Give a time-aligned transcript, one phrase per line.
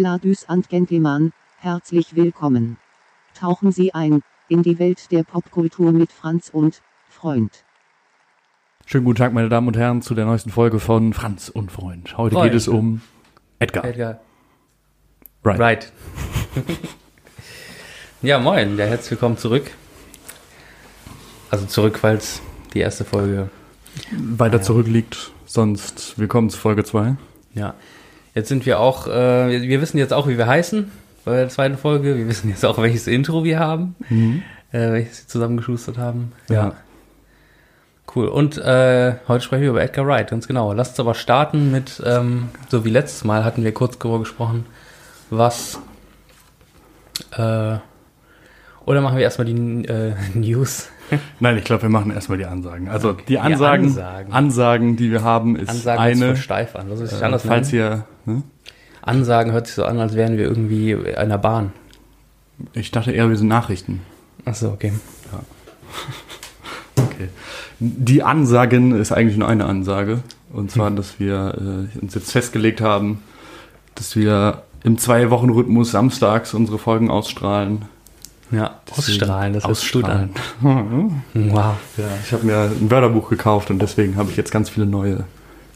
[0.00, 2.78] Ladies and Gentlemen, herzlich willkommen.
[3.38, 6.80] Tauchen Sie ein in die Welt der Popkultur mit Franz und
[7.10, 7.66] Freund.
[8.86, 12.16] Schönen guten Tag, meine Damen und Herren, zu der neuesten Folge von Franz und Freund.
[12.16, 12.50] Heute Freund.
[12.50, 13.02] geht es um
[13.58, 13.84] Edgar.
[13.84, 14.20] Edgar.
[15.44, 15.60] Right.
[15.60, 15.92] Right.
[18.22, 19.70] ja, moin, ja, herzlich willkommen zurück.
[21.50, 22.40] Also zurück, es
[22.72, 23.50] die erste Folge,
[24.12, 24.62] Weiter Ja.
[24.62, 27.16] zurückliegt, sonst willkommen zu Folge 2.
[27.52, 27.74] ja.
[28.34, 30.90] Jetzt sind wir auch, äh, wir- wissen jetzt auch, wie wir heißen
[31.24, 32.16] bei der zweiten Folge.
[32.16, 33.96] Wir wissen jetzt auch, welches Intro wir haben,
[34.72, 36.32] äh, welches wir zusammengeschustert haben.
[36.48, 36.74] Ja.
[38.14, 38.26] Cool.
[38.26, 40.72] Und äh, heute sprechen wir über Edgar Wright, ganz genau.
[40.72, 44.66] Lasst uns aber starten mit, ähm, so wie letztes Mal hatten wir kurz darüber gesprochen,
[45.30, 45.78] was.
[47.36, 47.76] Äh,
[48.86, 50.88] oder machen wir erstmal die äh, News?
[51.40, 52.88] Nein, ich glaube, wir machen erstmal die Ansagen.
[52.88, 54.32] Also die Ansagen, Ansagen.
[54.32, 54.96] Ansagen.
[54.96, 56.26] die wir haben, ist Ansagen eine.
[56.26, 56.86] voll steif an.
[56.90, 58.04] Was ich Äh, anders falls nennen?
[58.26, 58.42] ihr, ne?
[59.02, 61.72] Ansagen hört sich so an, als wären wir irgendwie in einer Bahn.
[62.74, 64.02] ich dachte eher, wir sind Nachrichten.
[64.44, 64.92] Achso, okay.
[66.96, 67.28] Okay.
[67.78, 70.18] Die Ansagen ist eigentlich nur eine Ansage.
[70.52, 73.22] Und zwar, dass wir äh, uns jetzt festgelegt haben,
[73.94, 77.82] dass wir im Zwei-Wochen-Rhythmus samstags unsere Folgen ausstrahlen.
[78.50, 79.62] Ja, Deswegen ausstrahlen, das
[79.92, 80.30] gut an.
[80.60, 81.22] ausstrahlen.
[81.34, 81.76] Wow.
[81.96, 85.24] Ja, ich habe mir ein Wörterbuch gekauft und deswegen habe ich jetzt ganz viele neue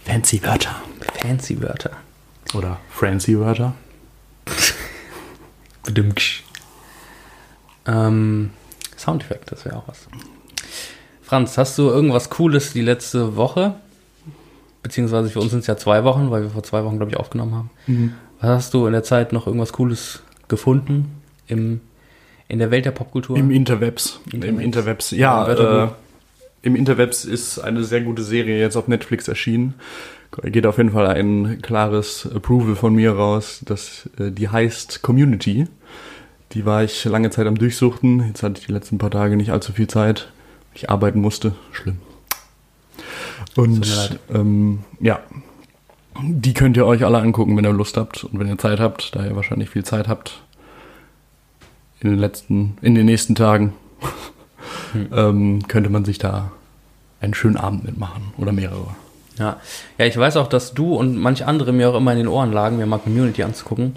[0.05, 0.75] fancy Wörter.
[1.20, 1.91] Fancy Wörter.
[2.55, 3.75] Oder fancy Wörter.
[5.84, 6.42] Bedimmt.
[7.86, 8.50] Ähm,
[8.97, 10.06] Soundeffekt, das wäre auch was.
[11.22, 13.75] Franz, hast du irgendwas Cooles die letzte Woche?
[14.83, 17.17] Beziehungsweise für uns sind es ja zwei Wochen, weil wir vor zwei Wochen, glaube ich,
[17.19, 18.14] aufgenommen haben.
[18.41, 21.80] Was hast du in der Zeit noch irgendwas Cooles gefunden im,
[22.55, 23.36] in der Welt der Popkultur?
[23.36, 24.20] Im Interwebs.
[24.33, 24.62] Im Interwebs.
[24.62, 25.12] Interwebs.
[25.12, 25.88] Im Ja, äh,
[26.62, 29.74] im Interwebs ist eine sehr gute Serie jetzt auf Netflix erschienen.
[30.42, 35.66] Geht auf jeden Fall ein klares Approval von mir raus, dass äh, die heißt Community.
[36.52, 38.24] Die war ich lange Zeit am Durchsuchten.
[38.29, 40.29] Jetzt hatte ich die letzten paar Tage nicht allzu viel Zeit.
[40.74, 41.56] Ich arbeiten musste.
[41.73, 41.98] Schlimm.
[43.56, 45.18] Und ähm, ja,
[46.23, 49.17] die könnt ihr euch alle angucken, wenn ihr Lust habt und wenn ihr Zeit habt,
[49.17, 50.45] da ihr wahrscheinlich viel Zeit habt
[52.05, 53.73] in den letzten, in den nächsten Tagen,
[55.13, 56.53] ähm, könnte man sich da
[57.20, 58.95] einen schönen Abend mitmachen oder mehrere.
[59.39, 59.57] Ja.
[59.98, 62.53] ja, ich weiß auch, dass du und manch andere mir auch immer in den Ohren
[62.53, 63.95] lagen, mir mal Community anzugucken.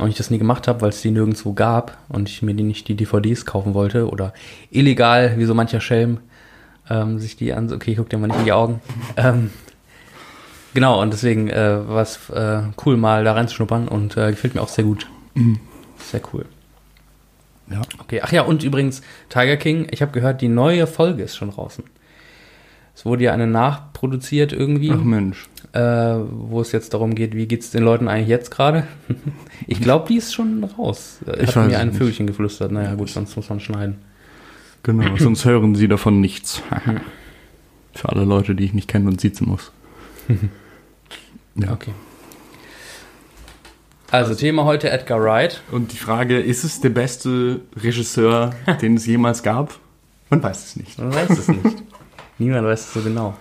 [0.00, 2.64] Und ich das nie gemacht habe, weil es die nirgendwo gab und ich mir die
[2.64, 4.34] nicht die DVDs kaufen wollte oder
[4.70, 6.18] illegal, wie so mancher Schelm,
[6.88, 7.72] ähm, sich die an.
[7.72, 8.80] Okay, ich guck dir mal nicht in die Augen.
[9.16, 9.50] ähm,
[10.74, 14.62] genau, und deswegen äh, war es äh, cool, mal da reinzuschnuppern und äh, gefällt mir
[14.62, 15.06] auch sehr gut.
[16.10, 16.46] Sehr cool.
[17.70, 17.82] Ja.
[18.00, 21.50] Okay, ach ja, und übrigens, Tiger King, ich habe gehört, die neue Folge ist schon
[21.50, 21.84] draußen.
[22.94, 25.48] Es wurde ja eine nachproduziert irgendwie Ach Mensch.
[25.72, 28.86] äh, wo es jetzt darum geht, wie geht's den Leuten eigentlich jetzt gerade?
[29.66, 31.20] ich glaube, die ist schon raus.
[31.22, 31.98] Ich Hat weiß mir es ein nicht.
[31.98, 32.72] Vögelchen geflüstert.
[32.72, 33.96] Naja, gut, sonst muss man schneiden.
[34.82, 36.62] Genau, sonst hören sie davon nichts.
[37.94, 39.72] Für alle Leute, die ich nicht kenne und siezen muss.
[41.54, 41.72] ja.
[41.72, 41.92] Okay.
[44.10, 45.62] Also, Thema heute Edgar Wright.
[45.70, 48.50] Und die Frage, ist es der beste Regisseur,
[48.82, 49.78] den es jemals gab?
[50.30, 50.98] Man weiß es nicht.
[50.98, 51.82] Man weiß es nicht.
[52.38, 53.36] Niemand weiß es so genau.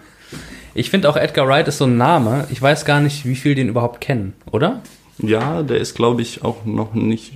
[0.75, 2.45] Ich finde auch Edgar Wright ist so ein Name.
[2.51, 4.81] Ich weiß gar nicht, wie viel den überhaupt kennen, oder?
[5.17, 7.33] Ja, der ist, glaube ich, auch noch nicht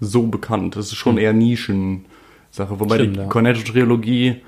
[0.00, 0.74] so bekannt.
[0.76, 2.80] Das ist schon eher Nischensache.
[2.80, 3.26] Wobei Stimmt, die ja.
[3.26, 4.40] Cornetto-Trilogie,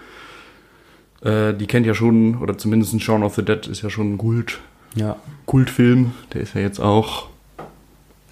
[1.23, 4.19] äh, die kennt ja schon, oder zumindest Shaun of the Dead ist ja schon ein
[4.19, 4.59] Kult,
[4.95, 5.17] Ja.
[5.45, 6.13] Kultfilm.
[6.33, 7.29] Der ist ja jetzt auch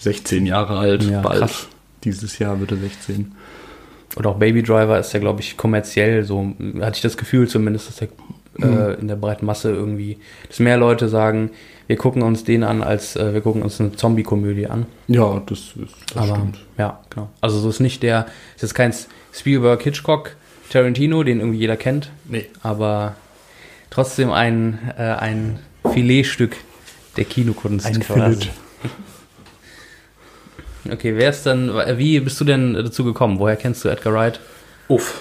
[0.03, 1.41] 16 Jahre alt, Ja, bald.
[1.41, 1.69] krass.
[2.05, 3.33] Dieses Jahr wird er 16.
[4.17, 7.89] Oder auch Baby Driver ist ja, glaube ich, kommerziell so, hatte ich das Gefühl zumindest,
[7.89, 8.09] dass der
[8.61, 10.19] äh, in der breiten Masse irgendwie,
[10.49, 11.51] dass mehr Leute sagen,
[11.87, 14.87] wir gucken uns den an, als äh, wir gucken uns eine Zombie-Komödie an.
[15.09, 15.75] Ja, das, ist,
[16.15, 16.59] das Aber stimmt.
[16.77, 17.31] ja, genau.
[17.41, 18.27] Also so ist nicht der,
[18.57, 18.93] ist jetzt kein
[19.33, 20.37] Spielberg, Hitchcock,
[20.71, 22.47] Tarantino, den irgendwie jeder kennt, Nee.
[22.63, 23.15] aber
[23.91, 25.59] trotzdem ein, äh, ein
[25.93, 26.57] Filetstück
[27.17, 27.87] der Kinokunst.
[27.87, 28.03] Ein.
[28.03, 28.51] Filet.
[30.91, 33.39] Okay, wer ist dann, wie bist du denn dazu gekommen?
[33.39, 34.41] Woher kennst du Edgar Wright?
[34.89, 35.21] Uff.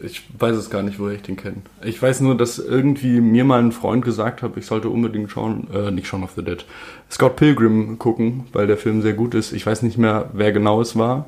[0.00, 1.56] Ich weiß es gar nicht, woher ich den kenne.
[1.82, 5.68] Ich weiß nur, dass irgendwie mir mal ein Freund gesagt hat, ich sollte unbedingt schauen,
[5.72, 6.64] äh, nicht Shaun of the Dead,
[7.10, 9.52] Scott Pilgrim gucken, weil der Film sehr gut ist.
[9.52, 11.26] Ich weiß nicht mehr, wer genau es war.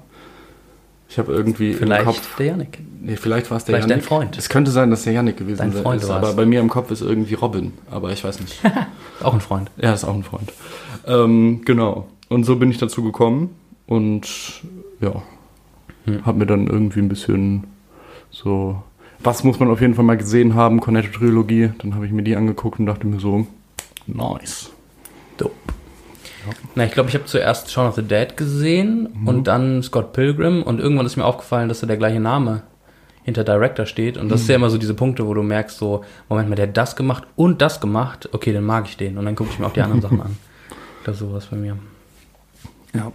[1.08, 2.36] Ich habe irgendwie Vielleicht im Kopf.
[2.36, 2.78] der Janik.
[3.00, 4.06] Nee, vielleicht war es der Vielleicht dein Yannick.
[4.06, 4.36] Freund.
[4.36, 6.90] Es könnte sein, dass der Yannick gewesen Dein Freund ist, aber bei mir im Kopf
[6.90, 8.60] ist irgendwie Robin, aber ich weiß nicht.
[9.22, 9.70] Auch ein Freund.
[9.78, 10.52] Er ist auch ein Freund.
[11.06, 12.08] Ähm, genau.
[12.28, 13.50] Und so bin ich dazu gekommen
[13.86, 14.62] und
[15.00, 15.22] ja,
[16.06, 16.24] Hm.
[16.24, 17.64] habe mir dann irgendwie ein bisschen
[18.30, 18.82] so,
[19.20, 21.70] was muss man auf jeden Fall mal gesehen haben, Cornetto-Trilogie.
[21.78, 23.46] Dann habe ich mir die angeguckt und dachte mir so,
[24.06, 24.70] nice.
[25.36, 25.52] Dope.
[26.76, 29.28] Na, ich glaube, ich habe zuerst Shaun of the Dead gesehen Mhm.
[29.28, 32.62] und dann Scott Pilgrim und irgendwann ist mir aufgefallen, dass da der gleiche Name
[33.24, 34.42] hinter Director steht und das Mhm.
[34.44, 36.94] ist ja immer so diese Punkte, wo du merkst so, Moment mal, der hat das
[36.94, 39.72] gemacht und das gemacht, okay, dann mag ich den und dann gucke ich mir auch
[39.72, 40.36] die anderen Sachen an.
[41.04, 41.76] Das ist sowas bei mir.
[42.94, 43.12] Ja.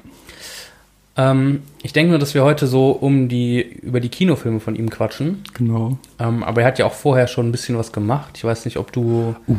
[1.17, 4.89] Ähm, ich denke nur, dass wir heute so um die, über die Kinofilme von ihm
[4.89, 5.43] quatschen.
[5.53, 5.97] Genau.
[6.19, 8.31] Ähm, aber er hat ja auch vorher schon ein bisschen was gemacht.
[8.37, 9.55] Ich weiß nicht, ob du Uh,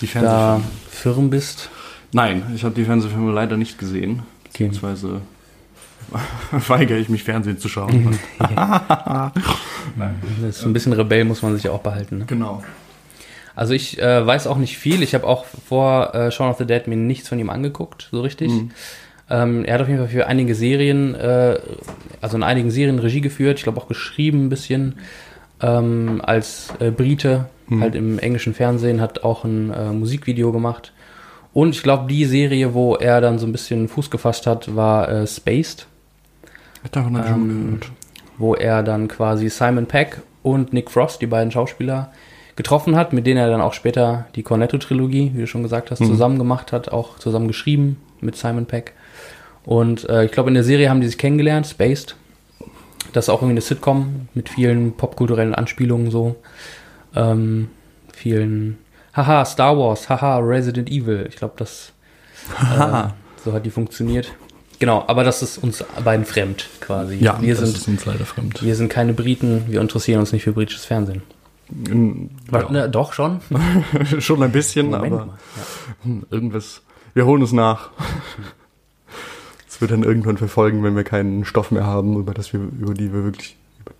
[0.00, 0.60] die da
[0.90, 1.70] firm bist.
[2.12, 4.22] Nein, ich habe die Fernsehfilme leider nicht gesehen.
[4.48, 4.64] Okay.
[4.64, 5.20] Beziehungsweise
[6.50, 8.18] weigere ich mich, Fernsehen zu schauen.
[10.42, 12.18] Das ist ein bisschen Rebell, muss man sich ja auch behalten.
[12.18, 12.24] Ne?
[12.26, 12.62] genau.
[13.54, 15.02] Also ich äh, weiß auch nicht viel.
[15.02, 18.20] Ich habe auch vor äh, Shaun of the Dead mir nichts von ihm angeguckt, so
[18.20, 18.50] richtig.
[18.50, 18.70] Mhm.
[19.28, 21.58] Ähm, er hat auf jeden Fall für einige Serien, äh,
[22.20, 23.58] also in einigen Serien Regie geführt.
[23.58, 24.98] Ich glaube auch geschrieben ein bisschen
[25.60, 27.80] ähm, als äh, Brite, Mhm.
[27.82, 30.92] halt im englischen Fernsehen, hat auch ein äh, Musikvideo gemacht.
[31.52, 35.08] Und ich glaube, die Serie, wo er dann so ein bisschen Fuß gefasst hat, war
[35.08, 35.86] äh, Spaced,
[36.84, 37.90] Ich davon ich schon Ähm, gehört.
[38.38, 42.12] wo er dann quasi Simon Peck und Nick Frost, die beiden Schauspieler,
[42.54, 46.00] getroffen hat, mit denen er dann auch später die Cornetto-Trilogie, wie du schon gesagt hast,
[46.00, 46.06] Mhm.
[46.06, 48.92] zusammen gemacht hat, auch zusammen geschrieben mit Simon Peck.
[49.66, 52.16] Und äh, ich glaube, in der Serie haben die sich kennengelernt, Spaced.
[53.12, 56.36] Das ist auch irgendwie eine Sitcom mit vielen popkulturellen Anspielungen so.
[57.14, 57.68] Ähm,
[58.12, 58.78] vielen,
[59.14, 61.26] haha, Star Wars, haha, Resident Evil.
[61.28, 61.92] Ich glaube, das
[62.78, 63.08] äh,
[63.44, 64.32] so hat die funktioniert.
[64.78, 67.16] Genau, aber das ist uns beiden fremd quasi.
[67.16, 68.62] Ja, wir das sind ist uns leider fremd.
[68.62, 71.22] wir sind keine Briten, wir interessieren uns nicht für britisches Fernsehen.
[71.88, 73.40] In, Was, ne, doch schon.
[73.50, 74.20] ja.
[74.20, 75.26] schon ein bisschen, Moment aber.
[75.26, 75.62] Ja.
[76.04, 76.82] hm, irgendwas.
[77.14, 77.90] Wir holen es nach.
[79.76, 82.94] Es wird dann irgendwann verfolgen, wenn wir keinen Stoff mehr haben, über das wir, über
[82.94, 83.92] die wir wirklich, über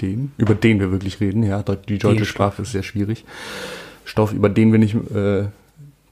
[0.00, 1.42] den, über den wir wirklich reden.
[1.42, 3.24] Ja, die deutsche Den Sprache ist sehr schwierig.
[4.04, 5.46] Stoff, über den wir nicht, äh,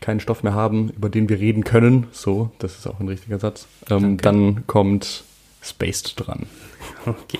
[0.00, 2.08] keinen Stoff mehr haben, über den wir reden können.
[2.11, 3.69] So, das ist auch ein richtiger Satz.
[3.88, 5.22] Ähm, dann kommt
[5.62, 6.46] Spaced dran.
[7.06, 7.38] Okay.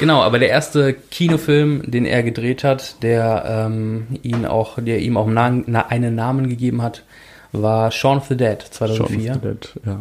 [0.00, 5.16] Genau, aber der erste Kinofilm, den er gedreht hat, der ähm, ihn auch, der ihm
[5.16, 7.04] auch einen Namen gegeben hat,
[7.52, 8.96] war Shaun of the Dead 2004.
[8.96, 10.00] Shaun of the Dead, ja.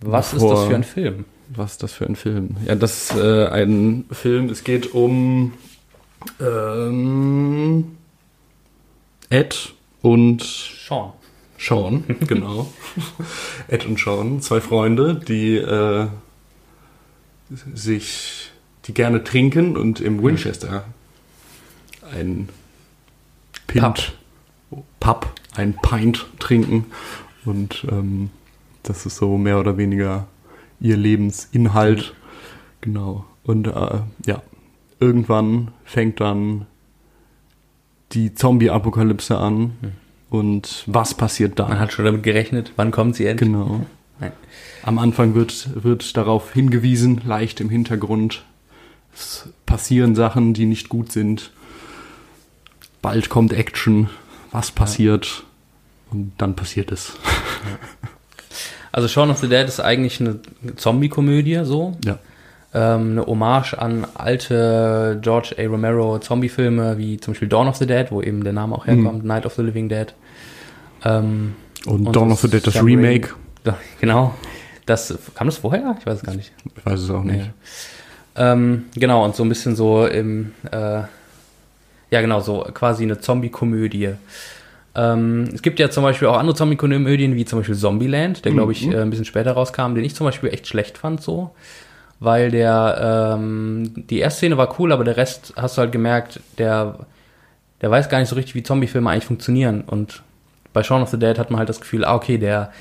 [0.00, 1.24] Was ist Vor- das für ein Film?
[1.48, 2.56] Was ist das für ein Film?
[2.66, 5.52] Ja, das ist äh, ein Film, es geht um
[6.40, 7.96] ähm,
[9.30, 9.72] Ed
[10.02, 11.12] und Sean.
[11.58, 12.70] Sean, genau.
[13.68, 16.08] Ed und Sean, zwei Freunde, die äh,
[17.74, 18.50] sich,
[18.86, 20.84] die gerne trinken und im Winchester
[22.12, 22.48] ein
[23.66, 24.12] Pint,
[25.00, 26.86] Pub, ein Pint trinken
[27.44, 28.30] und ähm,
[28.88, 30.26] das ist so mehr oder weniger
[30.80, 32.14] ihr Lebensinhalt.
[32.80, 33.24] Genau.
[33.44, 34.42] Und äh, ja,
[35.00, 36.66] irgendwann fängt dann
[38.12, 39.72] die Zombie-Apokalypse an.
[40.30, 41.68] Und was passiert dann?
[41.68, 43.48] Man hat schon damit gerechnet, wann kommt sie endlich?
[43.48, 43.86] Genau.
[44.18, 44.32] Nein.
[44.82, 48.44] Am Anfang wird, wird darauf hingewiesen, leicht im Hintergrund.
[49.14, 51.52] Es passieren Sachen, die nicht gut sind.
[53.02, 54.10] Bald kommt Action.
[54.52, 55.44] Was passiert?
[56.10, 57.16] Und dann passiert es.
[58.96, 60.38] Also Shaun of the Dead ist eigentlich eine
[60.76, 61.96] Zombie-Komödie, so.
[62.02, 62.18] Ja.
[62.72, 65.66] ähm, eine Hommage an alte George A.
[65.66, 69.22] Romero Zombie-Filme, wie zum Beispiel Dawn of the Dead, wo eben der Name auch herkommt,
[69.22, 70.14] Night of the Living Dead.
[71.04, 73.28] Ähm, Und, Und Dawn of the Dead, das Remake.
[74.00, 74.34] genau.
[74.86, 75.94] Das, kam das vorher?
[76.00, 76.52] Ich weiß es gar nicht.
[76.74, 77.50] Ich weiß es auch nicht.
[78.36, 78.52] Ja.
[78.52, 81.02] Ähm, genau, und so ein bisschen so im, äh,
[82.10, 84.14] ja genau, so quasi eine Zombie-Komödie.
[84.98, 88.72] Ähm, es gibt ja zum Beispiel auch andere Zombie-Komödien, wie zum Beispiel Zombieland, der glaube
[88.72, 88.92] ich Mhm.
[88.92, 91.50] äh, ein bisschen später rauskam, den ich zum Beispiel echt schlecht fand so.
[92.18, 96.40] Weil der, ähm, die erste Szene war cool, aber der Rest hast du halt gemerkt,
[96.56, 97.00] der,
[97.82, 99.82] der weiß gar nicht so richtig, wie Zombie-Filme eigentlich funktionieren.
[99.86, 100.22] Und
[100.72, 102.72] bei Shaun of the Dead hat man halt das Gefühl, ah, okay, der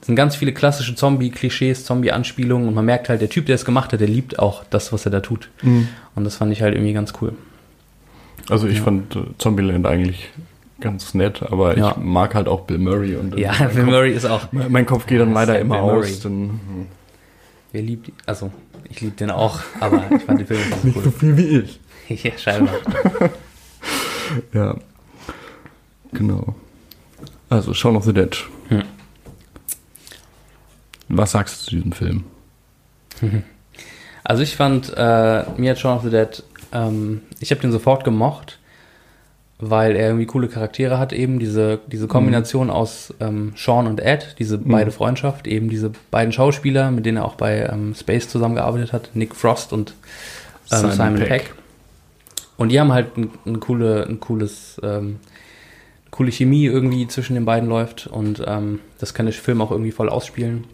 [0.00, 3.92] sind ganz viele klassische Zombie-Klischees, Zombie-Anspielungen und man merkt halt, der Typ, der es gemacht
[3.92, 5.50] hat, der liebt auch das, was er da tut.
[5.62, 5.86] Mhm.
[6.16, 7.32] Und das fand ich halt irgendwie ganz cool.
[8.50, 8.82] Also ich Ja.
[8.84, 10.30] fand äh, Zombieland eigentlich
[10.80, 11.90] ganz nett, aber Ja.
[11.92, 13.16] ich mag halt auch Bill Murray.
[13.16, 14.48] Und Ja, Bill Kopf- Murray ist auch.
[14.52, 16.20] Mein Kopf geht dann leider immer Bill aus.
[16.20, 16.86] Dann, hm.
[17.72, 18.14] Wer liebt ihn?
[18.26, 18.50] Also,
[18.88, 21.80] ich liebe den auch, aber ich fand den Film nicht so viel wie ich.
[22.10, 22.16] cool.
[22.22, 22.74] ja, scheinbar.
[24.52, 24.76] Ja.
[26.12, 26.54] Genau.
[27.50, 28.36] Also, Shaun of the Dead.
[28.68, 28.82] Hm.
[31.08, 32.24] Was sagst du zu diesem Film?
[34.24, 38.02] Also ich fand, äh, mir hat Shaun of the Dead, ähm, ich habe den sofort
[38.04, 38.58] gemocht,
[39.70, 44.36] weil er irgendwie coole Charaktere hat, eben diese, diese Kombination aus ähm, Sean und Ed,
[44.38, 48.92] diese beide Freundschaft, eben diese beiden Schauspieler, mit denen er auch bei ähm, Space zusammengearbeitet
[48.92, 49.94] hat, Nick Frost und
[50.70, 51.28] ähm, Simon Simon, Pegg.
[51.28, 51.54] Peck.
[52.56, 55.18] Und die haben halt ein, ein, coole, ein cooles, ähm,
[56.10, 59.92] coole Chemie irgendwie zwischen den beiden läuft und ähm, das kann der Film auch irgendwie
[59.92, 60.64] voll ausspielen.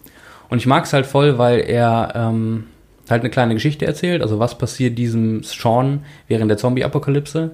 [0.48, 2.64] Und ich mag es halt voll, weil er ähm,
[3.08, 7.52] halt eine kleine Geschichte erzählt, also was passiert diesem Sean während der Zombie-Apokalypse.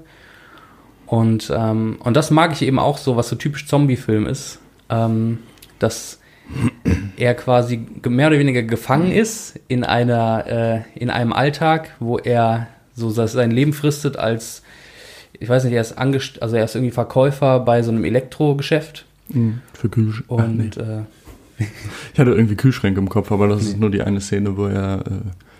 [1.06, 4.58] Und, ähm, und das mag ich eben auch so, was so typisch Zombie-Film ist,
[4.90, 5.38] ähm,
[5.78, 6.18] dass
[7.16, 12.68] er quasi mehr oder weniger gefangen ist in einer äh, in einem Alltag, wo er
[12.94, 14.62] so sein Leben fristet als
[15.38, 19.04] ich weiß nicht, er ist angest also er ist irgendwie Verkäufer bei so einem Elektrogeschäft.
[19.28, 20.34] Mhm, für Kühlschränke.
[20.34, 20.82] Und nee.
[20.82, 21.02] äh,
[22.12, 23.70] ich hatte irgendwie Kühlschränke im Kopf, aber das nee.
[23.70, 25.10] ist nur die eine Szene, wo er äh,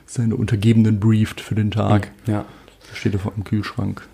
[0.06, 2.12] seine Untergebenen brieft für den Tag.
[2.26, 2.44] Ja.
[2.88, 4.06] Da steht er vor einem Kühlschrank.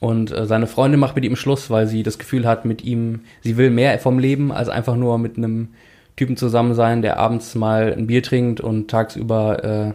[0.00, 3.20] Und äh, seine Freundin macht mit ihm Schluss, weil sie das Gefühl hat, mit ihm,
[3.42, 5.68] sie will mehr vom Leben als einfach nur mit einem
[6.16, 9.92] Typen zusammen sein, der abends mal ein Bier trinkt und tagsüber äh,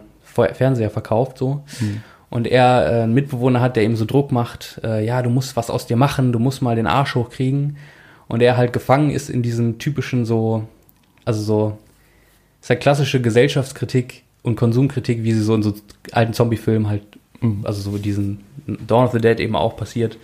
[0.54, 1.64] Fernseher verkauft, so.
[1.80, 2.02] Mhm.
[2.30, 5.54] Und er äh, einen Mitbewohner hat, der ihm so Druck macht, äh, ja, du musst
[5.54, 7.76] was aus dir machen, du musst mal den Arsch hochkriegen.
[8.26, 10.66] Und er halt gefangen ist in diesem typischen so,
[11.26, 11.78] also so,
[12.62, 15.74] ist halt klassische Gesellschaftskritik und Konsumkritik, wie sie so in so
[16.12, 17.02] alten Zombie-Filmen halt.
[17.64, 18.40] Also so diesen
[18.86, 20.18] Dawn of the Dead eben auch passiert.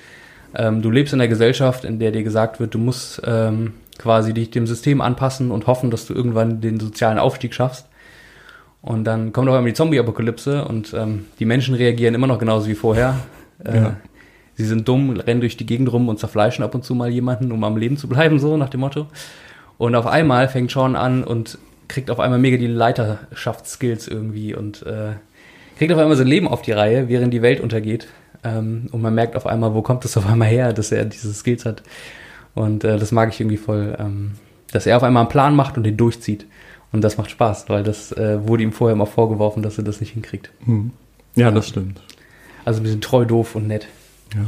[0.54, 4.32] Ähm, du lebst in einer Gesellschaft, in der dir gesagt wird, du musst ähm, quasi
[4.32, 7.86] dich dem System anpassen und hoffen, dass du irgendwann den sozialen Aufstieg schaffst.
[8.80, 12.68] Und dann kommt auch einmal die Zombie-Apokalypse und ähm, die Menschen reagieren immer noch genauso
[12.68, 13.16] wie vorher.
[13.64, 13.96] Äh, ja.
[14.54, 17.50] Sie sind dumm, rennen durch die Gegend rum und zerfleischen ab und zu mal jemanden,
[17.50, 19.08] um am Leben zu bleiben, so nach dem Motto.
[19.78, 21.58] Und auf einmal fängt Sean an und
[21.88, 25.14] kriegt auf einmal mega die Leiterschaftsskills irgendwie und äh,
[25.78, 28.08] kriegt auf einmal sein Leben auf die Reihe, während die Welt untergeht.
[28.44, 31.32] Ähm, und man merkt auf einmal, wo kommt es auf einmal her, dass er diese
[31.32, 31.82] Skills hat.
[32.54, 34.32] Und äh, das mag ich irgendwie voll, ähm,
[34.72, 36.46] dass er auf einmal einen Plan macht und den durchzieht.
[36.90, 40.00] Und das macht Spaß, weil das äh, wurde ihm vorher immer vorgeworfen, dass er das
[40.00, 40.50] nicht hinkriegt.
[40.64, 40.90] Hm.
[41.36, 42.00] Ja, ja, das stimmt.
[42.64, 43.86] Also ein bisschen treu, doof und nett.
[44.34, 44.46] Ja.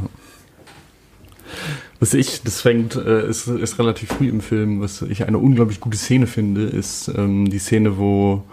[1.99, 5.79] Was ich, das fängt, äh, ist, ist relativ früh im Film, was ich eine unglaublich
[5.79, 8.43] gute Szene finde, ist ähm, die Szene, wo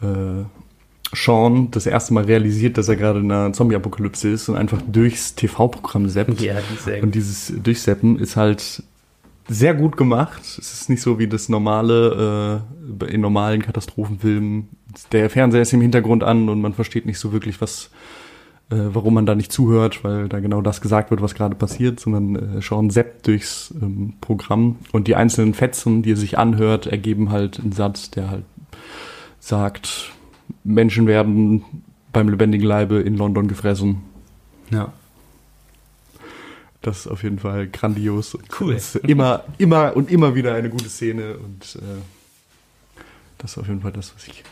[0.00, 0.44] äh,
[1.14, 5.34] Sean das erste Mal realisiert, dass er gerade in einer Zombie-Apokalypse ist und einfach durchs
[5.34, 6.40] TV-Programm seppt.
[6.40, 8.82] Ja, die und dieses Durchseppen ist halt
[9.48, 10.40] sehr gut gemacht.
[10.42, 12.62] Es ist nicht so wie das normale,
[13.00, 14.68] äh, in normalen Katastrophenfilmen.
[15.12, 17.90] Der Fernseher ist im Hintergrund an und man versteht nicht so wirklich, was,
[18.70, 22.00] äh, warum man da nicht zuhört, weil da genau das gesagt wird, was gerade passiert,
[22.00, 26.86] sondern äh, Sean seppt durchs ähm, Programm und die einzelnen Fetzen, die er sich anhört,
[26.86, 28.44] ergeben halt einen Satz, der halt
[29.40, 30.12] sagt,
[30.64, 31.64] Menschen werden
[32.12, 34.02] beim lebendigen Leibe in London gefressen.
[34.70, 34.92] Ja.
[36.82, 38.36] Das ist auf jeden Fall grandios.
[38.60, 38.74] Cool.
[38.74, 42.00] Das ist immer, immer und immer wieder eine gute Szene und äh,
[43.38, 44.42] das ist auf jeden Fall das, was ich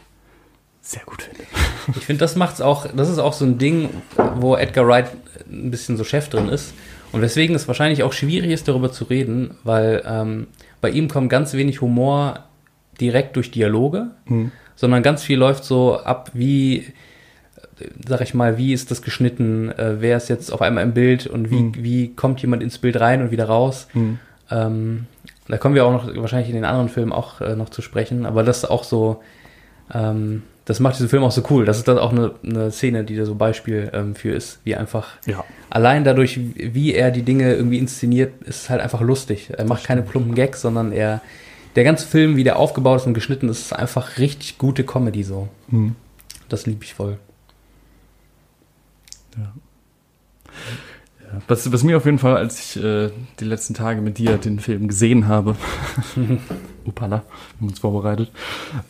[0.81, 1.45] sehr gut finde.
[1.97, 3.89] Ich finde, das macht's auch, das ist auch so ein Ding,
[4.37, 5.11] wo Edgar Wright
[5.51, 6.73] ein bisschen so Chef drin ist.
[7.11, 10.47] Und weswegen es wahrscheinlich auch schwierig ist, darüber zu reden, weil ähm,
[10.81, 12.45] bei ihm kommt ganz wenig Humor
[13.01, 16.87] direkt durch Dialoge, mhm sondern ganz viel läuft so ab, wie,
[18.09, 21.27] sag ich mal, wie ist das geschnitten, äh, wer ist jetzt auf einmal im Bild
[21.27, 21.75] und wie, mhm.
[21.77, 23.89] wie kommt jemand ins Bild rein und wieder raus.
[23.93, 24.19] Mhm.
[24.51, 25.07] Ähm,
[25.49, 28.25] da kommen wir auch noch wahrscheinlich in den anderen Filmen auch äh, noch zu sprechen,
[28.25, 29.21] aber das ist auch so,
[29.93, 31.67] ähm, das macht diesen Film auch so cool.
[31.67, 34.77] Das ist dann auch eine, eine Szene, die da so Beispiel ähm, für ist, wie
[34.77, 35.45] einfach ja.
[35.69, 39.51] allein dadurch, wie er die Dinge irgendwie inszeniert, ist halt einfach lustig.
[39.55, 41.21] Er macht keine plumpen Gags, sondern er
[41.77, 45.23] der ganze Film, wie der aufgebaut ist und geschnitten ist, ist einfach richtig gute Comedy
[45.23, 45.49] so.
[45.69, 45.95] Mhm.
[46.49, 47.19] Das liebe ich voll.
[49.37, 49.53] Ja.
[51.21, 51.41] ja.
[51.47, 54.59] Was, was mir auf jeden Fall, als ich äh, die letzten Tage mit dir den
[54.59, 55.55] Film gesehen habe,
[56.85, 58.33] Upala, wir haben uns vorbereitet,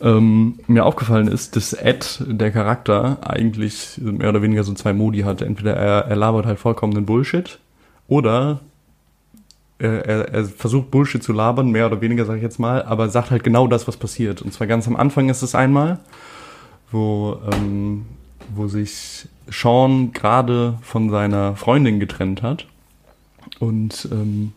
[0.01, 5.21] ähm, mir aufgefallen ist, dass Ed, der Charakter, eigentlich mehr oder weniger so zwei Modi
[5.21, 5.43] hat.
[5.43, 7.59] Entweder er, er labert halt vollkommenen Bullshit
[8.09, 8.61] oder
[9.81, 13.31] er, er versucht Bullshit zu labern, mehr oder weniger, sage ich jetzt mal, aber sagt
[13.31, 14.43] halt genau das, was passiert.
[14.43, 15.99] Und zwar ganz am Anfang ist es einmal,
[16.91, 18.07] wo, ähm,
[18.55, 22.67] wo sich Sean gerade von seiner Freundin getrennt hat
[23.59, 24.53] und, ähm,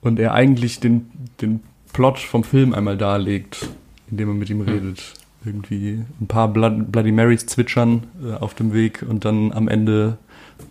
[0.00, 1.10] und er eigentlich den,
[1.40, 1.60] den
[1.92, 3.68] Plot vom Film einmal darlegt,
[4.10, 5.14] indem er mit ihm redet.
[5.44, 10.18] Irgendwie ein paar Blood, Bloody Marys zwitschern äh, auf dem Weg und dann am Ende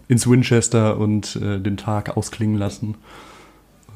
[0.07, 2.95] ins Winchester und äh, den Tag ausklingen lassen.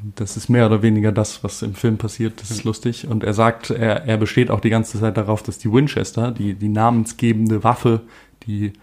[0.02, 2.42] Und das ist mehr oder weniger das, was im Film passiert.
[2.42, 3.08] Das ist lustig.
[3.08, 6.54] Und er sagt, er, er besteht auch die ganze Zeit darauf, dass die Winchester, die,
[6.54, 8.02] die namensgebende Waffe,
[8.44, 8.74] die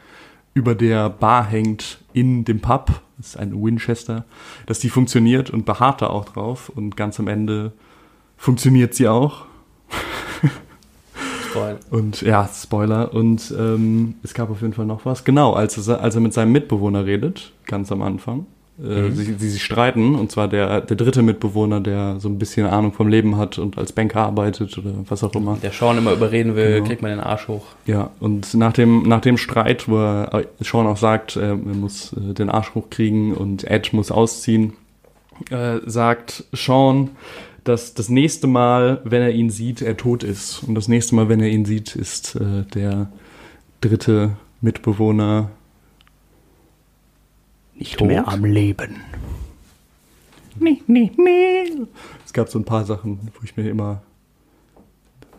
[0.52, 4.24] über der Bar hängt in dem Pub, das ist ein Winchester,
[4.66, 6.68] dass die funktioniert und beharrt da auch drauf.
[6.68, 7.72] Und ganz am Ende
[8.36, 9.46] funktioniert sie auch.
[11.56, 11.78] Spoiler.
[11.90, 13.14] Und ja, Spoiler.
[13.14, 15.24] Und ähm, es gab auf jeden Fall noch was.
[15.24, 18.46] Genau, als er, als er mit seinem Mitbewohner redet, ganz am Anfang,
[18.82, 20.14] äh, sie, sie sich streiten.
[20.14, 23.78] Und zwar der, der dritte Mitbewohner, der so ein bisschen Ahnung vom Leben hat und
[23.78, 25.56] als Banker arbeitet oder was auch immer.
[25.62, 26.86] Der Sean immer überreden will, Genau.
[26.86, 27.64] kriegt man den Arsch hoch.
[27.86, 32.34] Ja, und nach dem, nach dem Streit, wo er Sean auch sagt, er muss äh,
[32.34, 34.74] den Arsch hochkriegen und Edge muss ausziehen,
[35.50, 37.10] äh, sagt Sean,
[37.68, 40.62] dass das nächste Mal, wenn er ihn sieht, er tot ist.
[40.62, 43.08] Und das nächste Mal, wenn er ihn sieht, ist äh, der
[43.80, 45.50] dritte Mitbewohner
[47.74, 48.08] Nicht Tot?
[48.08, 48.96] mehr am Leben.
[50.58, 51.86] Nee, nee, nee.
[52.24, 54.02] Es gab so ein paar Sachen, wo ich mir immer,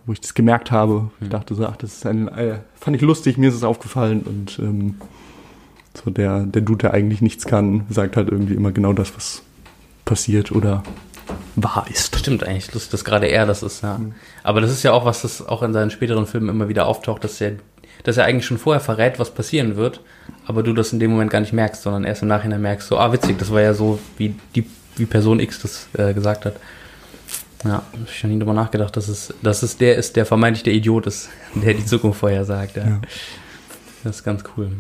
[0.06, 1.10] wo ich das gemerkt habe.
[1.22, 4.22] Ich dachte so, ach, das ist ein, äh, fand ich lustig, mir ist es aufgefallen
[4.22, 4.96] und ähm,
[5.94, 9.42] so der, der Dude, der eigentlich nichts kann, sagt halt irgendwie immer genau das, was
[10.06, 10.84] passiert oder
[11.56, 12.16] wahr ist.
[12.18, 14.00] Stimmt eigentlich, lustig, dass gerade er das ist, ja.
[14.44, 17.24] Aber das ist ja auch was, das auch in seinen späteren Filmen immer wieder auftaucht,
[17.24, 17.54] dass er,
[18.04, 20.02] dass er eigentlich schon vorher verrät, was passieren wird,
[20.46, 22.98] aber du das in dem Moment gar nicht merkst, sondern erst im Nachhinein merkst, so,
[22.98, 24.66] ah, witzig, das war ja so, wie die,
[24.96, 26.56] wie Person X das äh, gesagt hat.
[27.64, 30.64] Ja, hab ich schon nie drüber nachgedacht, dass es, dass es der ist, der vermeintlich
[30.64, 32.88] der Idiot ist, der die Zukunft vorher sagt, ja.
[32.88, 33.02] Ja.
[34.04, 34.72] Das ist ganz cool.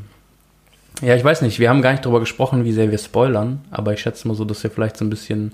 [1.01, 3.93] Ja, ich weiß nicht, wir haben gar nicht darüber gesprochen, wie sehr wir spoilern, aber
[3.93, 5.53] ich schätze mal so, dass wir vielleicht so ein bisschen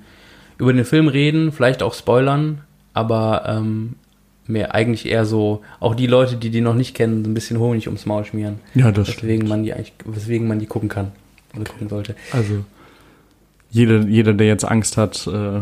[0.57, 2.61] über den Film reden, vielleicht auch spoilern,
[2.93, 3.95] aber ähm,
[4.47, 7.59] mehr eigentlich eher so, auch die Leute, die die noch nicht kennen, so ein bisschen
[7.59, 8.59] Honig ums Maul schmieren.
[8.75, 9.49] Ja, das Weswegen stimmt.
[9.49, 11.11] man die eigentlich, weswegen man die gucken kann
[11.55, 12.15] oder gucken sollte.
[12.31, 12.65] Also
[13.71, 15.61] jeder, jeder, der jetzt Angst hat, äh,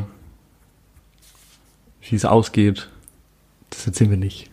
[2.09, 2.89] wie es ausgeht,
[3.69, 4.49] das erzählen wir nicht.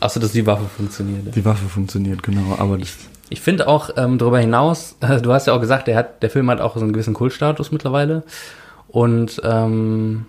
[0.00, 1.34] Außer, dass die Waffe funktioniert.
[1.34, 2.96] Die Waffe funktioniert, genau, aber das
[3.30, 6.48] Ich finde auch ähm, darüber hinaus, du hast ja auch gesagt, der, hat, der Film
[6.50, 8.22] hat auch so einen gewissen Kultstatus mittlerweile.
[8.88, 10.26] Und ähm,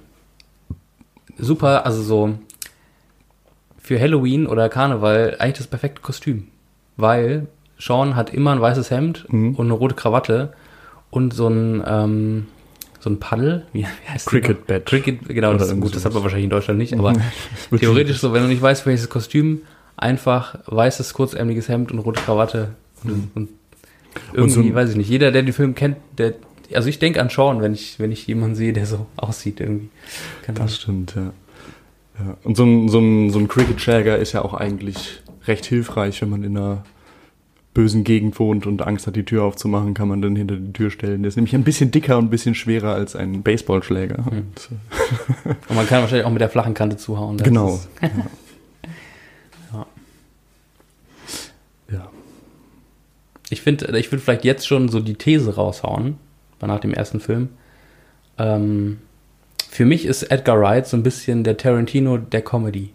[1.37, 2.35] super, also so
[3.81, 6.47] für Halloween oder Karneval eigentlich das perfekte Kostüm.
[6.97, 7.47] Weil
[7.79, 9.55] Sean hat immer ein weißes Hemd Mhm.
[9.55, 10.53] und eine rote Krawatte
[11.09, 12.47] und so ein, ähm,
[12.99, 13.65] so ein Paddel.
[13.73, 14.67] Wie, heißt Cricket?
[14.67, 14.83] Badge.
[14.85, 17.13] Cricket, genau, Oder das, gut, das hat man wahrscheinlich in Deutschland nicht, aber
[17.79, 19.61] theoretisch so, wenn du nicht weißt, welches Kostüm,
[19.95, 22.75] einfach weißes, kurzärmeliges Hemd und rote Krawatte.
[23.03, 23.49] Und, und
[24.33, 26.33] irgendwie, Und so ein- weiß ich nicht, jeder, der den Film kennt, der,
[26.73, 29.89] also ich denke an Sean, wenn ich, wenn ich jemanden sehe, der so aussieht irgendwie.
[30.43, 31.31] Keine Das stimmt, ja.
[32.19, 32.37] ja.
[32.43, 36.29] Und so ein, so ein, so ein Cricket-Schläger ist ja auch eigentlich recht hilfreich, wenn
[36.29, 36.83] man in einer
[37.73, 40.89] bösen Gegend wohnt und Angst hat, die Tür aufzumachen, kann man dann hinter die Tür
[40.91, 41.21] stellen.
[41.21, 44.25] Der ist nämlich ein bisschen dicker und ein bisschen schwerer als ein Baseballschläger.
[44.29, 44.69] Und,
[45.45, 47.37] äh, Und man kann wahrscheinlich auch mit der flachen Kante zuhauen.
[47.37, 47.75] Genau.
[47.75, 48.09] ist- ja.
[49.73, 49.85] Ja.
[51.91, 52.09] ja.
[53.51, 56.17] Ich finde, ich würde vielleicht jetzt schon so die These raushauen,
[56.67, 57.49] nach dem ersten Film.
[58.37, 58.99] Ähm,
[59.69, 62.91] für mich ist Edgar Wright so ein bisschen der Tarantino der Comedy.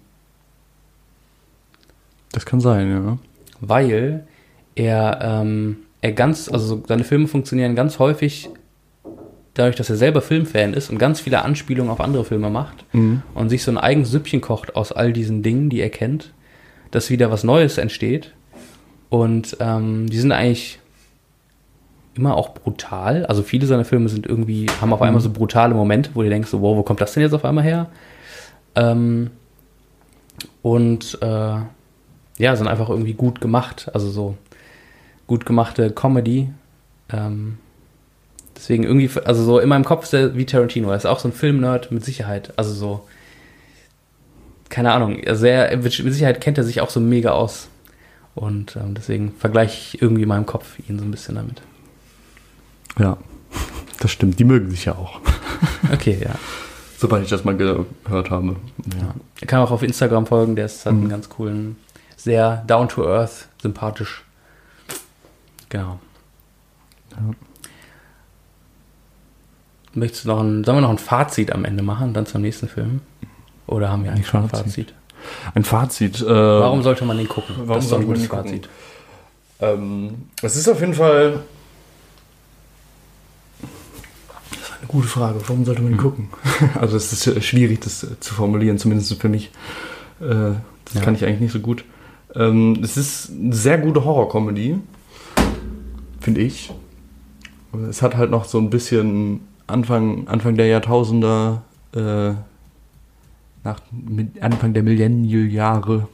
[2.33, 3.19] Das kann sein, ja.
[3.61, 4.27] weil
[4.75, 8.51] er, ähm, er ganz, also so seine Filme funktionieren ganz häufig
[9.55, 13.23] dadurch, dass er selber Filmfan ist und ganz viele Anspielungen auf andere Filme macht Mhm.
[13.35, 16.33] und sich so ein eigenes Süppchen kocht aus all diesen Dingen, die er kennt,
[16.91, 18.33] dass wieder was Neues entsteht.
[19.11, 20.81] Und ähm, die sind eigentlich
[22.15, 23.27] immer auch brutal.
[23.27, 26.51] Also viele seiner Filme sind irgendwie, haben auf einmal so brutale Momente, wo du denkst,
[26.51, 27.89] so, wow, wo kommt das denn jetzt auf einmal her?
[28.75, 29.31] Ähm,
[30.63, 31.57] und äh,
[32.39, 33.91] ja, sind einfach irgendwie gut gemacht.
[33.93, 34.37] Also so
[35.27, 36.51] gut gemachte Comedy.
[37.13, 37.59] Ähm,
[38.57, 40.91] deswegen irgendwie, also so in meinem Kopf ist er wie Tarantino.
[40.91, 42.53] Er ist auch so ein Filmnerd mit Sicherheit.
[42.57, 43.05] Also so,
[44.69, 45.21] keine Ahnung.
[45.27, 47.69] Also er, mit Sicherheit kennt er sich auch so mega aus.
[48.35, 51.63] Und ähm, deswegen vergleiche ich irgendwie in meinem Kopf ihn so ein bisschen damit.
[52.99, 53.17] Ja,
[54.01, 54.39] das stimmt.
[54.39, 55.21] Die mögen sich ja auch.
[55.93, 56.35] Okay, ja.
[56.99, 58.57] Sobald ich das mal gehört habe.
[58.99, 59.15] ja.
[59.41, 60.57] Er kann auch auf Instagram folgen.
[60.57, 61.77] Der ist, hat einen ganz coolen,
[62.17, 64.23] sehr down to earth, sympathisch.
[65.69, 65.99] Genau.
[67.11, 67.17] Ja.
[69.95, 72.69] Möchtest du noch ein, sollen wir noch ein Fazit am Ende machen, dann zum nächsten
[72.69, 73.01] Film?
[73.67, 74.93] Oder haben wir eigentlich schon ein Fazit.
[75.55, 76.21] Ein Fazit.
[76.21, 77.55] Äh, Warum sollte man den gucken?
[77.59, 78.27] warum das ist doch ein gutes?
[78.27, 78.69] Fazit.
[79.61, 81.41] Ähm, es ist auf jeden Fall.
[84.51, 85.41] Das ist eine gute Frage.
[85.47, 86.29] Warum sollte man ihn gucken?
[86.81, 89.51] Also, es ist äh, schwierig, das äh, zu formulieren, zumindest für mich.
[90.21, 90.55] Äh,
[90.85, 91.01] das Ja.
[91.03, 91.85] kann ich eigentlich nicht so gut.
[92.35, 94.77] Ähm, es ist eine sehr gute Horror-Comedy,
[96.21, 96.73] finde ich.
[97.91, 101.63] Es hat halt noch so ein bisschen Anfang, Anfang der Jahrtausender,
[101.95, 102.33] äh,
[103.65, 106.07] nach mit Anfang der Millennial-Jahre,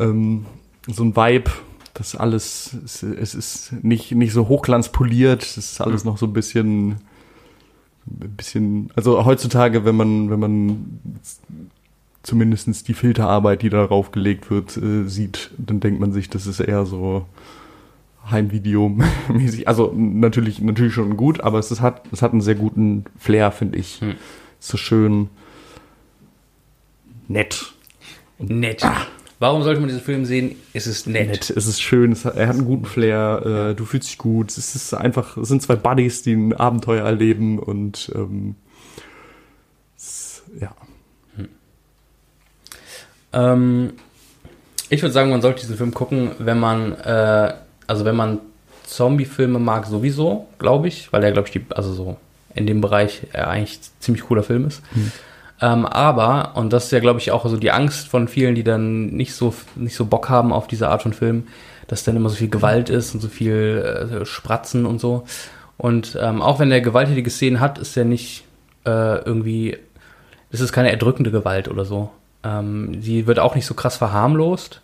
[0.00, 0.46] ähm,
[0.86, 1.50] so ein Vibe,
[1.94, 6.32] das alles, es, es ist nicht, nicht so hochglanzpoliert, es ist alles noch so ein
[6.32, 6.96] bisschen,
[8.20, 11.00] ein bisschen, also heutzutage, wenn man, wenn man
[12.22, 16.60] zumindestens die Filterarbeit, die darauf gelegt wird, äh, sieht, dann denkt man sich, das ist
[16.60, 17.26] eher so
[18.30, 19.64] Heimvideo-mäßig.
[19.66, 23.50] Also natürlich, natürlich schon gut, aber es, ist, hat, es hat einen sehr guten Flair,
[23.50, 24.00] finde ich.
[24.00, 24.14] Hm.
[24.60, 25.28] So schön
[27.28, 27.72] nett.
[28.38, 28.84] Nett.
[29.40, 30.56] Warum sollte man diesen Film sehen?
[30.72, 31.28] Es ist nett.
[31.28, 31.50] Nett.
[31.50, 34.50] Es ist schön, es hat, er hat einen guten Flair, äh, du fühlst dich gut.
[34.50, 38.56] Es ist einfach, es sind zwei Buddies, die ein Abenteuer erleben und ähm,
[39.96, 40.74] es, ja.
[43.32, 43.92] Ähm,
[44.88, 47.54] ich würde sagen, man sollte diesen Film gucken, wenn man, äh,
[47.86, 48.40] also wenn man
[48.84, 52.16] Zombie-Filme mag, sowieso, glaube ich, weil er, glaube ich, die, also so
[52.54, 54.82] in dem Bereich äh, eigentlich ziemlich cooler Film ist.
[54.94, 55.12] Hm.
[55.60, 58.64] Ähm, aber, und das ist ja, glaube ich, auch so die Angst von vielen, die
[58.64, 61.48] dann nicht so, nicht so Bock haben auf diese Art von Film,
[61.88, 65.24] dass dann immer so viel Gewalt ist und so viel äh, Spratzen und so.
[65.76, 68.44] Und ähm, auch wenn er gewalttätige Szenen hat, ist er nicht
[68.84, 69.76] äh, irgendwie,
[70.50, 72.10] es ist keine erdrückende Gewalt oder so.
[72.44, 74.80] Ähm, sie wird auch nicht so krass verharmlost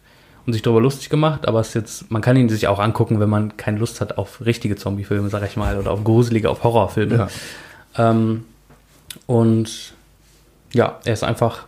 [0.46, 3.20] und sich darüber lustig gemacht, aber es ist jetzt, man kann ihn sich auch angucken,
[3.20, 6.62] wenn man keine Lust hat auf richtige Zombie-Filme, sag ich mal, oder auf gruselige, auf
[6.64, 7.28] Horrorfilme.
[7.96, 8.10] Ja.
[8.10, 8.44] Ähm,
[9.26, 9.94] und
[10.74, 11.66] ja, er ist einfach,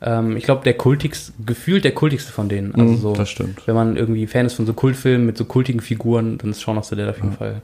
[0.00, 2.74] ähm, ich glaube, der kultigste, gefühlt der kultigste von denen.
[2.74, 3.66] Also Mhm, so, das stimmt.
[3.66, 6.78] wenn man irgendwie Fan ist von so Kultfilmen mit so kultigen Figuren, dann ist Shaun
[6.78, 7.36] of the Dead auf jeden Ja.
[7.36, 7.62] Fall.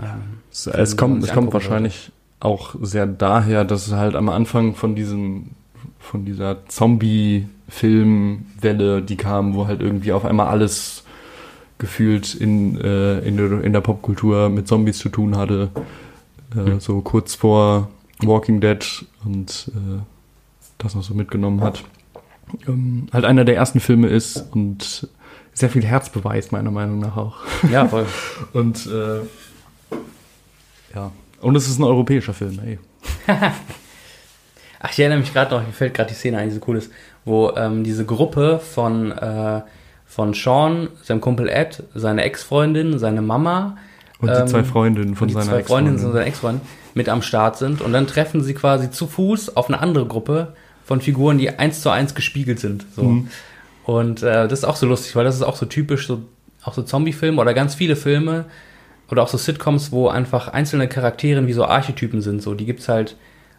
[0.00, 0.06] Ähm,
[0.50, 4.94] Es, es kommt, es kommt wahrscheinlich auch sehr daher, dass es halt am Anfang von
[4.94, 5.50] diesem,
[5.98, 11.04] von dieser Zombie-Filmwelle, die kam, wo halt irgendwie auf einmal alles
[11.78, 15.70] gefühlt in, äh, in, der, in der Popkultur mit Zombies zu tun hatte.
[16.54, 16.80] Äh, Hm.
[16.80, 17.88] So kurz vor
[18.26, 20.00] Walking Dead und äh,
[20.78, 21.84] das noch so mitgenommen hat.
[22.68, 25.08] Ähm, halt einer der ersten Filme ist und
[25.52, 27.36] sehr viel Herz beweist, meiner Meinung nach auch.
[27.70, 28.06] Ja, voll.
[28.52, 29.20] Und äh,
[30.94, 31.12] ja.
[31.40, 32.78] Und es ist ein europäischer Film, ey.
[34.80, 36.76] Ach, ich erinnere mich gerade noch, mir fällt gerade die Szene ein, die so cool
[36.76, 36.90] ist,
[37.24, 39.62] wo ähm, diese Gruppe von, äh,
[40.06, 43.78] von Sean, seinem Kumpel Ed, seine Ex-Freundin, seine Mama
[44.18, 46.12] Und die Ähm, zwei Freundinnen von und die seiner zwei Freundinnen und Ex-Freundin.
[46.12, 49.80] seine Ex-Freundin mit am Start sind und dann treffen sie quasi zu Fuß auf eine
[49.80, 50.54] andere Gruppe
[50.84, 52.86] von Figuren, die eins zu eins gespiegelt sind.
[52.94, 53.02] So.
[53.04, 53.28] Mhm.
[53.84, 56.22] Und äh, das ist auch so lustig, weil das ist auch so typisch, so,
[56.62, 58.44] auch so Zombie-Filme oder ganz viele Filme
[59.10, 62.42] oder auch so Sitcoms, wo einfach einzelne Charaktere wie so Archetypen sind.
[62.42, 63.16] So, die gibt's halt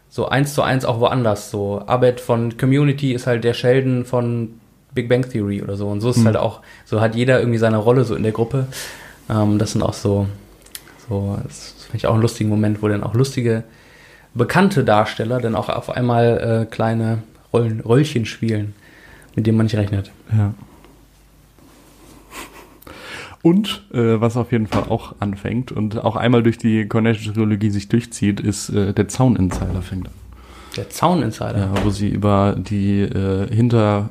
[0.09, 1.51] so eins zu eins auch woanders.
[1.51, 4.59] So, Abed von Community ist halt der Sheldon von
[4.93, 5.87] Big Bang Theory oder so.
[5.87, 6.27] Und so ist es Mhm.
[6.27, 8.67] halt auch, so hat jeder irgendwie seine Rolle so in der Gruppe.
[9.29, 10.27] Ähm, das sind auch so,
[11.09, 13.63] so, das finde ich auch einen lustigen Moment, wo dann auch lustige,
[14.33, 17.19] bekannte Darsteller dann auch auf einmal äh, kleine
[17.53, 18.73] Rollen, Röllchen spielen,
[19.33, 20.11] mit denen man nicht rechnet.
[20.35, 20.53] Ja.
[23.41, 27.87] Und äh, was auf jeden Fall auch anfängt und auch einmal durch die Cornetto-Trilogie sich
[27.87, 30.13] durchzieht, ist äh, der Zaun-Insider fängt an.
[30.75, 31.57] Der Zaun-Insider.
[31.57, 34.09] Ja, wo sie über die äh, Hinter,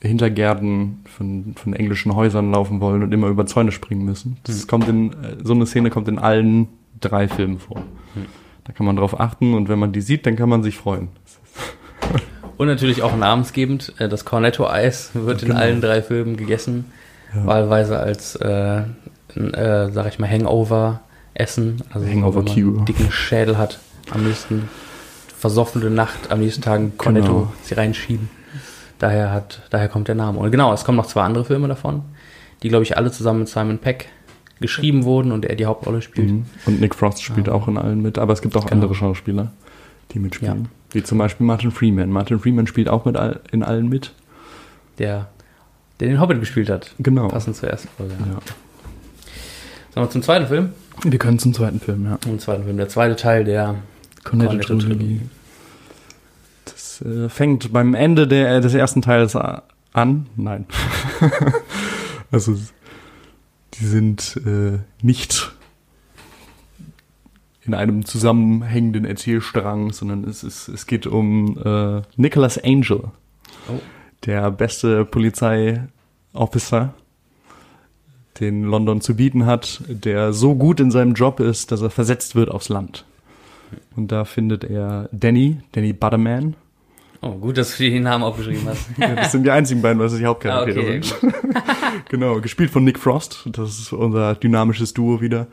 [0.00, 4.38] Hintergärten von, von englischen Häusern laufen wollen und immer über Zäune springen müssen.
[4.44, 4.68] Das Hm.
[4.68, 6.68] kommt in, äh, so eine Szene kommt in allen
[7.00, 7.78] drei Filmen vor.
[8.14, 8.26] Hm.
[8.64, 11.08] Da kann man drauf achten und wenn man die sieht, dann kann man sich freuen.
[12.56, 15.60] Und natürlich auch namensgebend, äh, das Cornetto-Eis wird in Genau.
[15.60, 16.92] allen drei Filmen gegessen.
[17.34, 17.46] Ja.
[17.46, 18.82] Wahlweise als, äh,
[19.34, 21.82] äh, sag ich mal, Hangover-Essen.
[21.92, 23.78] Also Hangover wenn man einen dicken Schädel hat,
[24.10, 24.68] am liebsten
[25.38, 27.52] versoffene Nacht, am nächsten Tag ein Cornetto Genau.
[27.62, 28.28] sie reinschieben.
[28.98, 30.38] Daher hat, daher kommt der Name.
[30.38, 32.02] Und genau, es kommen noch zwei andere Filme davon,
[32.62, 34.08] die, glaube ich, alle zusammen mit Simon Peck
[34.60, 36.30] geschrieben wurden und er die Hauptrolle spielt.
[36.30, 36.46] Mhm.
[36.66, 37.52] Und Nick Frost spielt Ah.
[37.52, 38.74] auch in allen mit, aber es gibt auch Genau.
[38.74, 39.52] andere Schauspieler,
[40.12, 40.68] die mitspielen.
[40.92, 42.10] Wie zum Beispiel Martin Freeman.
[42.10, 44.12] Martin Freeman spielt auch mit all, in allen mit.
[44.98, 45.28] Der,
[46.00, 46.94] der den Hobbit gespielt hat.
[46.98, 47.28] Genau.
[47.28, 48.12] Passend zur ersten Folge.
[48.18, 48.26] Ja.
[49.94, 50.70] Sagen wir zum zweiten Film.
[51.04, 52.18] Wir können zum zweiten Film, ja.
[52.20, 52.76] Zum zweiten Film.
[52.76, 53.76] Der zweite Teil der
[54.24, 55.22] Cornetto-Trilogie.
[56.66, 59.34] Das äh, fängt beim Ende der, des ersten Teils
[59.92, 60.26] an.
[60.36, 60.66] Nein.
[62.30, 62.56] also,
[63.80, 65.52] die sind äh, nicht
[67.62, 73.10] in einem zusammenhängenden Erzählstrang, sondern es, ist, es geht um äh, Nicholas Angel,
[73.68, 73.78] Oh.
[74.24, 76.94] der beste Polizeiofficer,
[78.40, 82.34] den London zu bieten hat, der so gut in seinem Job ist, dass er versetzt
[82.34, 83.04] wird aufs Land.
[83.96, 86.54] Und da findet er Danny, Danny Butterman.
[87.22, 88.88] Oh, gut, dass du dir den Namen aufgeschrieben hast.
[88.98, 91.34] Ja, das sind die einzigen beiden, was die Hauptcharaktere Ah, okay, sind.
[92.08, 93.46] genau, gespielt von Nick Frost.
[93.52, 95.46] Das ist unser dynamisches Duo wieder.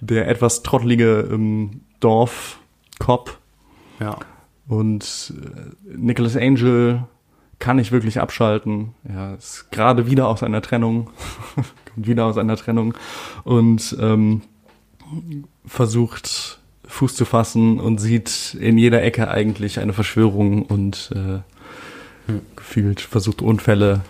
[0.00, 3.38] Der etwas trottelige ähm, Dorf-Cop.
[4.00, 4.16] ja.
[4.68, 7.02] Und äh, Nicholas Angel
[7.58, 8.94] kann nicht wirklich abschalten.
[9.02, 11.10] Er ist gerade wieder aus einer Trennung.
[11.94, 12.94] Kommt wieder aus einer Trennung.
[13.42, 14.42] Und ähm,
[15.66, 16.59] versucht
[16.90, 21.38] Fuß zu fassen und sieht in jeder Ecke eigentlich eine Verschwörung und äh,
[22.26, 22.42] Hm.
[22.54, 24.02] gefühlt versucht Unfälle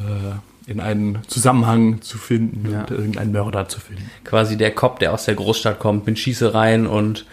[0.00, 2.80] äh, in einen Zusammenhang zu finden Ja.
[2.80, 4.10] und irgendeinen Mörder zu finden.
[4.24, 7.24] Quasi der Cop, der aus der Großstadt kommt, mit Schießereien und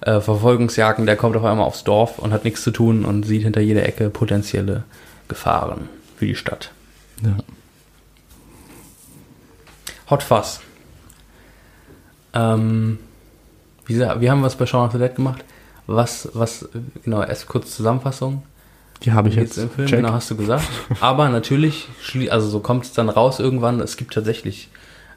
[0.00, 3.42] äh, Verfolgungsjagden, der kommt auf einmal aufs Dorf und hat nichts zu tun und sieht
[3.44, 4.82] hinter jeder Ecke potenzielle
[5.28, 6.72] Gefahren für die Stadt.
[7.22, 7.36] Ja.
[10.10, 10.60] Hot Fuzz.
[12.34, 12.98] Ähm,
[13.90, 15.44] wie, sa- wie haben wir es bei Shaun of the Dead gemacht?
[15.86, 16.68] Was, was,
[17.04, 18.42] genau, erst kurz Zusammenfassung.
[19.02, 19.98] Die habe ich jetzt im Film, check.
[19.98, 20.68] genau, hast du gesagt.
[21.00, 21.88] Aber natürlich,
[22.30, 24.68] also so kommt es dann raus irgendwann, es gibt tatsächlich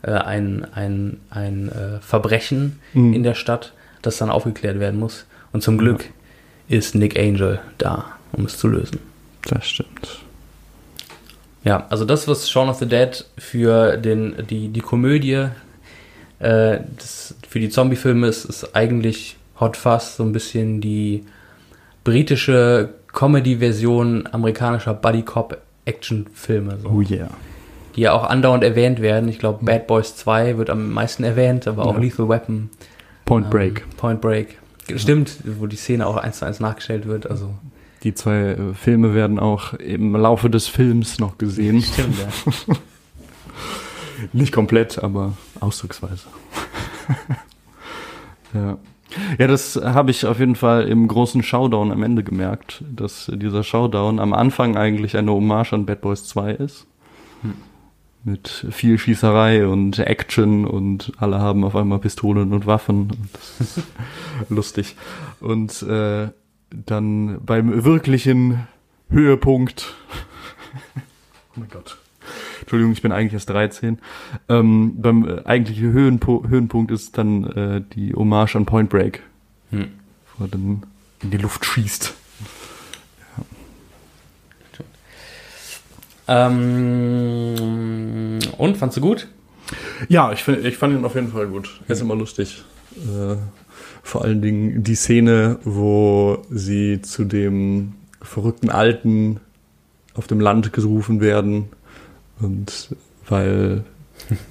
[0.01, 3.13] äh, ein, ein, ein äh, Verbrechen Mhm.
[3.13, 5.25] in der Stadt, das dann aufgeklärt werden muss.
[5.51, 6.05] Und zum Glück
[6.69, 8.99] ist Nick Angel da, um es zu lösen.
[9.43, 10.19] Das stimmt.
[11.63, 15.47] Ja, also das, was Shaun of the Dead für den, die, die Komödie,
[16.43, 21.23] äh, das, für die Zombie-Filme ist, ist eigentlich Hot Fuzz so ein bisschen die
[22.03, 26.79] britische Comedy-Version amerikanischer Buddy-Cop-Action-Filme.
[26.81, 26.89] So.
[26.89, 27.29] Oh yeah.
[27.95, 29.29] Die ja auch andauernd erwähnt werden.
[29.29, 31.99] Ich glaube, Bad Boys 2 wird am meisten erwähnt, aber auch Ja.
[32.01, 32.69] Lethal Weapon.
[33.25, 33.97] Point ähm, Break.
[33.97, 34.57] Point Break.
[34.95, 37.29] Stimmt, wo die Szene auch eins zu eins nachgestellt wird.
[37.29, 37.53] Also
[38.03, 41.81] Die zwei äh, Filme werden auch im Laufe des Films noch gesehen.
[41.81, 42.75] stimmt, ja.
[44.33, 46.27] Nicht komplett, aber ausdrucksweise.
[48.53, 48.77] ja.
[49.37, 53.63] Ja, das habe ich auf jeden Fall im großen Showdown am Ende gemerkt, dass dieser
[53.63, 56.87] Showdown am Anfang eigentlich eine Hommage an Bad Boys 2 ist.
[58.23, 63.11] Mit viel Schießerei und Action und alle haben auf einmal Pistolen und Waffen.
[63.11, 63.83] Und das ist
[64.49, 64.95] lustig.
[65.41, 66.29] Und äh,
[66.71, 68.67] dann beim wirklichen
[69.09, 69.93] Höhepunkt.
[71.55, 71.97] oh mein Gott.
[72.63, 73.99] Entschuldigung, ich bin eigentlich erst 13.
[74.47, 79.21] Ähm, beim äh, eigentlichen Höhenpo Höhenpunkt ist dann äh, die Hommage an Point Break,
[79.71, 79.87] Hm.
[80.37, 80.83] wo er dann
[81.21, 82.13] in die Luft schießt.
[86.25, 87.59] Ähm,
[88.57, 89.27] und, fandst du gut?
[90.07, 91.81] Ja, ich, find, ich fand ihn auf jeden Fall gut.
[91.85, 92.63] Er ist immer lustig.
[92.95, 93.35] Äh,
[94.03, 99.41] vor allen Dingen die Szene, wo sie zu dem verrückten Alten
[100.13, 101.65] auf dem Land gerufen werden.
[102.39, 102.89] Und
[103.27, 103.83] weil,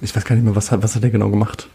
[0.01, 1.67] ich weiß gar nicht mehr, was hat, was hat er genau gemacht?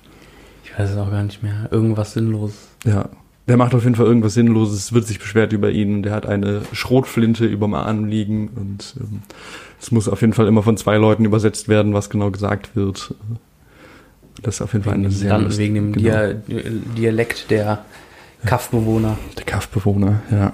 [0.64, 1.68] Ich weiß es auch gar nicht mehr.
[1.71, 2.57] Irgendwas Sinnloses.
[2.85, 3.09] Ja,
[3.47, 6.03] der macht auf jeden Fall irgendwas Sinnloses, wird sich beschwert über ihn.
[6.03, 9.23] Der hat eine Schrotflinte überm Arm liegen und ähm,
[9.81, 13.14] es muss auf jeden Fall immer von zwei Leuten übersetzt werden, was genau gesagt wird.
[14.42, 16.03] Das ist auf jeden Fall Wegen eine dem, sehr Land, lust- wegen dem genau.
[16.09, 16.35] Dia
[16.97, 17.85] Dialekt der
[18.44, 19.18] Kaffbewohner.
[19.37, 20.53] Der Kampfbewohner, ja.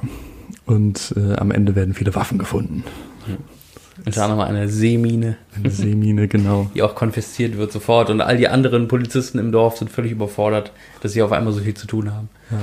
[0.66, 2.84] Und äh, am Ende werden viele Waffen gefunden.
[4.04, 6.70] Unter anderem eine Seemine, Eine Seemine, genau.
[6.74, 8.10] die auch konfisziert wird sofort.
[8.10, 11.60] Und all die anderen Polizisten im Dorf sind völlig überfordert, dass sie auf einmal so
[11.60, 12.28] viel zu tun haben.
[12.50, 12.58] Ja.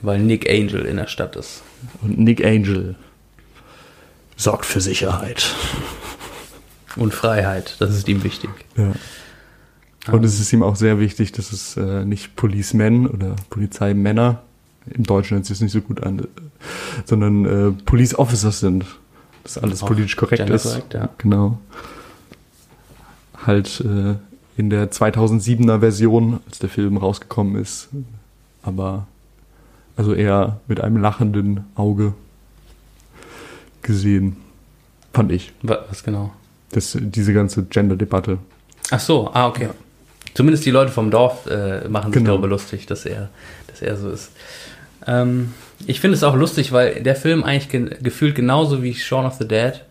[0.00, 1.62] Weil Nick Angel in der Stadt ist.
[2.02, 2.94] Und Nick Angel
[4.36, 5.54] sorgt für Sicherheit.
[6.96, 8.50] Und Freiheit, das ist ihm wichtig.
[8.76, 8.92] Ja.
[10.12, 14.42] Und es ist ihm auch sehr wichtig, dass es äh, nicht Policemen oder Polizeimänner,
[14.90, 16.26] im Deutschen hört sich das nicht so gut an,
[17.04, 18.84] sondern äh, Police Officers sind.
[19.44, 20.62] Dass alles politisch korrekt ist.
[20.64, 21.08] korrekt, ja.
[21.18, 21.58] Genau.
[23.46, 24.14] Halt äh,
[24.56, 27.88] in der 2007er Version, als der Film rausgekommen ist.
[28.62, 29.06] Aber
[29.96, 32.14] also eher mit einem lachenden Auge
[33.82, 34.36] gesehen,
[35.12, 35.52] fand ich.
[35.62, 36.32] Wa- Was genau?
[36.70, 38.38] Das, diese ganze Gender-Debatte.
[38.90, 39.68] Ach so, ah, okay.
[40.34, 42.32] Zumindest die Leute vom Dorf äh, machen sich Genau.
[42.32, 43.28] darüber lustig, dass er,
[43.66, 44.30] dass er so ist.
[45.06, 45.52] Ähm,
[45.86, 49.34] ich finde es auch lustig, weil der Film eigentlich ge gefühlt genauso wie Shaun of
[49.34, 49.84] the Dead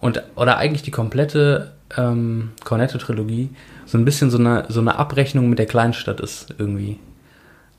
[0.00, 3.50] und oder eigentlich die komplette ähm, Cornetto-Trilogie
[3.86, 6.98] so ein bisschen so eine, so eine Abrechnung mit der Kleinstadt ist irgendwie.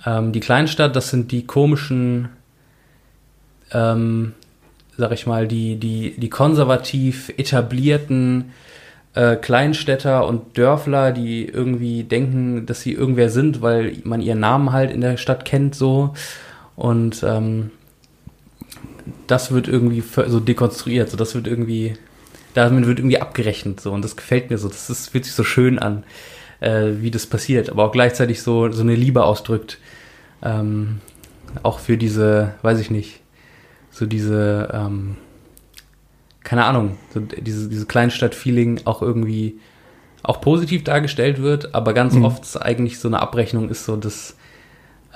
[0.05, 2.29] Ähm, die Kleinstadt, das sind die komischen,
[3.71, 4.33] ähm,
[4.97, 8.51] sag ich mal, die, die, die konservativ etablierten
[9.13, 14.71] äh, Kleinstädter und Dörfler, die irgendwie denken, dass sie irgendwer sind, weil man ihren Namen
[14.71, 16.13] halt in der Stadt kennt so.
[16.75, 17.71] Und ähm,
[19.27, 21.93] das wird irgendwie so dekonstruiert, so das wird irgendwie,
[22.53, 24.67] damit wird irgendwie abgerechnet so und das gefällt mir so.
[24.67, 26.03] Das ist, fühlt sich so schön an,
[26.59, 29.77] äh, wie das passiert, aber auch gleichzeitig so, so eine Liebe ausdrückt.
[30.43, 30.99] Ähm,
[31.63, 33.21] auch für diese, weiß ich nicht,
[33.91, 35.15] so diese, ähm,
[36.43, 39.59] keine Ahnung, so diese, diese Kleinstadt-Feeling auch irgendwie
[40.21, 42.25] auch positiv dargestellt wird, aber ganz Mhm.
[42.25, 44.35] oft eigentlich so eine Abrechnung ist so, dass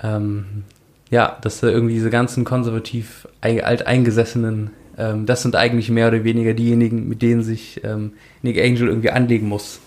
[0.01, 0.63] ähm,
[1.09, 6.23] ja, dass da irgendwie diese ganzen konservativ ei- alteingesessenen, ähm, das sind eigentlich mehr oder
[6.23, 9.79] weniger diejenigen, mit denen sich ähm, Nick Angel irgendwie anlegen muss,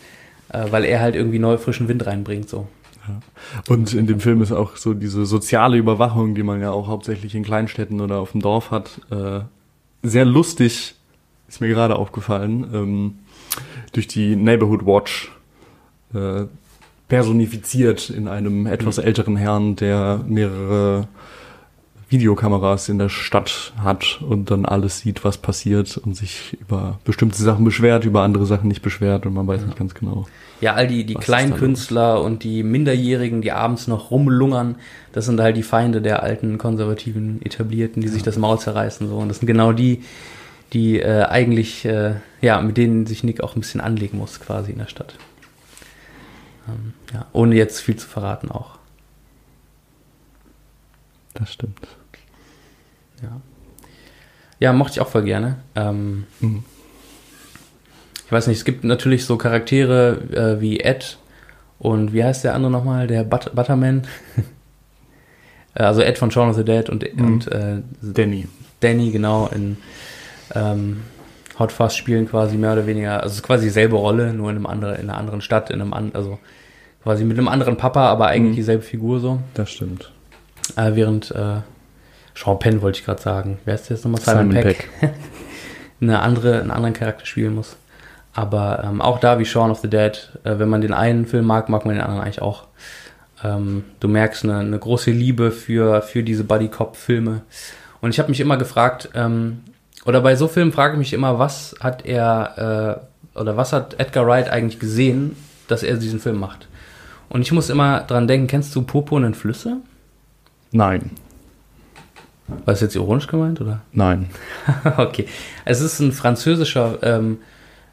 [0.48, 2.66] äh, weil er halt irgendwie neu frischen Wind reinbringt so.
[3.68, 7.34] Und in dem Film ist auch so diese soziale Überwachung, die man ja auch hauptsächlich
[7.34, 9.40] in Kleinstädten oder auf dem Dorf hat, äh,
[10.04, 10.94] sehr lustig,
[11.48, 12.66] ist mir gerade aufgefallen.
[12.72, 13.14] Ähm,
[13.92, 15.32] durch die Neighborhood Watch
[16.14, 16.44] äh,
[17.12, 21.08] personifiziert in einem etwas älteren Herrn, der mehrere
[22.08, 27.36] Videokameras in der Stadt hat und dann alles sieht, was passiert und sich über bestimmte
[27.42, 30.26] Sachen beschwert, über andere Sachen nicht beschwert und man weiß nicht ganz genau.
[30.62, 34.10] Ja, all die, die Was ist kleinen da Künstler und die Minderjährigen, die abends noch
[34.10, 34.76] rumlungern,
[35.12, 39.06] das sind halt die Feinde der alten konservativen Etablierten, die sich das Maul zerreißen.
[39.06, 39.18] So.
[39.18, 40.02] Und das sind genau die,
[40.72, 44.72] die äh, eigentlich, äh, ja, mit denen sich Nick auch ein bisschen anlegen muss, quasi
[44.72, 45.12] in der Stadt.
[46.68, 48.78] Ähm, ja, ohne jetzt viel zu verraten auch.
[51.34, 51.78] Das stimmt.
[53.22, 53.40] Ja,
[54.60, 55.56] ja mochte ich auch voll gerne.
[55.74, 56.64] Ähm, Mhm.
[58.26, 60.22] Ich weiß nicht, es gibt natürlich so Charaktere
[60.56, 61.18] äh, wie Ed
[61.78, 63.06] und wie heißt der andere nochmal?
[63.06, 64.06] Der But Butterman.
[65.74, 67.24] Äh, also Ed von Shaun of the Dead und, Mhm.
[67.24, 68.46] und äh, Danny.
[68.80, 69.78] Danny, genau, in
[70.54, 71.02] ähm,
[71.58, 74.56] Hot Fuzz spielen quasi mehr oder weniger, also es ist quasi dieselbe Rolle, nur in
[74.56, 76.38] einem anderen, in einer anderen Stadt, in einem an, also
[77.02, 78.56] quasi mit einem anderen Papa, aber eigentlich Mhm.
[78.56, 79.40] dieselbe Figur so.
[79.54, 80.10] Das stimmt.
[80.76, 81.56] Äh, während äh,
[82.34, 83.58] Sean Penn wollte ich gerade sagen.
[83.64, 84.20] Wer ist jetzt nochmal?
[84.20, 84.88] Simon Peck.
[86.00, 87.76] eine andere, einen anderen Charakter spielen muss.
[88.34, 91.44] Aber ähm, auch da wie Shaun of the Dead, äh, wenn man den einen Film
[91.44, 92.64] mag, mag man den anderen eigentlich auch.
[93.44, 97.42] Ähm, du merkst eine, eine große Liebe für, für diese Buddy-Cop-Filme.
[98.00, 99.60] Und ich habe mich immer gefragt, ähm,
[100.04, 103.00] oder bei so Filmen frage ich mich immer, was hat er,
[103.34, 105.36] äh, oder was hat Edgar Wright eigentlich gesehen,
[105.68, 106.68] dass er diesen Film macht?
[107.28, 109.78] Und ich muss immer dran denken, kennst du Purpurnen Flüsse?
[110.72, 111.10] Nein.
[112.48, 113.80] War das jetzt ironisch gemeint, oder?
[113.92, 114.28] Nein.
[114.96, 115.26] okay.
[115.64, 117.38] Es ist ein französischer, ähm,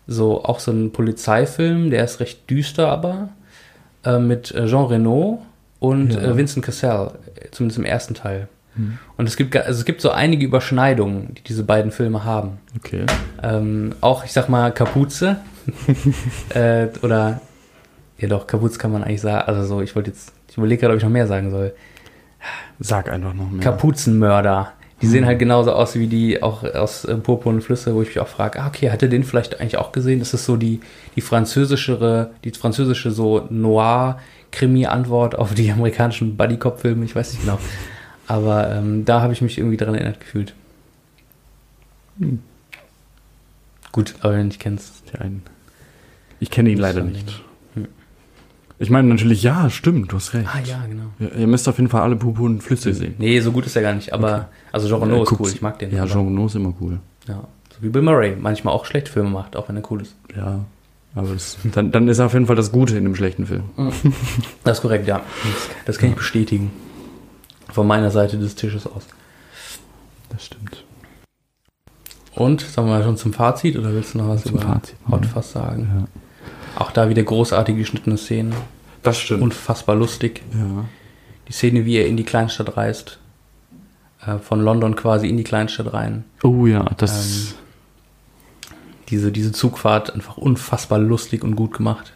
[0.07, 3.29] so auch so ein Polizeifilm, der ist recht düster, aber
[4.03, 5.45] äh, mit äh, Jean Reno
[5.79, 6.21] und Ja.
[6.21, 8.47] äh, Vincent Cassel, äh, zumindest im ersten Teil.
[9.17, 12.59] Und es gibt, also es gibt so einige Überschneidungen, die diese beiden Filme haben.
[12.77, 13.05] Okay.
[13.43, 15.37] Ähm, auch, ich sag mal, Kapuze.
[16.53, 17.41] äh, oder,
[18.17, 19.47] ja doch, Kapuze kann man eigentlich sagen.
[19.47, 21.73] Also so, ich wollte jetzt, ich überlege gerade, ob ich noch mehr sagen soll.
[22.79, 23.63] Sag einfach noch mehr.
[23.63, 24.73] Kapuzenmörder.
[25.01, 28.19] Die sehen halt genauso aus wie die auch aus äh, Purpurnen Flüsse, wo ich mich
[28.19, 30.19] auch frage, ah, okay, hat er den vielleicht eigentlich auch gesehen?
[30.19, 30.81] Das ist so die,
[31.15, 37.59] die französischere, die französische so Noir-Krimi-Antwort auf die amerikanischen Buddy-Cop-Filme, ich weiß nicht genau.
[38.29, 40.53] Aber ähm, da habe ich mich irgendwie daran erinnert gefühlt.
[42.19, 42.39] Hm.
[43.91, 44.93] Gut, aber wenn nicht kennst.
[45.19, 45.41] Einen.
[46.39, 47.41] Ich kenne ihn leider nicht.
[47.73, 47.87] Hm.
[48.77, 50.47] Ich meine natürlich, ja, stimmt, du hast recht.
[50.53, 51.05] Ah ja, genau.
[51.17, 53.15] Ja, ihr müsst auf jeden Fall alle Purpurnen Flüsse sehen.
[53.17, 55.61] Nee, so gut ist er gar nicht, aber also Jean Reno Ja, ist cool, ich
[55.63, 55.91] mag den.
[55.91, 56.99] Ja, Jean Reno ist immer cool.
[57.27, 57.43] ja.
[57.75, 60.15] So wie Bill Murray, manchmal auch schlechte Filme macht, auch wenn er cool ist.
[60.35, 60.59] Ja.
[61.15, 63.63] Aber das, dann, dann ist auf jeden Fall das Gute in dem schlechten Film.
[64.63, 65.23] Das ist korrekt, ja.
[65.87, 66.69] Das kann ich bestätigen.
[67.71, 69.03] Von meiner Seite des Tisches aus.
[70.29, 70.83] Das stimmt.
[72.35, 74.95] Und, sagen wir mal schon zum Fazit, oder willst du noch was Zum über Fazit,
[75.09, 75.41] Hot ja.
[75.41, 76.07] Sagen?
[76.75, 76.81] Ja.
[76.81, 78.53] Auch da wieder großartig geschnittene Szenen.
[79.03, 79.41] Das stimmt.
[79.41, 80.41] Unfassbar lustig.
[80.53, 80.85] ja.
[81.47, 83.17] Die Szene, wie er in die Kleinstadt reist.
[84.25, 86.25] Äh, von London quasi in die Kleinstadt rein.
[86.43, 87.55] Oh ja, das.
[89.09, 92.13] Diese, diese Zugfahrt einfach unfassbar lustig und gut gemacht.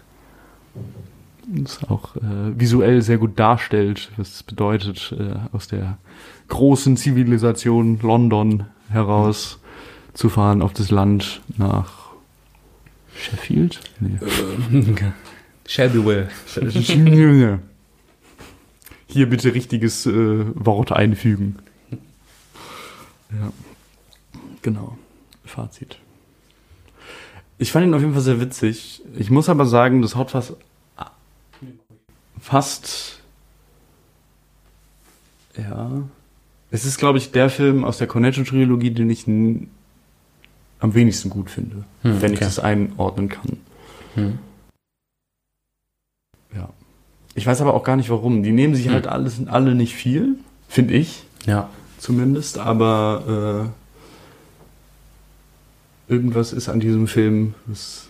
[1.47, 5.97] Das auch äh, visuell sehr gut darstellt, was es bedeutet, äh, aus der
[6.47, 9.59] großen Zivilisation London heraus
[10.13, 12.03] zu fahren auf das Land nach
[13.15, 13.79] Sheffield?
[13.99, 14.19] Nee.
[15.65, 16.29] Shelbyville.
[16.85, 17.59] Junge.
[19.07, 21.57] Hier bitte richtiges äh, Wort einfügen.
[23.31, 23.51] Ja.
[24.61, 24.97] Genau.
[25.45, 25.99] Fazit.
[27.57, 29.01] Ich fand ihn auf jeden Fall sehr witzig.
[29.17, 30.53] Ich muss aber sagen, das Fuzz
[32.43, 33.19] fast.
[35.57, 36.03] Ja.
[36.71, 41.85] Es ist, glaube ich, der Film aus der Cornetto-Trilogie, den ich am wenigsten gut finde,
[42.01, 42.45] Hm, wenn ich okay.
[42.45, 43.57] das einordnen kann.
[44.15, 44.39] Hm.
[46.55, 46.69] Ja.
[47.35, 48.43] Ich weiß aber auch gar nicht warum.
[48.43, 50.35] Die nehmen sich halt alles alle nicht viel,
[50.67, 51.69] finde ich Ja.
[51.99, 53.69] zumindest, aber
[56.09, 58.07] äh, irgendwas ist an diesem Film, was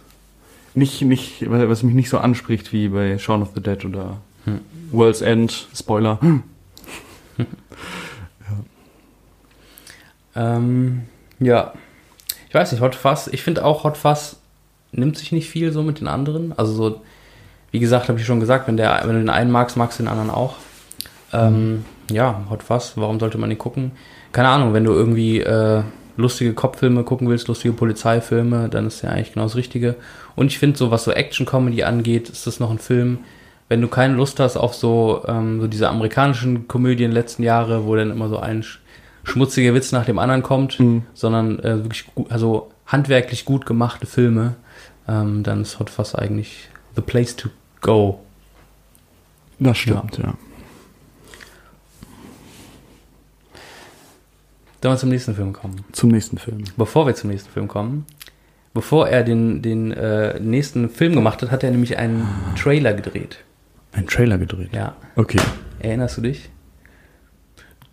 [0.75, 4.59] nicht, nicht, was mich nicht so anspricht wie bei Shaun of the Dead oder Hm.
[4.91, 6.19] World's End, Spoiler.
[10.35, 11.03] Ähm,
[11.39, 11.73] ja.
[12.49, 14.37] Ich weiß nicht, Hot Fuzz, ich finde auch Hot Fuzz
[14.91, 16.57] nimmt sich nicht viel so mit den anderen.
[16.57, 17.01] Also so,
[17.71, 20.03] wie gesagt, habe ich schon gesagt, wenn, der, wenn du den einen magst, magst du
[20.03, 20.55] den anderen auch.
[21.31, 23.91] Ähm, ja, Hot Fuzz, warum sollte man den gucken?
[24.31, 25.83] Keine Ahnung, wenn du irgendwie äh,
[26.17, 29.95] lustige Kopffilme gucken willst, lustige Polizeifilme, dann ist der eigentlich genau das Richtige.
[30.35, 33.19] Und ich finde so, was so Action-Comedy angeht, ist das noch ein Film,
[33.69, 37.95] wenn du keine Lust hast auf so, ähm, so diese amerikanischen Komödien letzten Jahre, wo
[37.95, 38.79] dann immer so ein sch
[39.25, 41.03] schmutziger Witz nach dem anderen kommt, Mhm.
[41.13, 44.55] sondern äh, wirklich gut, also handwerklich gut gemachte Filme,
[45.07, 47.47] ähm, dann ist Hot Fuzz eigentlich the place to
[47.79, 48.19] go.
[49.59, 50.33] Das stimmt, ja.
[54.83, 55.85] Sollen wir zum nächsten Film kommen?
[55.93, 56.65] Zum nächsten Film.
[56.75, 58.05] Bevor wir zum nächsten Film kommen,
[58.73, 62.27] bevor er den, den äh, nächsten Film gemacht hat, hat er nämlich einen
[62.61, 63.37] Trailer gedreht.
[63.93, 64.73] Ein Trailer gedreht.
[64.73, 64.97] Ja.
[65.15, 65.39] Okay.
[65.79, 66.49] Erinnerst du dich?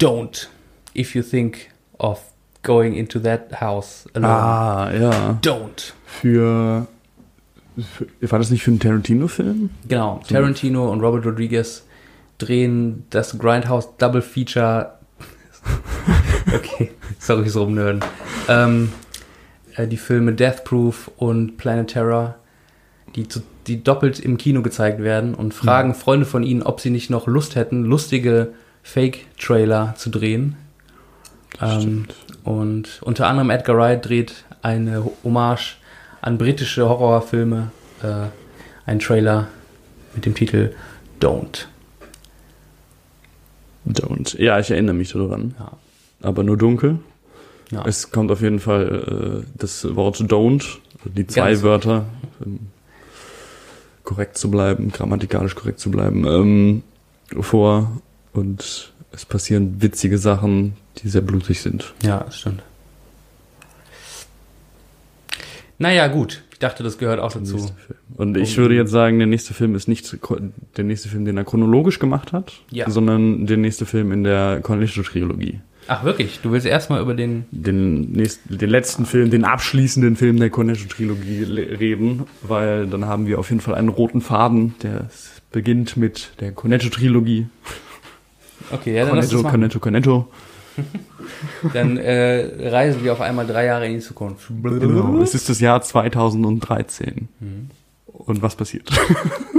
[0.00, 0.48] Don't,
[0.96, 2.24] if you think of
[2.64, 4.28] going into that house alone.
[4.28, 5.38] Ah, ja.
[5.42, 5.92] Don't.
[6.04, 6.88] Für,
[7.78, 8.32] für.
[8.32, 9.70] War das nicht für einen Tarantino-Film?
[9.86, 11.86] Genau, Tarantino und Robert Rodriguez
[12.38, 14.94] drehen das Grindhouse Double Feature.
[16.54, 18.00] okay, sorry, so rumnörden.
[18.48, 18.92] Ähm,
[19.76, 22.36] äh, die Filme Death Proof und Planet Terror,
[23.16, 26.90] die, zu, die doppelt im Kino gezeigt werden und fragen Freunde von ihnen, ob sie
[26.90, 30.56] nicht noch Lust hätten, lustige Fake-Trailer zu drehen.
[31.60, 32.06] Ähm,
[32.44, 35.76] und unter anderem Edgar Wright dreht eine Hommage
[36.20, 37.70] an britische Horrorfilme,
[38.02, 38.26] äh,
[38.88, 39.48] einen Trailer
[40.14, 40.74] mit dem Titel
[41.20, 41.66] Don't.
[43.86, 44.40] Don't.
[44.40, 45.54] Ja, ich erinnere mich daran.
[45.58, 45.72] Ja.
[46.22, 46.98] Aber nur dunkel.
[47.70, 47.84] Ja.
[47.86, 52.04] Es kommt auf jeden Fall äh, das Wort don't, also die zwei Ganz- Wörter,
[52.44, 52.58] ähm,
[54.04, 56.82] korrekt zu bleiben, grammatikalisch korrekt zu bleiben, ähm,
[57.40, 58.00] vor
[58.32, 61.94] und es passieren witzige Sachen, die sehr blutig sind.
[62.02, 62.62] Ja, das stimmt.
[65.78, 66.42] Naja, gut.
[66.52, 67.70] Ich dachte, das gehört auch dazu.
[68.16, 70.14] Und ich würde jetzt sagen, der nächste Film ist nicht
[70.76, 72.90] der nächste Film, den er chronologisch gemacht hat, Ja.
[72.90, 75.60] sondern der nächste Film in der Cornetto-Trilogie.
[75.92, 76.38] Ach, wirklich?
[76.40, 77.46] Du willst erstmal über den.
[77.50, 83.26] den, nächsten, den letzten Film, den abschließenden Film der Cornetto-Trilogie le- reden, weil dann haben
[83.26, 85.08] wir auf jeden Fall einen roten Faden, der
[85.50, 87.46] beginnt mit der Cornetto-Trilogie.
[88.70, 89.42] Okay, ja, dann, Cornetto.
[89.42, 90.28] Cornetto, Cornetto.
[91.74, 94.46] dann äh, reisen wir auf einmal drei Jahre in die Zukunft.
[94.62, 95.18] Genau.
[95.20, 97.28] Es ist das Jahr 2013.
[97.40, 97.70] Mhm.
[98.12, 98.88] Und was passiert?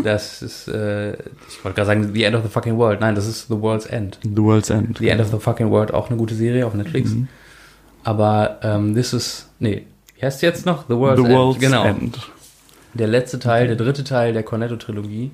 [0.04, 3.02] Das ist, äh, ich wollte gerade sagen, The End of the Fucking World.
[3.02, 4.18] Nein, das ist The World's End.
[4.24, 4.98] The World's End.
[4.98, 7.12] The End of the Fucking World, auch eine gute Serie auf Netflix.
[7.12, 7.28] Mhm.
[8.04, 9.86] Aber ähm, this is, nee,
[10.18, 10.86] wie heißt jetzt noch?
[10.88, 11.72] The World's, The World's End.
[11.72, 11.86] Genau.
[11.86, 12.18] End.
[12.96, 15.30] Der letzte Teil, der dritte Teil der Cornetto-Trilogie,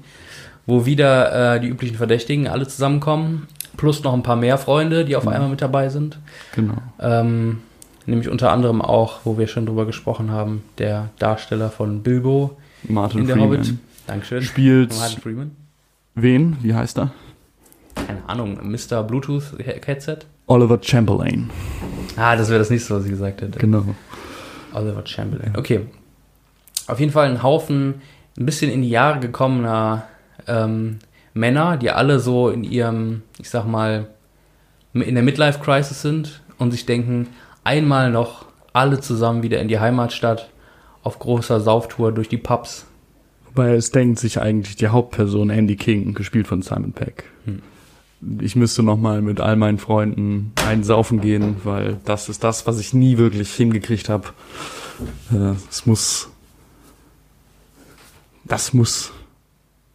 [0.65, 3.47] wo wieder äh, die üblichen Verdächtigen alle zusammenkommen,
[3.77, 5.29] plus noch ein paar mehr Freunde, die auf Mhm.
[5.29, 6.19] einmal mit dabei sind.
[6.55, 6.75] Genau.
[6.99, 7.59] Ähm,
[8.05, 13.21] nämlich unter anderem auch, wo wir schon drüber gesprochen haben, der Darsteller von Bilbo Martin
[13.21, 13.57] in der Freeman.
[13.59, 13.73] Hobbit.
[14.07, 14.41] Dankeschön.
[14.43, 15.51] Spielt Martin Freeman.
[16.15, 16.57] wen?
[16.61, 17.11] Wie heißt er?
[17.95, 19.03] Keine Ahnung, Mr.
[19.03, 20.19] Bluetooth Headset.
[20.47, 21.49] Oliver Chamberlain.
[22.15, 23.59] Ah, das wäre das nächste, was ich gesagt hätte.
[23.59, 23.83] Genau.
[24.73, 25.53] Oliver Chamberlain.
[25.57, 25.81] Okay.
[26.87, 27.95] Auf jeden Fall ein Haufen
[28.37, 30.07] ein bisschen in die Jahre gekommener
[30.47, 30.99] ähm,
[31.33, 34.07] Männer, die alle so in ihrem, ich sag mal,
[34.93, 37.27] in der Midlife-Crisis sind und sich denken,
[37.63, 40.49] einmal noch alle zusammen wieder in die Heimatstadt
[41.07, 42.85] auf großer Sauftour durch die Pubs.
[43.45, 47.23] Wobei es denkt sich eigentlich die Hauptperson Andy King, gespielt von Simon Peck.
[47.45, 47.61] Hm.
[48.41, 52.79] Ich müsste noch mal mit all meinen Freunden einsaufen gehen, weil das ist das, was
[52.79, 54.29] ich nie wirklich hingekriegt habe.
[55.31, 56.29] Äh, Es muss,
[58.43, 59.13] das muss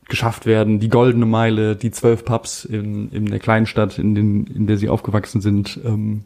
[0.08, 0.80] geschafft werden.
[0.80, 4.78] Die goldene Meile, die zwölf Pubs in, in der kleinen Stadt, in, den, in der
[4.78, 6.24] sie aufgewachsen sind, ähm,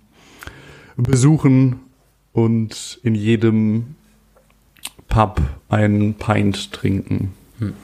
[0.96, 1.80] besuchen
[2.32, 3.95] und in jedem
[5.08, 7.32] Pub einen Pint trinken.
[7.58, 7.74] Hm.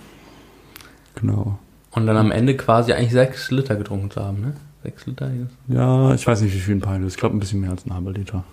[1.15, 1.59] Genau.
[1.93, 4.55] Und dann am Ende quasi eigentlich sechs Liter getrunken zu haben, ne?
[4.83, 5.31] Sechs Liter?
[5.69, 7.15] Ja, ich weiß nicht, wie viel ein Pint ist.
[7.15, 8.45] Ich glaube, ein bisschen mehr als ein halber Liter.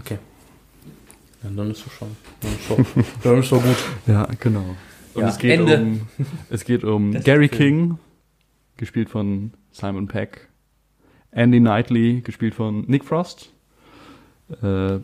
[0.00, 0.18] Okay.
[1.42, 2.08] Ja, dann ist es schon.
[2.40, 3.76] Dann ist schon, dann ist schon gut.
[4.06, 4.64] Ja, genau.
[5.14, 5.80] Und Ja, es geht Ende.
[5.80, 6.00] um,
[6.50, 7.98] es geht um Das Gary King,
[8.76, 10.48] gespielt von Simon Peck.
[11.30, 13.50] Andy Knightley, gespielt von Nick Frost.
[14.62, 14.98] Äh,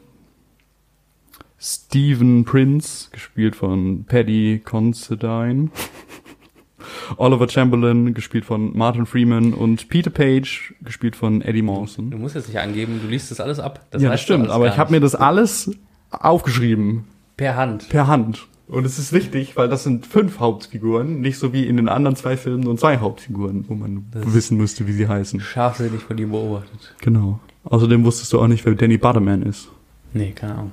[1.61, 5.71] Stephen Prince, gespielt von Paddy Considine.
[7.17, 12.11] Oliver Chamberlain, gespielt von Martin Freeman und Peter Page, gespielt von Eddie Mawson.
[12.11, 13.81] Du musst jetzt nicht angeben, du liest das alles ab.
[13.93, 15.71] ja, das weißt du stimmt, aber ich habe mir das alles
[16.11, 17.05] aufgeschrieben.
[17.37, 17.89] Per Hand.
[17.89, 18.47] Per Hand.
[18.69, 22.17] Und es ist wichtig, weil das sind fünf Hauptfiguren, nicht so wie in den anderen
[22.17, 25.41] zwei Filmen nur zwei Hauptfiguren, wo man Das- wissen müsste, wie sie heißen.
[25.41, 26.95] Scharfsinnig von dir beobachtet.
[27.01, 27.41] Genau.
[27.65, 29.69] Außerdem wusstest du auch nicht, wer Danny Butterman ist.
[30.13, 30.73] Nee, keine Ahnung.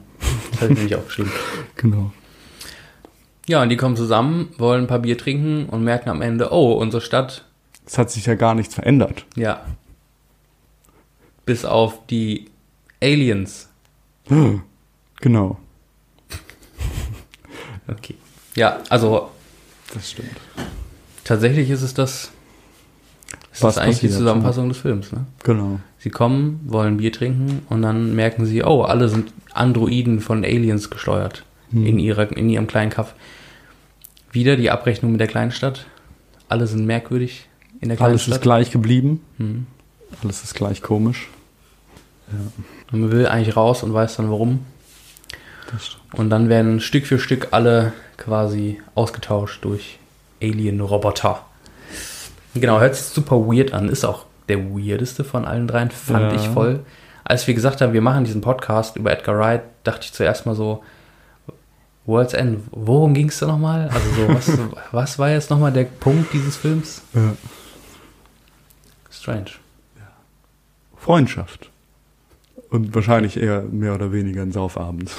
[0.52, 1.32] Das habe ich mir nicht aufgeschrieben.
[1.76, 2.12] Genau.
[3.48, 6.74] Ja, und die kommen zusammen, wollen ein paar Bier trinken und merken am Ende, oh,
[6.74, 7.46] unsere Stadt,
[7.86, 9.26] Es hat sich ja gar nichts verändert.
[9.36, 9.66] ja.
[11.46, 12.50] Bis auf die
[13.02, 13.70] Aliens.
[15.22, 15.58] Genau.
[17.88, 18.16] Okay.
[18.56, 19.30] Ja, also
[19.94, 20.32] Das stimmt.
[21.24, 22.32] tatsächlich ist es das.
[23.56, 25.26] Es Was ist eigentlich die Zusammenfassung des Films, ne?
[25.44, 25.80] Genau.
[25.98, 30.90] Sie kommen, wollen Bier trinken und dann merken sie, oh, alle sind Androiden von Aliens
[30.90, 31.46] gesteuert.
[31.72, 33.16] in, ihrer, in ihrem kleinen Kaff.
[34.32, 35.86] Wieder die Abrechnung mit der kleinen Stadt.
[36.50, 37.48] Alle sind merkwürdig
[37.82, 38.36] in der kleinen Alles Stadt.
[38.36, 39.22] ist gleich geblieben.
[39.38, 39.68] Mhm.
[40.22, 41.30] Alles ist gleich komisch.
[42.92, 44.66] Und man will eigentlich raus und weiß dann warum.
[46.14, 49.98] Und dann werden Stück für Stück alle quasi ausgetauscht durch
[50.42, 51.45] Alien-Roboter.
[52.56, 53.90] Genau, hört sich super weird an.
[53.90, 56.40] Ist auch der weirdeste von allen dreien, fand Ja.
[56.40, 56.80] ich voll.
[57.24, 60.56] Als wir gesagt haben, wir machen diesen Podcast über Edgar Wright, dachte ich zuerst mal
[60.56, 60.84] so,
[62.06, 63.90] World's End, worum ging es da nochmal?
[63.92, 64.60] Also so, was,
[64.92, 67.02] was war jetzt nochmal der Punkt dieses Films?
[67.14, 67.34] Ja.
[69.10, 69.46] Strange.
[70.96, 71.70] Freundschaft.
[72.70, 75.12] Und wahrscheinlich eher mehr oder weniger ein Saufabend.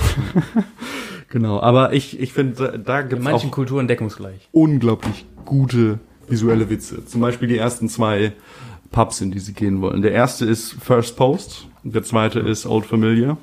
[1.28, 4.48] genau, aber ich, ich finde, da, In gibt es manchen auch Kulturen deckungsgleich.
[4.52, 5.98] unglaublich gute
[6.28, 7.04] visuelle Witze.
[7.04, 8.32] Zum Beispiel die ersten zwei
[8.90, 10.02] Pubs, in die sie gehen wollen.
[10.02, 13.36] Der erste ist First Post, der zweite ist Old Familiar.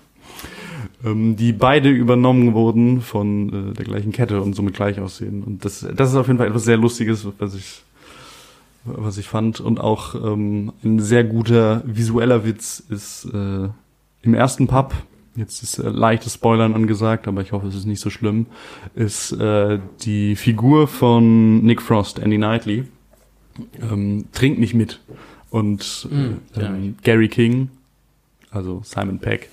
[1.05, 5.43] Ähm, die beide übernommen wurden von äh, der gleichen Kette und somit gleich aussehen.
[5.43, 7.83] Und das, das ist auf jeden Fall etwas sehr Lustiges, was ich,
[8.85, 9.59] was ich fand.
[9.59, 13.69] Und auch ähm, ein sehr guter visueller Witz ist äh,
[14.21, 14.93] im ersten Pub,
[15.35, 18.45] jetzt ist äh, leichtes Spoilern angesagt, aber ich hoffe, es ist nicht so schlimm,
[18.95, 22.85] ist äh, die Figur von Nick Frost, Andy Knightley,
[23.81, 24.99] ähm, trinkt nicht mit.
[25.49, 26.15] Und Mm,
[26.57, 26.67] äh, ja.
[26.67, 27.69] ähm, Gary King,
[28.49, 29.49] also Simon Peck,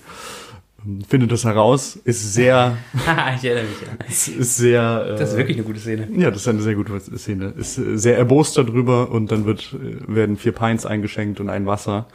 [0.83, 2.75] ähm, findet das heraus, ist sehr,
[3.37, 3.81] ich erinnere mich.
[3.81, 4.05] Ja.
[4.07, 6.07] ist, ist sehr, äh, Das ist wirklich eine gute Szene.
[6.17, 7.53] ja, das ist eine sehr gute Szene.
[7.57, 11.67] Ist äh, sehr erbost darüber und dann wird, äh, werden vier Pints eingeschenkt und ein
[11.67, 12.07] Wasser.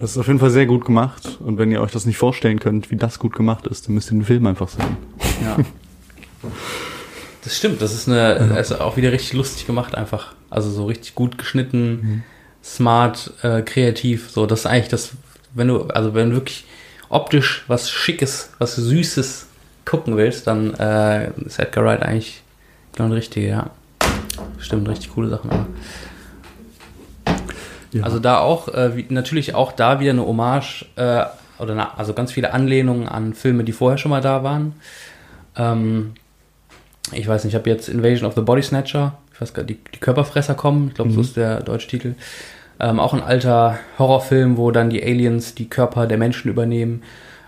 [0.00, 1.38] Das ist auf jeden Fall sehr gut gemacht.
[1.40, 4.10] Und wenn ihr euch das nicht vorstellen könnt, wie das gut gemacht ist, dann müsst
[4.10, 4.96] ihr den Film einfach sehen.
[5.44, 5.56] Ja.
[7.42, 10.34] Das stimmt, das ist eine, also auch wieder richtig lustig gemacht einfach.
[10.50, 12.22] Also so richtig gut geschnitten,
[12.62, 14.30] smart, äh, kreativ.
[14.30, 15.12] So, das ist eigentlich das,
[15.54, 16.66] wenn du, also wenn du wirklich
[17.08, 19.46] optisch was Schickes, was Süßes
[19.86, 22.42] gucken willst, dann äh, ist Edgar Wright eigentlich
[22.94, 23.70] genau der Richtige, ja.
[24.58, 25.50] Stimmt, richtig coole Sachen.
[25.50, 25.66] Aber.
[27.92, 28.04] Ja.
[28.04, 31.24] Also da auch, äh, wie, natürlich auch da wieder eine Hommage, äh,
[31.58, 34.74] oder na, also ganz viele Anlehnungen an Filme, die vorher schon mal da waren.
[35.56, 36.12] Ähm,
[37.12, 39.78] ich weiß nicht, ich habe jetzt Invasion of the Body Snatcher, ich weiß gar nicht,
[39.86, 41.24] die, die Körperfresser kommen, ich glaube, so Mhm.
[41.24, 42.14] ist der deutsche Titel.
[42.78, 47.02] Ähm, auch ein alter Horrorfilm, wo dann die Aliens die Körper der Menschen übernehmen.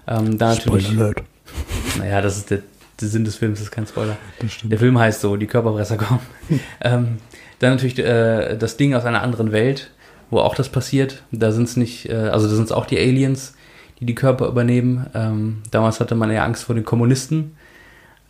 [0.06, 1.22] Ähm, da natürlich, alert.
[1.98, 2.58] naja, das ist der,
[3.00, 4.16] der Sinn des Films, das ist kein Spoiler.
[4.64, 6.20] Der Film heißt so, die Körperfresser kommen.
[6.82, 7.18] ähm,
[7.60, 9.90] dann natürlich äh, das Ding aus einer anderen Welt,
[10.32, 11.22] wo auch das passiert.
[11.30, 13.54] Da sind es nicht, äh, also da sind es auch die Aliens,
[14.00, 15.06] die die Körper übernehmen.
[15.14, 17.54] Ähm, damals hatte man eher Angst vor den Kommunisten.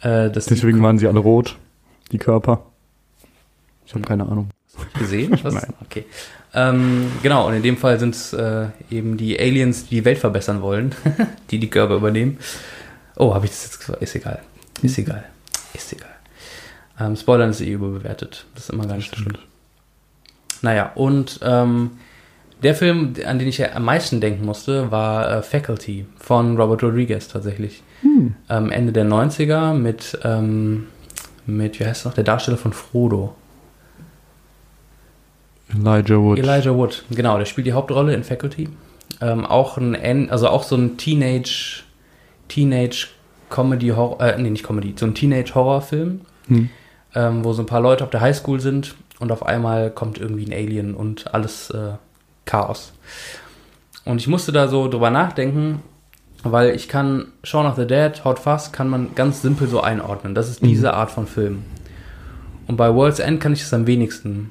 [0.01, 1.57] Äh, Deswegen waren sie alle rot,
[2.11, 2.67] die Körper.
[3.87, 4.51] Ich habe keine Ahnung.
[4.99, 5.31] gesehen?
[5.45, 5.55] Was?
[5.55, 5.73] Nein.
[5.85, 6.05] Okay.
[6.55, 10.19] Ähm, genau, und in dem Fall sind es äh, eben die Aliens, die die Welt
[10.19, 10.95] verbessern wollen,
[11.51, 12.39] die die Körper übernehmen.
[13.17, 14.03] Oh, habe ich das jetzt gesagt?
[14.03, 14.41] Ist egal.
[14.83, 15.25] Ist egal.
[15.73, 16.09] Ist egal.
[16.99, 18.45] Ähm, Spoilern ist eh überbewertet.
[18.55, 19.39] Das ist immer gar nicht so schlimm.
[20.63, 21.91] Naja, und ähm,
[22.63, 26.83] der Film, an den ich ja am meisten denken musste, war äh, Faculty von Robert
[26.83, 27.83] Rodriguez tatsächlich.
[28.49, 30.87] Ähm, Ende der 90er mit, ähm,
[31.47, 33.35] mit, wie heißt noch, der Darsteller von Frodo.
[35.75, 36.39] Elijah Wood.
[36.39, 38.69] Elijah Wood, genau, der spielt die Hauptrolle in Faculty.
[39.21, 41.83] Ähm, auch ein, also auch so ein Teenage,
[42.49, 43.09] Teenage
[43.51, 46.69] Comedy Horror, äh, nee, nicht Comedy, so ein Teenage Horrorfilm, Hm.
[47.15, 50.45] ähm, wo so ein paar Leute auf der Highschool sind und auf einmal kommt irgendwie
[50.45, 51.93] ein Alien und alles äh,
[52.45, 52.93] Chaos.
[54.05, 55.81] Und ich musste da so drüber nachdenken,
[56.43, 60.35] weil ich kann Shaun of the Dead, Hot Fuzz kann man ganz simpel so einordnen.
[60.35, 61.63] Das ist diese Art von Film.
[62.67, 64.51] Und bei World's End kann ich das am wenigsten.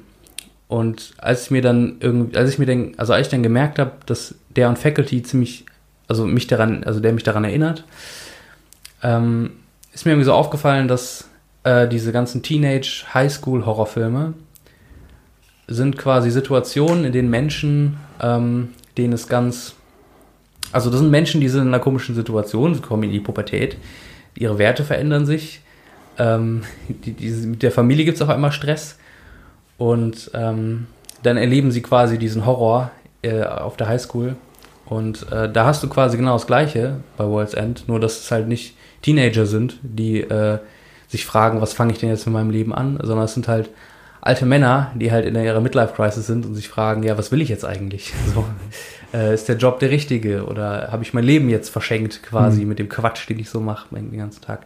[0.68, 3.78] Und als ich mir dann irgendwie, als ich mir dann, also als ich dann gemerkt
[3.78, 5.66] habe, dass der und Faculty ziemlich,
[6.08, 7.84] also mich daran, also der mich daran erinnert,
[9.02, 9.50] ähm,
[9.92, 11.28] ist mir irgendwie so aufgefallen, dass
[11.64, 14.32] äh, diese ganzen Teenage Highschool Horrorfilme
[15.72, 19.74] sind quasi Situationen, in denen Menschen, ähm, denen es ganz,
[20.72, 23.76] also das sind Menschen, die sind in einer komischen Situation, sie kommen in die Pubertät,
[24.34, 25.60] ihre Werte verändern sich,
[26.18, 28.98] ähm, die, die, mit der Familie gibt es auf einmal Stress
[29.78, 30.86] und ähm,
[31.22, 32.90] dann erleben sie quasi diesen Horror
[33.22, 34.36] äh, auf der Highschool.
[34.86, 38.30] Und äh, da hast du quasi genau das Gleiche bei World's End, nur dass es
[38.30, 40.58] halt nicht Teenager sind, die äh,
[41.08, 43.70] sich fragen, was fange ich denn jetzt mit meinem Leben an, sondern es sind halt
[44.22, 47.50] alte Männer, die halt in ihrer Midlife-Crisis sind und sich fragen, ja, was will ich
[47.50, 48.14] jetzt eigentlich?
[48.34, 48.46] So,
[49.12, 52.78] äh, ist der Job der richtige oder habe ich mein Leben jetzt verschenkt quasi mit
[52.78, 54.64] dem Quatsch, den ich so mache den ganzen Tag?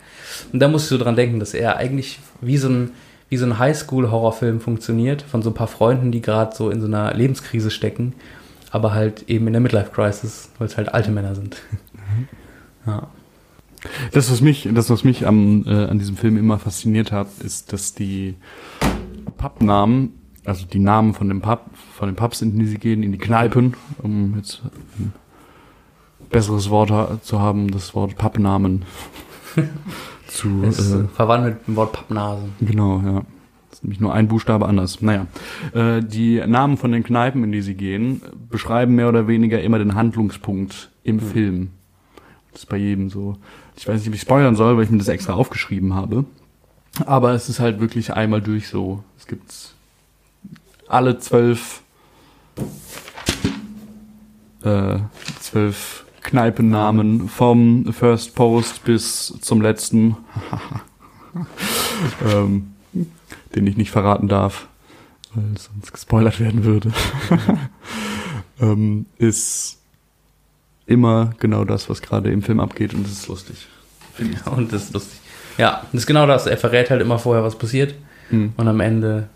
[0.53, 2.91] Und da musst du dran denken, dass er eigentlich wie so ein
[3.29, 6.87] wie so ein Highschool-Horrorfilm funktioniert, von so ein paar Freunden, die gerade so in so
[6.87, 8.15] einer Lebenskrise stecken,
[8.71, 11.57] aber halt eben in der Midlife-Crisis, weil es halt alte Männer sind.
[12.87, 13.09] Ja.
[14.13, 17.73] Das, was mich, das, was mich am, äh, an diesem Film immer fasziniert hat, ist,
[17.73, 18.37] dass die
[19.37, 20.13] Pubnamen,
[20.45, 21.63] also die Namen von dem Pub,
[21.95, 24.63] von den Pubs, in die sie gehen, in die Kneipen, um jetzt
[24.99, 25.13] ein
[26.31, 28.85] besseres Wort zu haben, das Wort Pappnamen
[30.27, 30.63] zu.
[30.63, 32.53] Ist Äh, verwandelt mit dem Wort Pappnasen.
[32.61, 33.23] genau, ja.
[33.71, 35.03] Das ist nämlich nur ein Buchstabe anders.
[35.03, 35.27] Naja,
[35.75, 39.79] äh, die Namen von den Kneipen, in die sie gehen, beschreiben mehr oder weniger immer
[39.79, 41.71] den Handlungspunkt im Film.
[42.53, 43.37] Das ist bei jedem so.
[43.77, 46.25] Ich weiß nicht, ob ich spoilern soll, weil ich mir das extra aufgeschrieben habe.
[47.05, 49.05] Aber es ist halt wirklich einmal durch so.
[49.19, 49.75] Es gibt
[50.89, 51.83] alle zwölf,
[54.63, 54.99] äh,
[55.41, 60.17] zwölf Kneipennamen vom First Post bis zum letzten,
[62.27, 62.73] ähm,
[63.55, 64.67] den ich nicht verraten darf,
[65.35, 66.93] weil sonst gespoilert werden würde,
[68.61, 69.79] ähm, ist
[70.87, 73.67] immer genau das, was gerade im Film abgeht und das ist lustig.
[74.19, 75.21] Ja, und das ist lustig.
[75.59, 76.47] Ja, das ist genau das.
[76.47, 77.95] Er verrät halt immer vorher, was passiert.
[78.31, 78.53] Mhm.
[78.57, 79.29] Und am Ende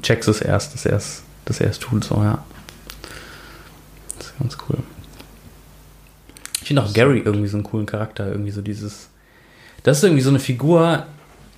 [0.00, 2.04] checkst du es erst, dass er es, dass er es tut.
[2.04, 2.44] So, ja.
[4.18, 4.78] Das ist ganz cool.
[6.60, 8.28] Ich finde auch Gary irgendwie so einen coolen Charakter.
[8.28, 9.08] Irgendwie so dieses.
[9.82, 11.06] Das ist irgendwie so eine Figur,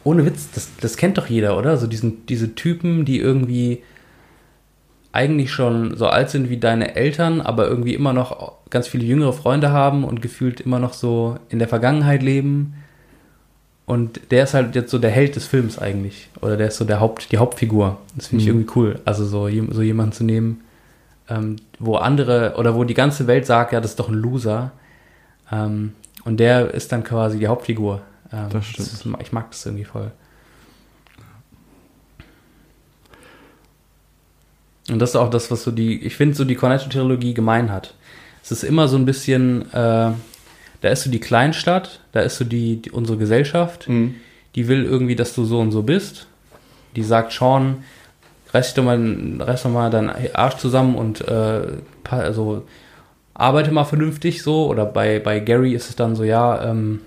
[0.02, 1.76] ohne Witz, das, das kennt doch jeder, oder?
[1.76, 3.82] So diesen, diese Typen, die irgendwie
[5.12, 9.32] eigentlich schon so alt sind wie deine Eltern, aber irgendwie immer noch ganz viele jüngere
[9.32, 12.74] Freunde haben und gefühlt immer noch so in der Vergangenheit leben.
[13.86, 16.28] Und der ist halt jetzt so der Held des Films eigentlich.
[16.40, 17.98] Oder der ist so der Haupt, die Hauptfigur.
[18.16, 18.60] Das finde ich Mhm.
[18.60, 19.00] irgendwie cool.
[19.04, 20.62] Also so, so jemanden zu nehmen,
[21.28, 24.72] ähm, wo andere oder wo die ganze Welt sagt, ja, das ist doch ein Loser.
[25.52, 25.92] Ähm,
[26.24, 28.00] und der ist dann quasi die Hauptfigur.
[28.32, 28.88] Ähm, Das stimmt.
[28.88, 30.10] ist, ich mag das irgendwie voll.
[34.90, 37.94] Und das ist auch das, was so die, ich finde, so die Cornetto-Trilogie gemein hat.
[38.42, 40.10] Es ist immer so ein bisschen, äh,
[40.84, 44.16] da ist so die Kleinstadt, da ist so die, die unsere Gesellschaft, Mhm.
[44.54, 46.26] die will irgendwie, dass du so und so bist.
[46.94, 47.78] Die sagt, Sean,
[48.52, 48.98] reiß doch mal,
[49.40, 51.62] reiß doch mal deinen Arsch zusammen und äh,
[52.10, 52.64] also
[53.32, 54.66] arbeite mal vernünftig so.
[54.66, 57.00] Oder bei, bei Gary ist es dann so, ja, ähm,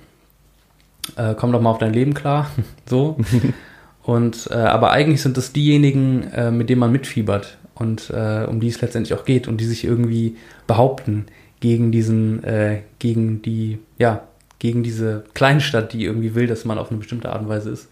[1.15, 2.49] äh, komm doch mal auf dein Leben klar.
[2.89, 3.17] so.
[4.03, 8.61] Und äh, aber eigentlich sind das diejenigen, äh, mit denen man mitfiebert und äh, um
[8.61, 11.25] die es letztendlich auch geht und die sich irgendwie behaupten
[11.59, 14.23] gegen diesen, äh, gegen die, ja,
[14.59, 17.89] gegen diese Kleinstadt, die irgendwie will, dass man auf eine bestimmte Art und Weise ist.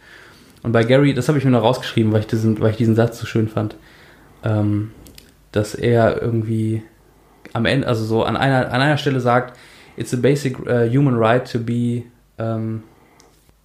[0.64, 2.96] Und bei Gary, das habe ich mir noch rausgeschrieben, weil ich diesen, weil ich diesen
[2.96, 3.76] Satz so schön fand,
[4.44, 4.92] ähm,
[5.52, 6.82] dass er irgendwie
[7.54, 9.58] am Ende, also so an einer, an einer Stelle sagt,
[9.96, 12.04] it's a basic uh, human right to be
[12.38, 12.84] um,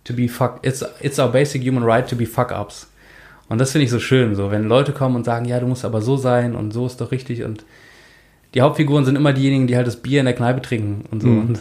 [0.05, 2.88] to be fuck it's it's our basic human right to be fuck ups.
[3.48, 5.84] Und das finde ich so schön, so wenn Leute kommen und sagen, ja, du musst
[5.84, 7.64] aber so sein und so ist doch richtig und
[8.55, 11.28] die Hauptfiguren sind immer diejenigen, die halt das Bier in der Kneipe trinken und so
[11.28, 11.38] Mhm.
[11.40, 11.61] und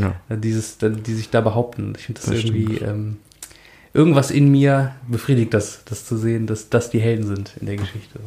[0.00, 0.14] Ja.
[0.36, 1.94] dieses, die sich da behaupten.
[1.96, 3.16] Ich finde das, Das irgendwie ähm,
[3.94, 7.76] irgendwas in mir befriedigt das, das zu sehen, dass das die Helden sind in der
[7.76, 8.20] Geschichte.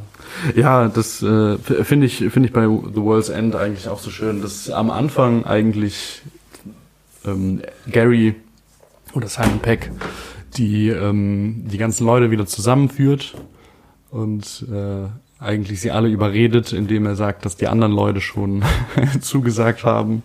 [0.55, 4.41] Ja, das äh, finde ich, finde ich bei The World's End eigentlich auch so schön,
[4.41, 6.23] dass am Anfang eigentlich
[7.25, 8.35] ähm, Gary
[9.13, 9.91] oder Simon Peck
[10.57, 13.35] die ähm, die ganzen Leute wieder zusammenführt
[14.09, 15.07] und äh,
[15.41, 18.63] eigentlich sie alle überredet, indem er sagt, dass die anderen Leute schon
[19.21, 20.23] zugesagt haben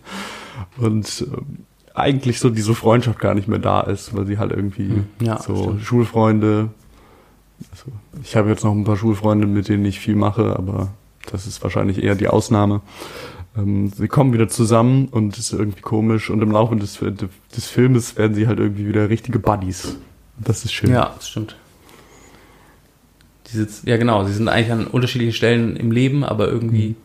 [0.77, 1.65] und ähm,
[1.95, 5.41] eigentlich so diese Freundschaft gar nicht mehr da ist, weil sie halt irgendwie Hm, ja,
[5.41, 5.81] so stimmt.
[5.81, 6.69] Schulfreunde.
[7.71, 7.85] Also
[8.23, 10.89] ich habe jetzt noch ein paar Schulfreunde, mit denen ich viel mache, aber
[11.31, 12.81] das ist wahrscheinlich eher die Ausnahme.
[13.57, 17.67] Ähm, sie kommen wieder zusammen und es ist irgendwie komisch und im Laufe des, des
[17.67, 19.97] Filmes werden sie halt irgendwie wieder richtige Buddies.
[20.37, 20.91] Das ist schön.
[20.91, 21.55] Ja, das stimmt.
[23.47, 24.25] Die sitzt, ja, genau.
[24.25, 26.95] Sie sind eigentlich an unterschiedlichen Stellen im Leben, aber irgendwie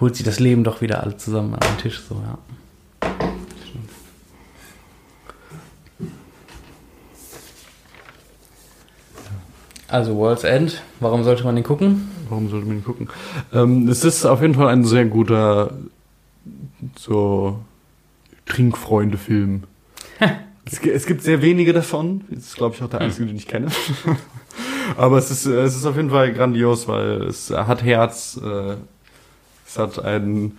[0.00, 2.00] holt sie das Leben doch wieder alle zusammen an den Tisch.
[2.08, 2.38] So, ja.
[9.88, 12.08] Also World's End, warum sollte man den gucken?
[12.30, 13.10] Warum sollte man ihn gucken?
[13.52, 15.74] Ähm, es ist auf jeden Fall ein sehr guter
[16.96, 17.60] so
[18.46, 19.64] Trinkfreunde-Film.
[20.64, 22.22] es, es gibt sehr wenige davon.
[22.30, 23.66] Das ist, glaube ich, auch der einzige, den ich kenne.
[24.96, 28.40] Aber es ist, es ist auf jeden Fall grandios, weil es hat Herz.
[28.42, 28.76] Äh,
[29.66, 30.58] es hat einen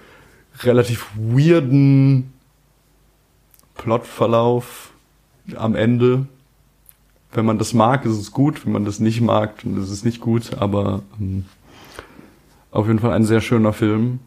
[0.61, 2.33] relativ weirden
[3.75, 4.91] Plotverlauf
[5.55, 6.25] am Ende.
[7.31, 8.65] Wenn man das mag, ist es gut.
[8.65, 10.57] Wenn man das nicht mag, dann ist es nicht gut.
[10.57, 11.45] Aber ähm,
[12.71, 14.19] auf jeden Fall ein sehr schöner Film.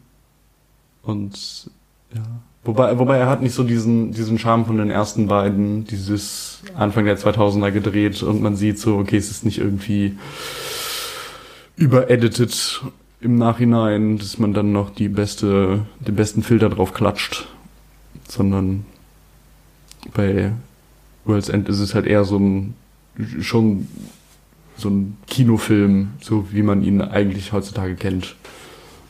[1.01, 1.69] Und
[2.13, 2.23] ja.
[2.67, 7.05] Wobei, wobei er hat nicht so diesen, diesen Charme von den ersten beiden, dieses Anfang
[7.05, 10.17] der 2000er gedreht und man sieht so, okay, es ist nicht irgendwie
[11.77, 12.81] überedited
[13.21, 17.47] im Nachhinein, dass man dann noch die beste, den besten Filter drauf klatscht,
[18.27, 18.85] sondern
[20.13, 20.51] bei
[21.23, 22.73] World's End ist es halt eher so ein,
[23.39, 23.87] schon
[24.75, 28.35] so ein Kinofilm, so wie man ihn eigentlich heutzutage kennt.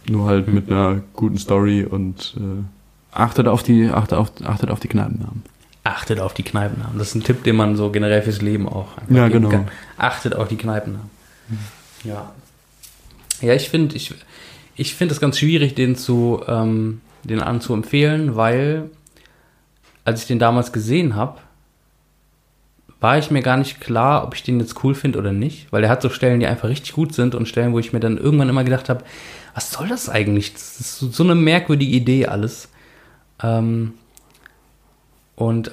[0.08, 2.64] Nur halt mit einer guten Story und äh,
[3.18, 5.44] achtet auf die, achtet auf, achtet auf die Kneipennamen.
[5.84, 6.98] Achtet auf die Kneipennamen.
[6.98, 9.50] Das ist ein Tipp, den man so generell fürs Leben auch einfach Ja, genau.
[9.50, 9.68] kann.
[9.98, 11.10] Achtet auf die Kneipennamen.
[12.04, 12.32] Ja.
[13.42, 14.14] Ja, ich finde, ich,
[14.76, 18.90] ich finde es ganz schwierig, den zu, ähm, den anzuempfehlen, weil
[20.04, 21.40] als ich den damals gesehen habe,
[23.00, 25.84] war ich mir gar nicht klar, ob ich den jetzt cool finde oder nicht, weil
[25.84, 28.18] er hat so Stellen, die einfach richtig gut sind und Stellen, wo ich mir dann
[28.18, 29.04] irgendwann immer gedacht habe,
[29.54, 30.54] was soll das eigentlich?
[30.54, 32.70] Das ist so eine merkwürdige Idee alles.
[33.44, 33.94] Ähm,
[35.36, 35.72] und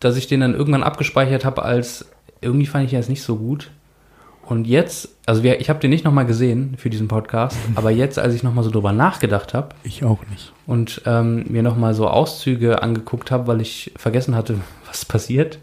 [0.00, 2.06] dass ich den dann irgendwann abgespeichert habe als,
[2.40, 3.70] irgendwie fand ich ihn jetzt nicht so gut.
[4.46, 8.18] Und jetzt, also wir, ich habe den nicht nochmal gesehen für diesen Podcast, aber jetzt,
[8.18, 10.52] als ich nochmal so drüber nachgedacht habe Ich auch nicht.
[10.66, 15.58] und ähm, mir nochmal so Auszüge angeguckt habe, weil ich vergessen hatte, was passiert,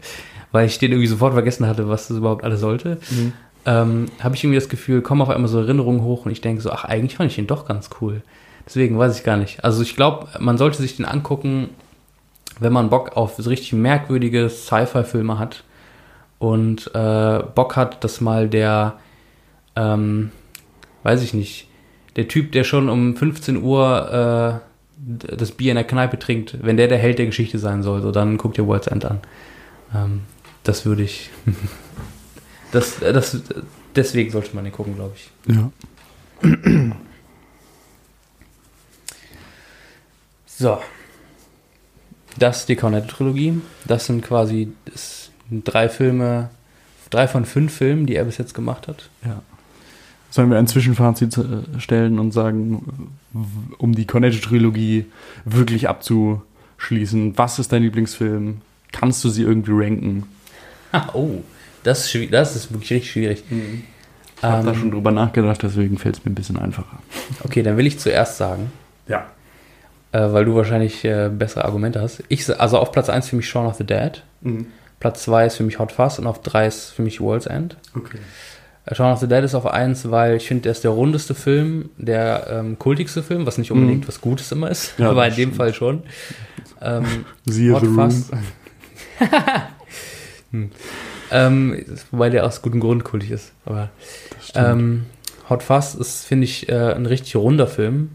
[0.50, 2.98] weil ich den irgendwie sofort vergessen hatte, was das überhaupt alles sollte,
[3.64, 6.60] ähm, habe ich irgendwie das Gefühl, kommen auf einmal so Erinnerungen hoch und ich denke
[6.60, 8.22] so, ach, eigentlich fand ich den doch ganz cool.
[8.66, 9.64] Deswegen weiß ich gar nicht.
[9.64, 11.70] Also ich glaube, man sollte sich den angucken,
[12.60, 15.64] wenn man Bock auf so richtig merkwürdige Sci-Fi-Filme hat
[16.38, 18.98] und äh, Bock hat, dass mal der,
[19.76, 20.30] ähm,
[21.02, 21.68] weiß ich nicht,
[22.16, 26.76] der Typ, der schon um 15 Uhr äh, das Bier in der Kneipe trinkt, wenn
[26.76, 29.20] der der Held der Geschichte sein soll, so dann guckt ihr World's End an.
[29.94, 30.20] Ähm,
[30.62, 31.30] das würde ich.
[32.72, 33.40] das, das,
[33.96, 35.30] deswegen sollte man den gucken, glaube ich.
[35.54, 35.70] Ja.
[40.62, 40.78] So.
[42.38, 43.60] Das ist die Cornetto-Trilogie.
[43.84, 46.50] Das sind quasi das sind drei Filme,
[47.10, 49.10] drei von fünf Filmen, die er bis jetzt gemacht hat.
[49.24, 49.42] Ja.
[50.30, 53.10] Sollen wir ein Zwischenfazit äh, stellen und sagen,
[53.76, 55.06] um die Cornetto-Trilogie
[55.44, 58.60] wirklich abzuschließen, was ist dein Lieblingsfilm?
[58.92, 60.28] Kannst du sie irgendwie ranken?
[60.92, 61.42] Ah, oh,
[61.82, 63.42] das ist, das ist wirklich richtig schwierig.
[63.50, 67.00] Ich habe da Ähm, schon drüber nachgedacht, deswegen fällt es mir ein bisschen einfacher.
[67.42, 68.70] Okay, dann will ich zuerst sagen,
[69.08, 69.26] Ja.
[70.12, 72.22] Äh, weil du wahrscheinlich äh, bessere Argumente hast.
[72.28, 74.22] Ich, also auf Platz 1 für mich Shaun of the Dead,
[75.00, 77.76] Platz 2 ist für mich Hot Fuzz und auf 3 ist für mich World's End.
[77.96, 78.18] Okay.
[78.86, 81.34] Äh, Shaun of the Dead ist auf 1, weil ich finde, der ist der rundeste
[81.34, 84.08] Film, der ähm, kultigste Film, was nicht unbedingt Mhm.
[84.08, 85.56] was Gutes immer ist, Ja, aber in dem stimmt.
[85.56, 86.02] Fall schon.
[86.80, 87.96] Ähm, Siehe Hot The Room.
[88.10, 88.30] Fuzz.
[90.50, 90.70] hm.
[91.30, 93.52] ähm, wobei der aus gutem Grund kultig ist.
[93.64, 93.90] Aber
[94.54, 95.06] ähm,
[95.48, 98.12] Hot Fuzz ist, finde ich, äh, ein richtig runder Film.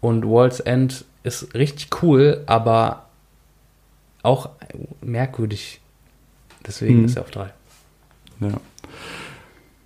[0.00, 3.06] Und World's End ist richtig cool, aber
[4.22, 4.50] auch
[5.00, 5.80] merkwürdig.
[6.66, 7.04] Deswegen Mhm.
[7.06, 7.50] ist er auf drei.
[8.40, 8.52] Ja.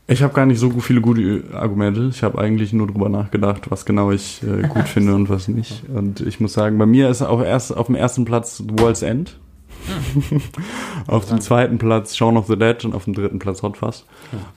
[0.08, 2.08] Ich habe gar nicht so viele gute Argumente.
[2.12, 5.82] Ich habe eigentlich nur drüber nachgedacht, was genau ich äh, gut finde und was nicht.
[5.88, 9.02] Und ich muss sagen, bei mir ist auf, erst, auf dem ersten Platz The World's
[9.02, 9.38] End.
[11.06, 14.04] auf dem zweiten Platz Shaun of the Dead und auf dem dritten Platz Hot Fuzz.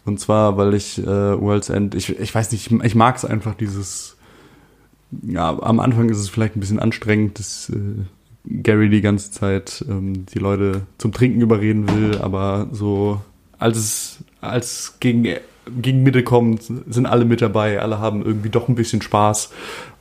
[0.06, 3.54] Und zwar, weil ich äh, World's End, ich, ich weiß nicht, ich mag es einfach,
[3.56, 4.18] dieses,
[5.24, 8.04] ja, am Anfang ist es vielleicht ein bisschen anstrengend, dass äh,
[8.46, 13.22] Gary die ganze Zeit ähm, die Leute zum Trinken überreden will, aber so
[13.58, 15.28] als es als gegen
[15.82, 19.52] gegen Mitte kommt, sind alle mit dabei, alle haben irgendwie doch ein bisschen Spaß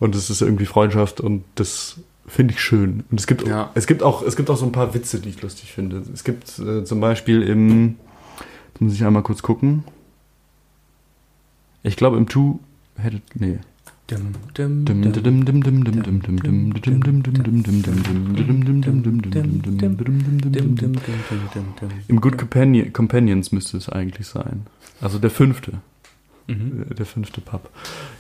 [0.01, 1.97] und es ist irgendwie Freundschaft und das
[2.27, 3.05] finde ich schön.
[3.11, 3.71] Und es gibt Ja.
[3.75, 6.03] es gibt auch es gibt auch so ein paar Witze, die ich lustig finde.
[6.13, 7.97] Es gibt äh, zum Beispiel im
[8.79, 9.85] muss ich einmal kurz gucken.
[11.83, 12.61] Ich glaube im Two
[12.97, 13.59] hätte nee
[22.09, 24.67] im Good Companion, Companions müsste es eigentlich sein.
[25.01, 25.73] Also der fünfte.
[26.47, 26.87] Mhm.
[26.97, 27.69] Der fünfte Pub.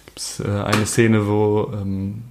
[0.06, 2.22] Gibt es äh, eine Szene, wo ähm,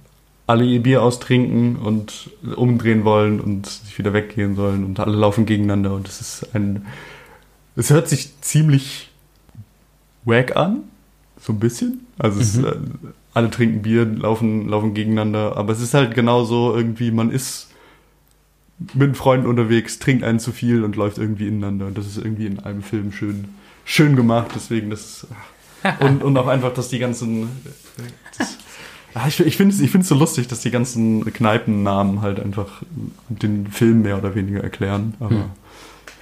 [0.46, 5.46] alle ihr Bier austrinken und umdrehen wollen und sich wieder weggehen sollen und alle laufen
[5.46, 6.86] gegeneinander und es ist ein.
[7.74, 9.10] Es hört sich ziemlich
[10.24, 10.84] wack an,
[11.40, 12.06] so ein bisschen.
[12.18, 12.42] Also mhm.
[12.42, 17.68] es, alle trinken Bier, laufen, laufen gegeneinander, aber es ist halt genauso irgendwie, man ist
[18.94, 21.86] mit einem Freund unterwegs, trinkt einen zu viel und läuft irgendwie ineinander.
[21.86, 23.46] Und das ist irgendwie in einem Film schön,
[23.84, 24.50] schön gemacht.
[24.54, 25.26] Deswegen das.
[26.00, 27.48] Und, und auch einfach, dass die ganzen.
[28.36, 28.56] Das,
[29.14, 32.82] Ah, ich finde es ich so lustig, dass die ganzen Kneipennamen halt einfach
[33.28, 35.14] den Film mehr oder weniger erklären.
[35.18, 35.44] Aber Hm.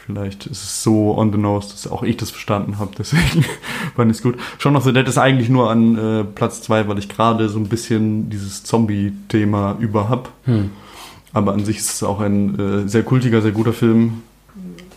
[0.07, 2.93] Vielleicht ist es so on the nose, dass auch ich das verstanden habe.
[2.97, 3.45] Deswegen
[3.97, 4.37] fand ich es gut.
[4.59, 7.59] Shaun of the Dead ist eigentlich nur an äh, Platz zwei, weil ich gerade so
[7.59, 10.31] ein bisschen dieses Zombie-Thema über hab.
[10.45, 10.71] Hm.
[11.33, 14.23] Aber an sich ist es auch ein äh, sehr kultiger, sehr guter Film.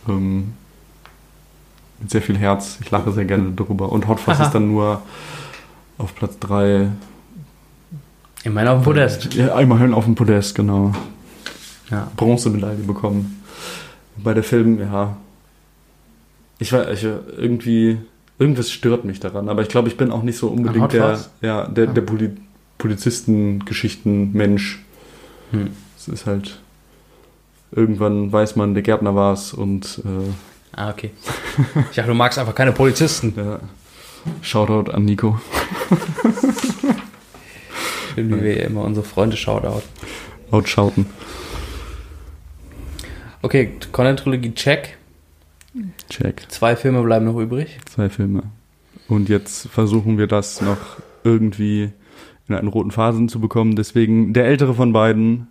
[0.07, 0.53] Ähm,
[1.99, 2.78] mit sehr viel Herz.
[2.82, 3.91] Ich lache sehr gerne darüber.
[3.91, 4.45] Und Hot Fuzz Aha.
[4.45, 5.01] ist dann nur
[5.97, 6.89] auf Platz 3.
[8.43, 9.34] Ich meine auf dem Podest.
[9.34, 10.93] Ja, immerhin auf dem Podest, genau.
[11.91, 12.10] Ja.
[12.16, 13.43] Bronzemedaille bekommen.
[14.24, 15.17] Bei der Film, ja.
[16.59, 17.97] Ich war ich, irgendwie,
[18.38, 21.67] irgendwas stört mich daran, aber ich glaube, ich bin auch nicht so unbedingt der, ja,
[21.67, 21.93] der, Ah.
[21.93, 22.32] der Poli
[22.78, 24.84] Polizisten-Geschichten-Mensch.
[25.51, 25.70] Hm.
[25.97, 26.59] Es ist halt,
[27.72, 30.32] irgendwann weiß man, der Gärtner war es und äh,
[30.76, 31.11] Ah, okay.
[31.89, 33.34] Ich dachte, du magst einfach keine Polizisten.
[33.36, 33.59] ja,
[34.41, 35.39] Shoutout an Nico.
[38.15, 39.82] Schön, wie wir immer unsere Freunde Shoutout.
[40.51, 41.05] Outschauten.
[43.42, 44.98] Okay, Conan-Trilogie check.
[46.10, 46.46] Check.
[46.50, 47.80] Zwei Filme bleiben noch übrig.
[47.86, 48.44] Zwei Filme.
[49.08, 51.92] Und jetzt versuchen wir das noch irgendwie
[52.48, 53.76] in einen roten Phasen zu bekommen.
[53.76, 55.48] Deswegen der ältere von beiden.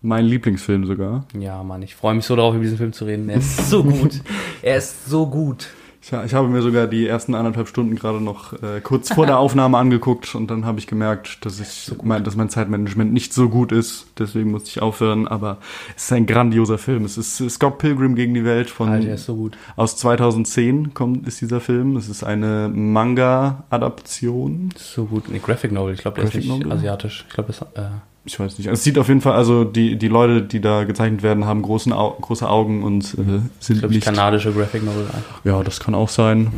[0.00, 1.26] Mein Lieblingsfilm sogar.
[1.38, 3.28] Ja, Mann, ich freue mich so darauf, über diesen Film zu reden.
[3.28, 4.20] Er ist so gut.
[4.62, 5.68] Er ist so gut.
[6.02, 9.38] Ich, ich habe mir sogar die ersten anderthalb Stunden gerade noch äh, kurz vor der
[9.42, 13.48] Aufnahme angeguckt und dann habe ich gemerkt, dass ich mein, dass mein Zeitmanagement nicht so
[13.48, 14.06] gut ist.
[14.18, 15.28] Deswegen musste ich aufhören.
[15.28, 15.58] Aber
[15.96, 17.04] es ist ein grandioser Film.
[17.04, 19.56] Es ist Scott Pilgrim gegen die Welt von Alter, er ist so gut.
[19.76, 21.96] aus 2010 kommt ist dieser Film.
[21.96, 24.70] Es ist eine Manga-Adaption.
[24.76, 25.28] So gut.
[25.28, 25.94] Nee, Graphic Novel.
[25.94, 26.72] Ich glaube, der ist nicht Novel?
[26.72, 27.26] asiatisch.
[27.28, 27.90] Ich glaube, das äh,
[28.24, 28.68] Ich weiß nicht.
[28.68, 31.92] Es sieht auf jeden Fall, also die, die Leute, die da gezeichnet werden, haben großen
[31.92, 34.04] Au große Augen und äh, sind glaube ich, nicht.
[34.04, 35.44] kanadische Graphic Novel einfach.
[35.44, 36.52] Ja, das kann auch sein.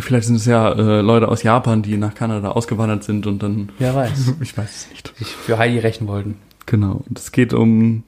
[0.00, 3.70] Vielleicht sind es ja äh, Leute aus Japan, die nach Kanada ausgewandert sind und dann.
[3.78, 4.34] Wer weiß.
[4.40, 5.16] Ich weiß es nicht.
[5.16, 6.36] Sich für Heidi rächen wollten.
[6.66, 7.02] Genau.
[7.08, 8.02] Und es geht um.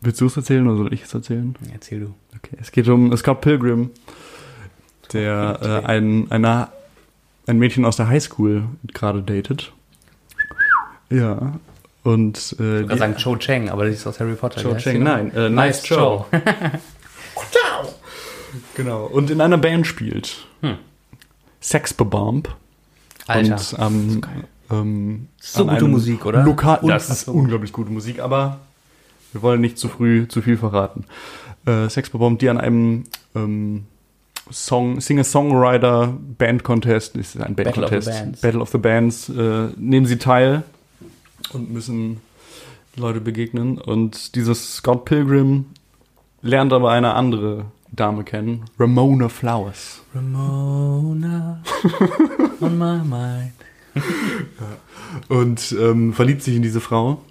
[0.00, 1.54] Willst du es erzählen oder soll ich es erzählen?
[1.72, 2.14] Erzähl du.
[2.36, 2.56] Okay.
[2.60, 3.88] Es geht um Scott Pilgrim,
[5.14, 6.72] der äh, ein, einer,
[7.46, 9.72] ein Mädchen aus der Highschool gerade datet.
[11.10, 11.54] Ja.
[12.02, 14.60] Und äh, Ich kann sagen Cho Chang, aber das ist aus Harry Potter.
[14.62, 15.04] Cho Chang, noch?
[15.04, 16.26] nein, äh, Nice Cho.
[18.76, 19.06] Genau.
[19.06, 20.46] Und in einer Band spielt.
[20.60, 20.76] Hm.
[21.60, 22.48] Sex Bomb.
[23.26, 23.54] Alter.
[23.54, 24.44] Und am, so geil.
[24.70, 26.42] ähm, So gute Musik, oder?
[26.44, 28.60] Lokal, das ist unglaublich gute Musik, aber
[29.32, 31.04] wir wollen nicht zu früh zu viel verraten.
[31.66, 33.86] Äh, Sex Bomb, die an einem ähm,
[34.50, 38.40] Song, Singer-Songwriter Band Contest, ist ein Band Battle of the Contest, Bands.
[38.42, 40.62] Battle of the Bands, äh, nehmen sie teil
[41.54, 42.20] und müssen
[42.96, 43.78] Leute begegnen.
[43.78, 45.66] Und dieses Scott Pilgrim
[46.42, 50.02] lernt aber eine andere Dame kennen, Ramona Flowers.
[50.14, 51.62] Ramona
[52.60, 53.52] on my mind.
[55.28, 57.22] und ähm, verliebt sich in diese Frau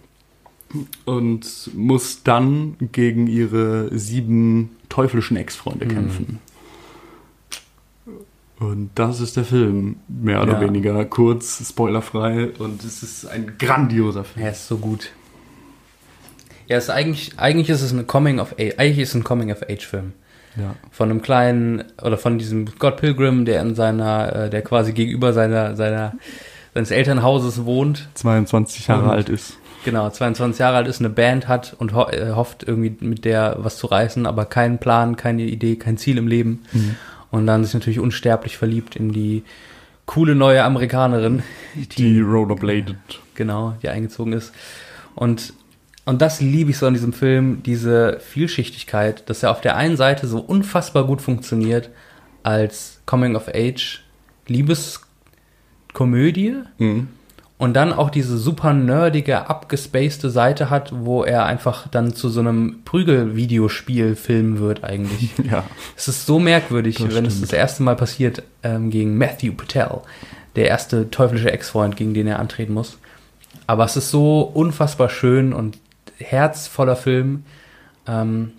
[1.05, 5.89] und muss dann gegen ihre sieben teuflischen Ex-Freunde Mhm.
[5.89, 6.39] kämpfen.
[8.63, 10.61] Und das ist der Film, mehr oder Ja.
[10.61, 14.45] weniger kurz, spoilerfrei und es ist ein grandioser Film.
[14.45, 15.09] Er ist so gut.
[16.67, 19.23] Ja, es ist eigentlich, eigentlich ist es ein Coming of Age, eigentlich ist es ein
[19.25, 20.13] Coming of Age Film.
[20.55, 20.75] Ja.
[20.91, 25.33] Von einem kleinen, oder von diesem Scott Pilgrim, der in seiner, äh, der quasi gegenüber
[25.33, 26.13] seiner, seiner,
[26.73, 28.07] seines Elternhauses wohnt.
[28.13, 29.57] 22 Jahre Und- alt ist.
[29.83, 33.57] Genau, 22 Jahre alt ist, eine Band hat und ho äh, hofft irgendwie mit der
[33.59, 36.63] was zu reißen, aber keinen Plan, keine Idee, kein Ziel im Leben.
[37.33, 39.43] Und dann sich natürlich unsterblich verliebt in die
[40.05, 41.41] coole neue Amerikanerin,
[41.97, 42.95] Die rollerbladed.
[43.33, 44.53] genau, die eingezogen ist.
[45.15, 45.53] Und,
[46.05, 49.97] und das liebe ich so an diesem Film, diese Vielschichtigkeit, dass er auf der einen
[49.97, 51.89] Seite so unfassbar gut funktioniert
[52.43, 54.03] als Coming of Age
[54.47, 57.07] Liebeskomödie Mhm.
[57.57, 62.39] Und dann auch diese super nerdige, abgespacede Seite hat, wo er einfach dann zu so
[62.39, 65.31] einem Prügelvideospiel filmen wird eigentlich.
[65.43, 65.63] Ja.
[65.95, 70.01] Es ist so merkwürdig, Das wenn es das erste Mal passiert ähm, gegen Matthew Patel,
[70.55, 72.97] der erste teuflische Ex-Freund, gegen den er antreten muss.
[73.67, 75.77] Aber es ist so unfassbar schön und
[76.17, 77.43] herzvoller Film.
[78.07, 78.53] Ähm,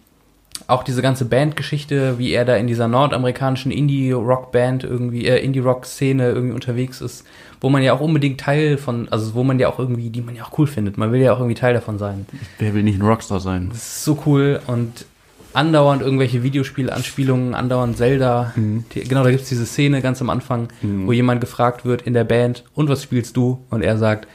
[0.66, 6.54] auch diese ganze Bandgeschichte, wie er da in dieser nordamerikanischen Indie-Rock-Band irgendwie, äh, Indie-Rock-Szene irgendwie
[6.54, 7.24] unterwegs ist,
[7.60, 10.34] wo man ja auch unbedingt Teil von, also wo man ja auch irgendwie, die man
[10.36, 10.96] ja auch cool findet.
[10.98, 12.26] Man will ja auch irgendwie Teil davon sein.
[12.58, 13.68] Wer will nicht ein Rockstar sein?
[13.70, 15.04] Das ist so cool und
[15.52, 18.52] andauernd irgendwelche Videospielanspielungen, andauernd Zelda.
[18.56, 21.06] Die, genau, da gibt's diese Szene ganz am Anfang, Mhm.
[21.06, 23.60] wo jemand gefragt wird in der Band, und was spielst du?
[23.70, 24.26] Und er sagt,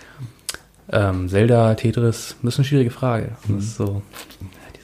[0.92, 3.32] ähm, Zelda, Tetris, das ist eine schwierige Frage.
[3.48, 4.02] Das ist so,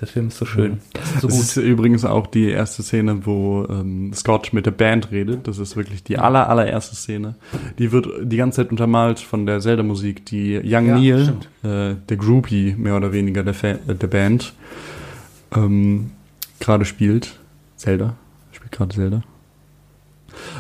[0.06, 0.80] dieser Film ist so schön.
[0.94, 4.72] Das ist so das ist übrigens auch die erste Szene, wo ähm, Scott mit der
[4.72, 5.48] Band redet.
[5.48, 7.36] Das ist wirklich die aller, allererste Szene.
[7.80, 11.34] Die wird die ganze Zeit untermalt von der Zelda-Musik, die Young Ja, Neil,
[11.64, 14.54] äh, der Groupie mehr oder weniger der, Fa äh, der Band,
[15.56, 16.12] ähm,
[16.60, 17.40] gerade spielt.
[17.76, 18.16] Zelda.
[18.52, 19.22] Spielt gerade Zelda.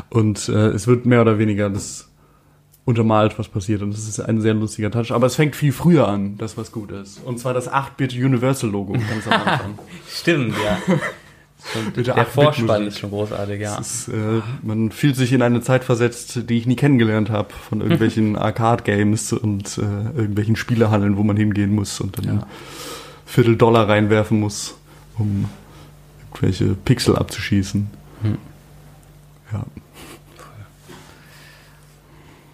[0.09, 2.09] Und äh, es wird mehr oder weniger das
[2.85, 3.81] untermalt, was passiert.
[3.81, 5.11] Und das ist ein sehr lustiger Touch.
[5.11, 7.19] Aber es fängt viel früher an, das was gut ist.
[7.25, 9.79] Und zwar das 8-Bit Universal-Logo ganz am Anfang.
[10.07, 10.77] Stimmt, ja.
[11.95, 13.79] Mit Der 8-Bit Vorspann ist schon großartig, ja.
[13.79, 17.81] Ist, äh, man fühlt sich in eine Zeit versetzt, die ich nie kennengelernt habe, von
[17.81, 19.81] irgendwelchen Arcade-Games und äh,
[20.15, 22.47] irgendwelchen Spielehallen, wo man hingehen muss und dann Ja.
[23.25, 24.75] Viertel Dollar reinwerfen muss,
[25.17, 25.49] um
[26.31, 27.87] irgendwelche Pixel abzuschießen.
[28.21, 28.37] Hm.
[29.51, 29.65] Ja.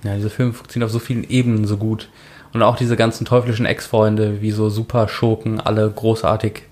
[0.04, 2.10] Ja, diese Filme funktionieren auf so vielen Ebenen so gut.
[2.54, 6.64] Und auch diese ganzen teuflischen Ex-Freunde, wie so super Schurken, alle großartig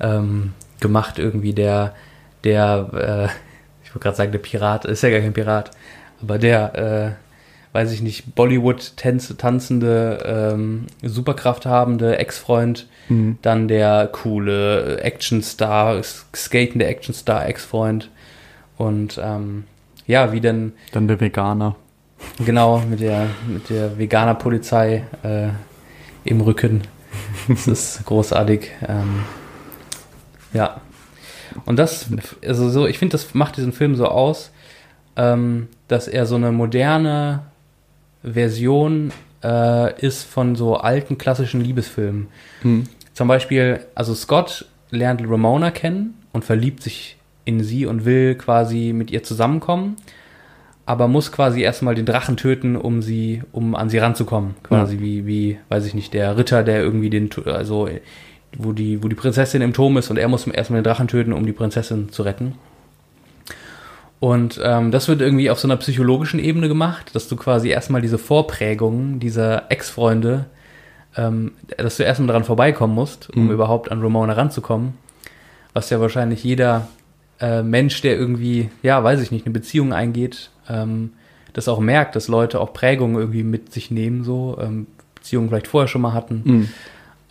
[0.00, 1.52] ähm, gemacht irgendwie.
[1.52, 1.94] Der,
[2.42, 3.24] der, äh,
[3.84, 5.70] ich wollte gerade sagen, der Pirat, ist ja gar kein Pirat,
[6.20, 13.38] aber der, äh, weiß ich nicht, Bollywood-tanzende, ähm, Superkraft habende Ex-Freund, Mhm.
[13.42, 16.02] dann der coole Actionstar,
[16.34, 18.10] skatende Actionstar Ex-Freund
[18.78, 19.64] und ähm,
[20.06, 21.76] ja, wie denn Dann der Veganer.
[22.44, 25.48] Genau, mit der, mit der Veganer-Polizei äh,
[26.24, 26.82] im Rücken.
[27.48, 28.70] Das ist großartig.
[28.86, 29.24] Ähm,
[30.52, 30.80] ja.
[31.64, 32.06] Und das,
[32.44, 34.50] also so, ich finde, das macht diesen Film so aus,
[35.16, 37.42] ähm, dass er so eine moderne
[38.22, 39.12] Version
[39.42, 42.28] äh, ist von so alten klassischen Liebesfilmen.
[42.62, 42.88] Mhm.
[43.12, 48.92] Zum Beispiel, also Scott lernt Ramona kennen und verliebt sich in sie und will quasi
[48.94, 49.96] mit ihr zusammenkommen,
[50.86, 54.54] aber muss quasi erstmal den Drachen töten, um sie, um an sie ranzukommen.
[54.62, 57.88] Quasi wie, wie, weiß ich nicht, der Ritter, der irgendwie den, also
[58.56, 61.32] wo die, wo die Prinzessin im Turm ist und er muss erstmal den Drachen töten,
[61.32, 62.54] um die Prinzessin zu retten.
[64.20, 68.00] Und ähm, das wird irgendwie auf so einer psychologischen Ebene gemacht, dass du quasi erstmal
[68.00, 70.46] diese Vorprägungen dieser Ex-Freunde,
[71.16, 73.50] ähm, dass du erstmal daran vorbeikommen musst, um Mhm.
[73.50, 74.94] überhaupt an Ramona ranzukommen.
[75.74, 76.88] Was ja wahrscheinlich jeder
[77.40, 81.12] äh, Mensch, der irgendwie, ja, weiß ich nicht, eine Beziehung eingeht, ähm,
[81.52, 85.68] das auch merkt, dass Leute auch Prägungen irgendwie mit sich nehmen, so ähm, Beziehungen vielleicht
[85.68, 86.42] vorher schon mal hatten.
[86.44, 86.68] Mhm.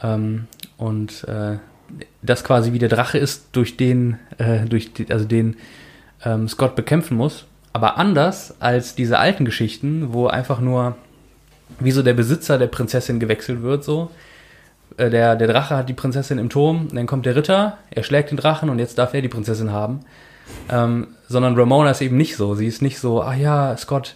[0.01, 0.47] Ähm,
[0.78, 1.58] und äh,
[2.22, 5.58] das quasi wie der Drache ist, durch den, äh, durch die, also den
[6.24, 7.45] ähm, Scott bekämpfen muss.
[7.74, 10.95] Aber anders als diese alten Geschichten, wo einfach nur
[11.80, 14.12] wie so der Besitzer der Prinzessin gewechselt wird, so.
[14.98, 18.32] Äh, der, der Drache hat die Prinzessin im Turm, dann kommt der Ritter, er schlägt
[18.32, 20.02] den Drachen und jetzt darf er die Prinzessin haben.
[20.70, 22.54] Ähm, sondern Ramona ist eben nicht so.
[22.56, 24.16] Sie ist nicht so, ah ja, Scott,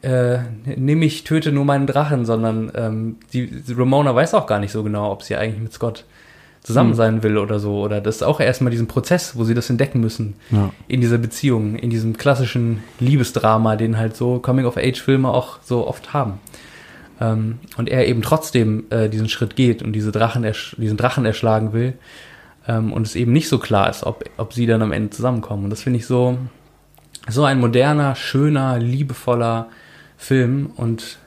[0.00, 4.72] äh, nimm mich, töte nur meinen Drachen, sondern ähm, die, Ramona weiß auch gar nicht
[4.72, 6.04] so genau, ob sie eigentlich mit Scott
[6.62, 6.96] zusammen Hm.
[6.96, 7.80] sein will oder so.
[7.82, 10.70] Oder das ist auch erstmal diesen Prozess, wo sie das entdecken müssen Ja.
[10.88, 16.34] in dieser Beziehung, in diesem klassischen Liebesdrama, den halt so Coming-of-Age-Filme auch so oft haben.
[17.22, 20.44] Ähm, und er eben trotzdem äh, diesen Schritt geht und diese Drachen
[20.76, 21.94] diesen Drachen erschlagen will.
[22.66, 25.64] Ähm, und es eben nicht so klar ist, ob, ob sie dann am Ende zusammenkommen.
[25.64, 26.36] Und das finde ich so,
[27.28, 29.68] so ein moderner, schöner, liebevoller
[30.16, 31.18] Film und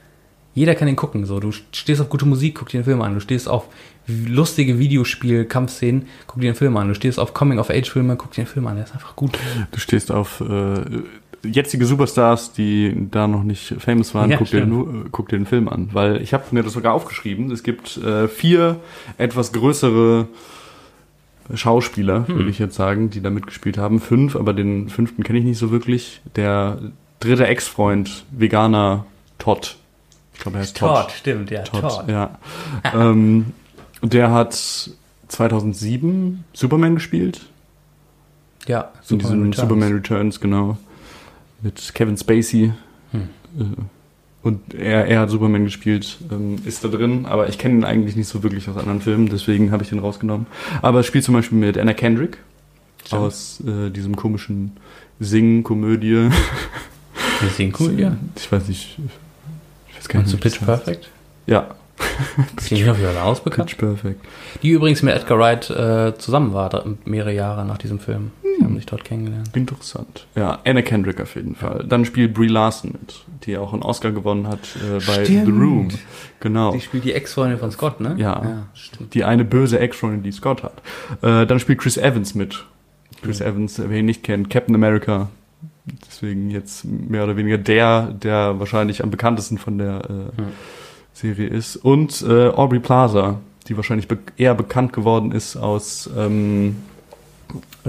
[0.53, 1.25] jeder kann ihn gucken.
[1.25, 3.13] So, du stehst auf gute Musik, guck dir den Film an.
[3.13, 3.67] Du stehst auf
[4.07, 6.87] lustige Videospiel-Kampfszenen, guck dir den Film an.
[6.87, 8.75] Du stehst auf Coming-of-Age-Filme, guck dir den Film an.
[8.75, 9.37] Der ist einfach gut.
[9.71, 10.45] Du stehst auf äh,
[11.51, 15.37] jetzige Superstars, die da noch nicht famous waren, Ja, guck, dir, nur, äh, guck dir
[15.37, 15.89] den Film an.
[15.93, 17.51] Weil ich habe mir das sogar aufgeschrieben.
[17.51, 18.77] Es gibt äh, vier
[19.17, 20.27] etwas größere
[21.53, 22.35] Schauspieler, Hm.
[22.37, 23.99] würde ich jetzt sagen, die da mitgespielt haben.
[23.99, 26.21] Fünf, aber den fünften kenne ich nicht so wirklich.
[26.35, 26.79] Der
[27.19, 29.05] dritte Ex-Freund, Veganer
[29.37, 29.77] Todd.
[30.33, 31.11] Ich glaube, er heißt Todd.
[31.11, 31.61] stimmt, ja.
[31.63, 32.37] Todd, ja.
[32.93, 33.47] ähm,
[34.01, 34.53] der hat
[35.27, 37.41] 2007 Superman gespielt.
[38.67, 39.57] Ja, in diesem Returns.
[39.57, 40.77] Superman Returns, genau.
[41.65, 42.73] Mit Kevin Spacey.
[43.11, 43.21] Hm.
[43.59, 43.63] Äh,
[44.43, 48.15] Und er, er hat Superman gespielt, ähm, ist da drin, aber ich kenne ihn eigentlich
[48.15, 50.45] nicht so wirklich aus anderen Filmen, deswegen habe ich den rausgenommen.
[50.83, 52.37] Aber es spielt zum Beispiel mit Anna Kendrick
[53.03, 53.21] Stimmt.
[53.23, 54.77] aus äh, diesem komischen
[55.19, 56.29] Sing-Komödie.
[57.41, 58.15] Die sehen cool, ja.
[58.35, 58.99] Ich weiß nicht.
[59.89, 60.31] Ich weiß gar nicht.
[60.31, 60.85] wie Pitch das heißt.
[60.85, 61.09] Perfect?
[61.47, 61.75] Ja,
[62.69, 63.69] die nicht noch wieder ausbekannt?
[63.69, 64.23] Pitch Perfect.
[64.61, 68.31] Die übrigens mit Edgar Wright äh, zusammen war, mehrere Jahre nach diesem Film.
[68.65, 69.49] Die haben sich dort kennengelernt.
[69.53, 70.27] Interessant.
[70.35, 71.85] Ja, Anna Kendrick auf jeden Fall.
[71.87, 75.45] Dann spielt Brie Larson mit, die auch einen Oscar gewonnen hat äh, bei Stimmt.
[75.45, 75.87] The Room.
[76.39, 76.71] Genau.
[76.73, 78.15] Die spielt die Ex-Freundin von Scott, ne?
[78.17, 78.67] Ja.
[78.73, 79.13] stimmt.
[79.13, 80.81] Die eine böse Ex-Freundin, die Scott hat.
[81.21, 82.65] Äh, dann spielt Chris Evans mit.
[83.21, 83.45] Chris Mhm.
[83.45, 85.29] Evans, wer ihn nicht kennt, Captain America.
[86.07, 90.47] Deswegen jetzt mehr oder weniger der, der wahrscheinlich am bekanntesten von der äh, Mhm.
[91.13, 91.77] Serie ist.
[91.77, 96.94] Und äh, Aubrey Plaza, die wahrscheinlich be eher bekannt geworden ist aus ähm, äh,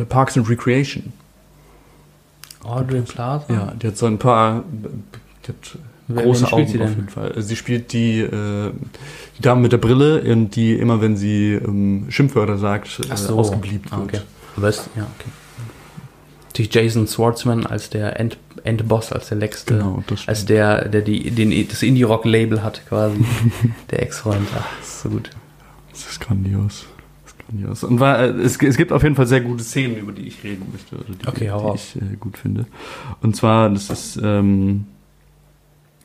[0.09, 1.13] Parks and Recreation.
[2.63, 3.53] Audrey Plaza?
[3.53, 4.65] Ja, die hat so ein paar
[5.45, 5.79] die hat
[6.09, 7.35] Wer- große Augen sie auf jeden Fall.
[7.43, 8.71] Sie spielt die, äh,
[9.39, 13.37] die Dame mit der Brille, und die immer, wenn sie ähm, Schimpfwörter sagt, äh, so.
[13.39, 14.09] ausgebliebt Ah, wird.
[14.09, 14.21] okay.
[14.57, 15.31] Aber ist, ja, okay.
[16.47, 19.75] Natürlich Jason Schwartzman als der End, Endboss, als der Letzte.
[19.79, 20.03] Genau.
[20.27, 23.25] Als der, der die, den, das Indie-Rock-Label hat, quasi.
[23.91, 24.47] der Ex-Freund.
[24.57, 25.31] Ach, das ist so gut.
[25.91, 26.87] Das ist grandios.
[27.49, 27.85] Grandios.
[27.85, 30.43] Und war, äh, es, es gibt auf jeden Fall sehr gute Szenen, über die ich
[30.45, 32.67] reden möchte, oder die, Okay, die ich äh, gut finde.
[33.23, 34.87] Und zwar, das ist ähm,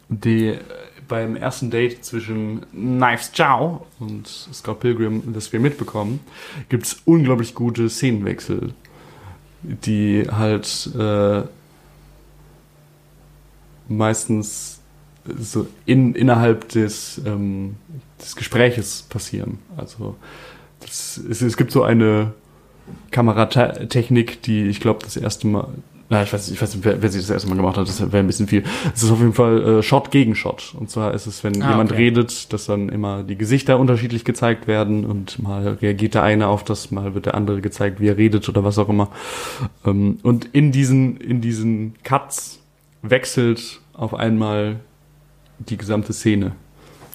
[0.09, 0.57] die
[1.07, 6.21] beim ersten Date zwischen Knives Chow und Scott Pilgrim, das wir mitbekommen,
[6.69, 8.73] gibt es unglaublich gute Szenenwechsel,
[9.61, 11.41] die halt äh,
[13.89, 14.79] meistens
[15.37, 17.75] so in, innerhalb des, ähm,
[18.19, 19.59] des Gespräches passieren.
[19.75, 20.15] Also
[20.85, 22.33] es, es gibt so eine
[23.11, 25.67] Kameratechnik, die ich glaube das erste Mal,
[26.09, 28.01] na, ich weiß, ich weiß nicht, wer, wer sie das erste Mal gemacht hat, das
[28.01, 28.63] wäre ein bisschen viel.
[28.93, 30.75] Es ist auf jeden Fall äh, Shot gegen Shot.
[30.77, 32.01] Und zwar ist es, wenn Ah, jemand okay.
[32.03, 36.65] redet, dass dann immer die Gesichter unterschiedlich gezeigt werden und mal reagiert der eine auf
[36.65, 39.09] das, mal wird der andere gezeigt, wie er redet oder was auch immer.
[39.85, 42.59] Ähm, und in diesen, in diesen Cuts
[43.03, 44.81] wechselt auf einmal
[45.59, 46.53] die gesamte Szene.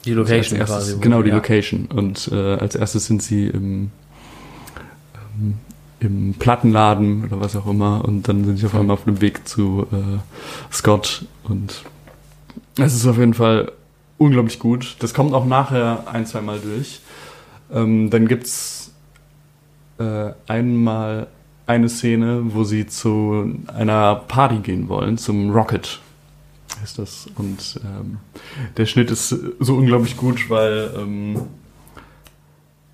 [0.06, 1.00] Die Location als erstes, quasi.
[1.02, 1.34] Genau, die ja.
[1.34, 1.86] Location.
[1.86, 3.90] Und äh, als erstes sind sie im,
[5.38, 5.54] ähm,
[6.00, 8.04] im Plattenladen oder was auch immer.
[8.04, 10.18] Und dann sind sie auf einmal auf dem Weg zu äh,
[10.72, 11.26] Scott.
[11.44, 11.82] Und
[12.78, 13.72] es ist auf jeden Fall
[14.18, 14.96] unglaublich gut.
[15.00, 17.00] Das kommt auch nachher ein, zwei Mal durch.
[17.72, 18.92] Ähm, dann gibt's
[19.98, 21.26] äh, einmal
[21.66, 26.00] eine Szene, wo sie zu einer Party gehen wollen, zum Rocket
[26.82, 27.26] ist das.
[27.36, 28.18] Und ähm,
[28.76, 31.42] der Schnitt ist so unglaublich gut, weil ähm,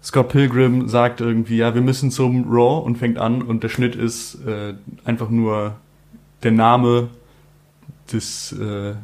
[0.02, 3.94] Scott Pilgrim sagt irgendwie, ja, wir müssen zum Raw und fängt an und der Schnitt
[3.94, 4.74] ist äh,
[5.04, 5.76] einfach nur
[6.42, 7.08] der Name
[8.12, 8.94] des, äh,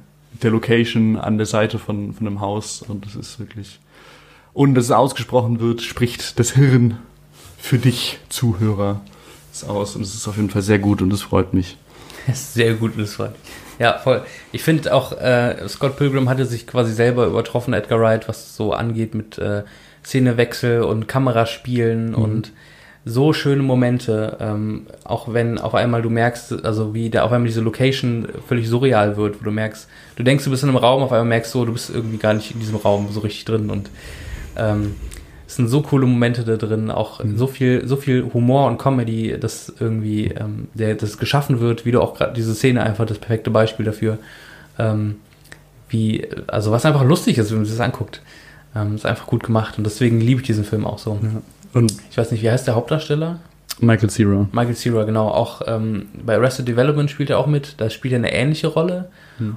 [0.43, 3.79] der Location an der Seite von, von einem Haus und es ist wirklich,
[4.55, 6.99] ohne dass es ausgesprochen wird, spricht das Hirn
[7.59, 9.01] für dich, Zuhörer,
[9.53, 11.77] es aus und es ist auf jeden Fall sehr gut und es freut mich.
[12.33, 13.33] Sehr gut, war.
[13.79, 14.23] Ja, voll.
[14.53, 18.73] Ich finde auch, äh, Scott Pilgrim hatte sich quasi selber übertroffen, Edgar Wright, was so
[18.73, 19.63] angeht mit äh,
[20.05, 22.53] Szenewechsel und Kameraspielen und
[23.05, 27.47] so schöne Momente, ähm, auch wenn auf einmal du merkst, also wie da auf einmal
[27.47, 31.03] diese Location völlig surreal wird, wo du merkst, du denkst, du bist in einem Raum,
[31.03, 33.71] auf einmal merkst du, du bist irgendwie gar nicht in diesem Raum so richtig drin
[33.71, 33.89] und
[34.57, 34.97] ähm,
[35.49, 39.41] es sind so coole Momente da drin, auch so viel, so viel Humor und Comedy,
[39.41, 43.19] dass irgendwie ähm, der, das geschaffen wird, wie du auch gerade diese Szene einfach das
[43.19, 44.19] perfekte Beispiel dafür,
[44.79, 45.17] ähm,
[45.89, 48.21] wie, also was einfach lustig ist, wenn man sich das anguckt.
[48.77, 51.13] Ähm, ist einfach gut gemacht und deswegen liebe ich diesen Film auch so.
[51.73, 53.41] Und Ich weiß nicht, wie heißt der Hauptdarsteller?
[53.81, 54.49] Michael Cera.
[54.53, 55.29] Michael Cera, genau.
[55.29, 57.75] Auch ähm, bei Arrested Development spielt er auch mit.
[57.79, 59.11] Da spielt er eine ähnliche Rolle.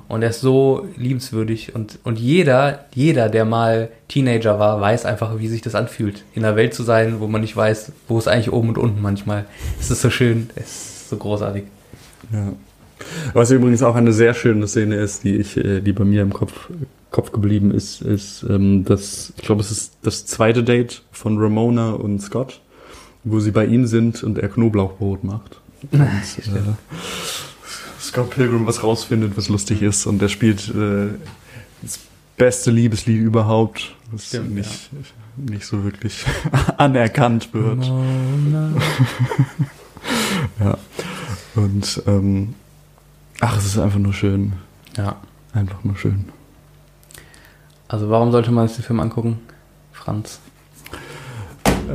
[0.07, 1.73] Und er ist so liebenswürdig.
[1.73, 6.23] Und, und jeder, jeder, der mal Teenager war, weiß einfach, wie sich das anfühlt.
[6.33, 9.01] In einer Welt zu sein, wo man nicht weiß, wo es eigentlich oben und unten
[9.01, 9.45] manchmal.
[9.79, 11.63] Es ist so schön, es ist so großartig.
[12.31, 12.53] Ja.
[13.33, 16.31] Was übrigens auch eine sehr schöne Szene ist, die ich, äh, die bei mir im
[16.31, 16.69] Kopf,
[17.09, 21.91] Kopf geblieben ist, ist ähm, das, ich glaube, es ist das zweite Date von Ramona
[21.91, 22.61] und Scott,
[23.23, 25.59] wo sie bei ihm sind und er Knoblauchbrot macht.
[25.91, 26.73] Und, äh,
[27.99, 31.07] Scott Pilgrim was rausfindet, was lustig ist und er spielt äh,
[31.81, 31.99] das
[32.37, 34.89] beste Liebeslied überhaupt, was Stimmt, nicht,
[35.37, 36.23] nicht so wirklich
[36.77, 37.89] anerkannt wird.
[40.59, 40.77] Ja.
[41.55, 42.55] Und ähm,
[43.39, 44.53] ach, es ist einfach nur schön.
[44.97, 45.17] Ja.
[45.53, 46.25] Einfach nur schön.
[47.87, 49.39] Also warum sollte man sich den Film angucken?
[49.91, 50.39] Franz.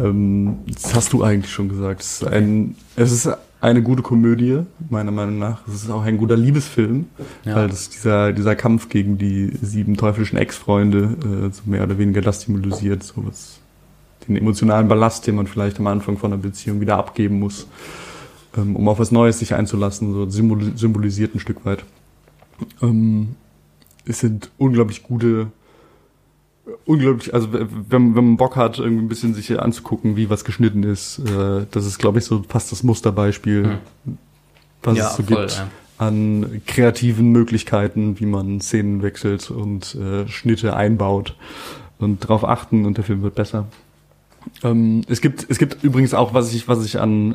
[0.04, 2.00] Ähm, das hast du eigentlich schon gesagt.
[2.00, 3.28] Es ist, ein, es ist
[3.60, 5.66] eine gute Komödie, meiner Meinung nach.
[5.66, 7.06] Es ist auch ein guter Liebesfilm,
[7.44, 7.56] Ja.
[7.56, 11.16] weil das dieser, dieser Kampf gegen die sieben teuflischen Ex-Freunde
[11.48, 13.58] äh, so mehr oder weniger das symbolisiert, so was
[14.28, 17.66] den emotionalen Ballast, den man vielleicht am Anfang von einer Beziehung wieder abgeben muss,
[18.56, 21.84] ähm, um auf was Neues sich einzulassen, so symbol symbolisiert ein Stück weit.
[22.82, 23.36] Ähm,
[24.04, 25.48] es sind unglaublich gute
[26.84, 30.82] unglaublich, also wenn, wenn man Bock hat, irgendwie ein bisschen sich anzugucken, wie was geschnitten
[30.82, 33.78] ist, äh, das ist, glaube ich, so fast das Musterbeispiel,
[34.82, 35.68] was ja, es so voll, gibt ja.
[35.98, 41.36] an kreativen Möglichkeiten, wie man Szenen wechselt und äh, Schnitte einbaut
[41.98, 43.66] und darauf achten und der Film wird besser.
[44.62, 47.34] Ähm, es gibt es gibt übrigens auch was ich was ich an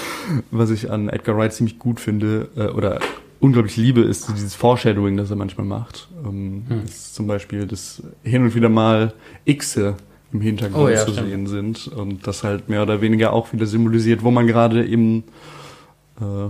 [0.50, 2.98] was ich an Edgar Wright ziemlich gut finde äh, oder
[3.40, 6.08] unglaublich liebe ist so dieses Foreshadowing, das er manchmal macht.
[6.24, 6.82] Ähm, Hm.
[6.88, 9.12] zum Beispiel, dass hin und wieder mal
[9.46, 9.96] Xe
[10.32, 11.28] im Hintergrund Oh ja, zu stimmt.
[11.28, 15.24] sehen sind und das halt mehr oder weniger auch wieder symbolisiert, wo man gerade im
[16.20, 16.48] äh,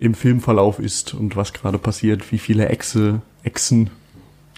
[0.00, 3.90] im Filmverlauf ist und was gerade passiert, wie viele Exe, Exen,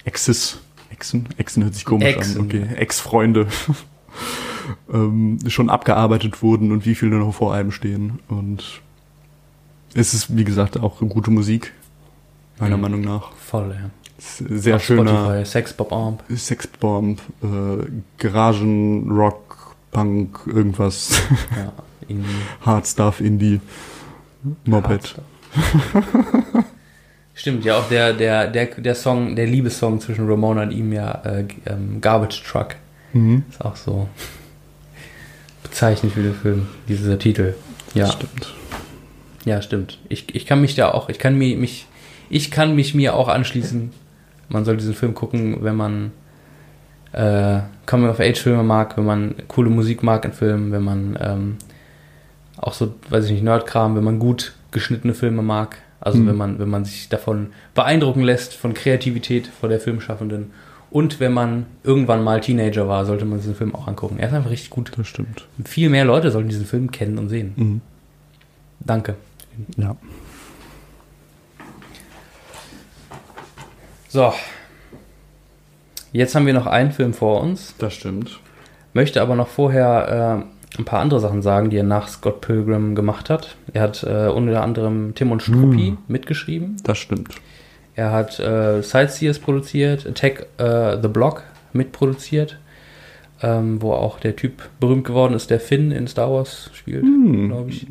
[0.03, 0.59] Exes,
[0.91, 2.41] Exen, Exen hört sich komisch Exen.
[2.41, 3.47] an, okay, Ex-Freunde
[4.93, 8.19] ähm, schon abgearbeitet wurden und wie viele noch vor einem stehen.
[8.27, 8.81] Und
[9.93, 11.73] es ist, wie gesagt, auch gute Musik,
[12.59, 12.81] meiner Mhm.
[12.81, 13.31] Meinung nach.
[13.33, 13.89] Voll, ja.
[14.19, 16.23] Sehr Auf schöner Spotify, Sex Bob.
[16.29, 17.47] Sexbomb, äh,
[18.19, 21.09] Garagen, Rock, Punk, irgendwas,
[21.57, 21.73] Ja,
[22.07, 22.29] irgendwie
[22.65, 23.59] Hard Stuff, Indie,
[24.65, 25.15] Moped.
[27.33, 31.11] Stimmt, ja, auch der, der, der, der Song, der Liebessong zwischen Ramona und ihm ja
[31.25, 32.75] äh, ähm, Garbage Truck.
[33.13, 33.43] Mhm.
[33.49, 34.07] Ist auch so
[35.63, 37.55] bezeichnend für den Film, dieser Titel.
[37.95, 38.53] Ja, Das stimmt.
[39.45, 39.99] Ja, stimmt.
[40.09, 41.85] Ich, ich kann mich da auch, ich kann mich, mich,
[42.29, 43.91] ich kann mich mir auch anschließen.
[44.49, 46.11] Man soll diesen Film gucken, wenn man
[47.13, 51.57] äh, Coming-of-Age-Filme mag, wenn man coole Musik mag in Filmen, wenn man ähm,
[52.57, 55.77] auch so, weiß ich nicht, Nerdkram, wenn man gut geschnittene Filme mag.
[55.99, 56.27] Also Mhm.
[56.27, 60.51] wenn man, wenn man sich davon beeindrucken lässt, von Kreativität vor der Filmschaffenden.
[60.89, 64.17] Und wenn man irgendwann mal Teenager war, sollte man diesen Film auch angucken.
[64.19, 64.91] Er ist einfach richtig gut.
[64.97, 65.45] Das stimmt.
[65.63, 67.53] Viel mehr Leute sollten diesen Film kennen und sehen.
[67.55, 67.81] Mhm.
[68.79, 69.15] Danke.
[69.77, 69.95] Ja.
[74.09, 74.33] So.
[76.11, 77.75] Jetzt haben wir noch einen Film vor uns.
[77.77, 78.39] Das stimmt.
[78.93, 82.95] Möchte aber noch vorher äh, ein paar andere Sachen sagen, die er nach Scott Pilgrim
[82.95, 83.55] gemacht hat.
[83.73, 86.77] Er hat äh, unter anderem Tim und Struppi mitgeschrieben.
[86.83, 87.35] Das stimmt.
[87.95, 91.43] Er hat äh, Sightseers produziert, Attack äh, the Block
[91.73, 92.57] mitproduziert,
[93.41, 97.49] ähm, wo auch der Typ berühmt geworden ist, der Finn in Star Wars spielt, Hm.
[97.49, 97.87] glaube ich.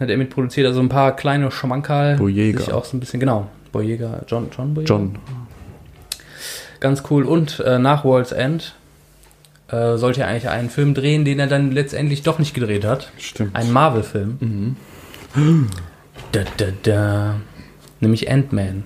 [0.00, 2.16] Hat er mitproduziert, also ein paar kleine Schmankerl.
[2.16, 2.58] Boyega.
[2.60, 3.48] Sich auch so ein bisschen, genau.
[3.72, 4.88] Boyega, John, John Boyega.
[4.94, 5.18] John.
[6.80, 7.24] Ganz cool.
[7.24, 8.74] Und äh, nach World's End
[9.68, 13.10] äh, sollte er eigentlich einen Film drehen, den er dann letztendlich doch nicht gedreht hat.
[13.18, 13.54] Stimmt.
[13.56, 14.76] Ein Marvel-Film.
[15.34, 15.66] Mhm.
[16.32, 17.34] Da, da, da.
[18.00, 18.84] Nämlich Ant-Man.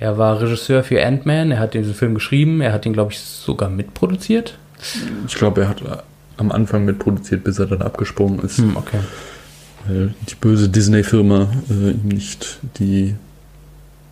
[0.00, 3.18] Er war Regisseur für Ant-Man, er hat diesen Film geschrieben, er hat ihn, glaube ich,
[3.20, 4.56] sogar mitproduziert.
[5.26, 5.96] Ich glaube, er hat äh,
[6.36, 8.98] am Anfang mitproduziert, bis er dann abgesprungen ist, Hm, okay.
[9.86, 13.14] Weil die böse Disney-Firma äh, ihm nicht die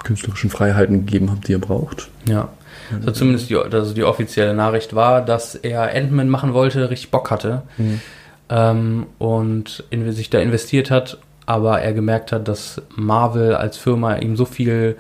[0.04, 2.08] künstlerischen Freiheiten gegeben hat, die er braucht.
[2.28, 2.48] Ja.
[2.92, 7.30] Also zumindest die, also die offizielle Nachricht war, dass er Ant-Man machen wollte, richtig Bock
[7.30, 8.00] hatte Mhm.
[8.48, 14.16] ähm, und in, sich da investiert hat, aber er gemerkt hat, dass Marvel als Firma
[14.16, 14.96] ihm so viel,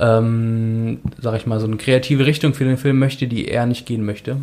[0.00, 3.86] ähm, sag ich mal, so eine kreative Richtung für den Film möchte, die er nicht
[3.86, 4.38] gehen möchte.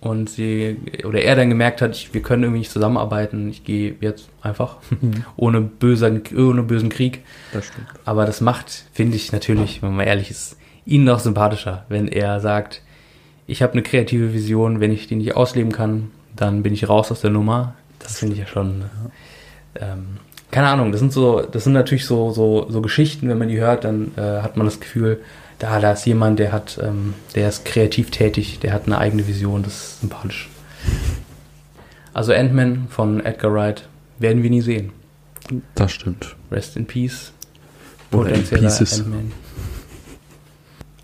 [0.00, 3.96] Und sie, oder er dann gemerkt hat, ich, wir können irgendwie nicht zusammenarbeiten, ich gehe
[4.00, 4.78] jetzt einfach,
[5.36, 7.22] ohne, böser, ohne bösen Krieg.
[7.52, 7.86] Das stimmt.
[8.06, 10.56] Aber das macht, finde ich natürlich, wenn man ehrlich ist,
[10.86, 12.82] ihn noch sympathischer, wenn er sagt,
[13.46, 17.10] ich habe eine kreative Vision, wenn ich die nicht ausleben kann, dann bin ich raus
[17.10, 17.74] aus der Nummer.
[17.98, 18.84] Das finde ich ja schon.
[19.74, 20.18] Ähm,
[20.50, 23.58] keine Ahnung, das sind so, das sind natürlich so, so, so Geschichten, wenn man die
[23.58, 25.20] hört, dann äh, hat man das Gefühl,
[25.60, 29.28] da, da ist jemand, der hat, ähm, der ist kreativ tätig, der hat eine eigene
[29.28, 30.48] Vision, das ist sympathisch.
[32.12, 33.88] Also Ant-Man von Edgar Wright
[34.18, 34.90] werden wir nie sehen.
[35.74, 36.34] Das stimmt.
[36.50, 37.32] Rest in Peace.
[38.10, 39.00] Oder in Potenzieller Pieces.
[39.00, 39.32] Ant-Man.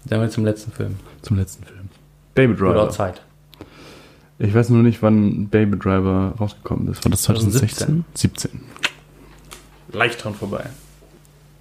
[0.06, 0.96] Dann wir zum letzten Film.
[1.22, 1.88] Zum letzten Film.
[2.34, 2.90] Baby Oder Driver.
[2.90, 3.22] Zeit.
[4.38, 7.04] Ich weiß nur nicht, wann Baby Driver rausgekommen ist.
[7.04, 8.04] War das 2016?
[8.14, 8.50] 2016?
[8.50, 8.60] 17.
[9.92, 10.64] Leicht dran vorbei.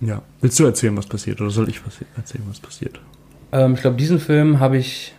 [0.01, 0.21] Ja.
[0.41, 1.41] Willst du erzählen, was passiert?
[1.41, 1.81] Oder soll ich
[2.15, 2.99] erzählen, was passiert?
[3.51, 5.13] Ähm, ich glaube, diesen Film habe ich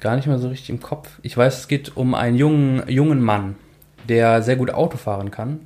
[0.00, 1.18] gar nicht mehr so richtig im Kopf.
[1.22, 3.56] Ich weiß, es geht um einen jungen, jungen Mann,
[4.08, 5.60] der sehr gut Auto fahren kann.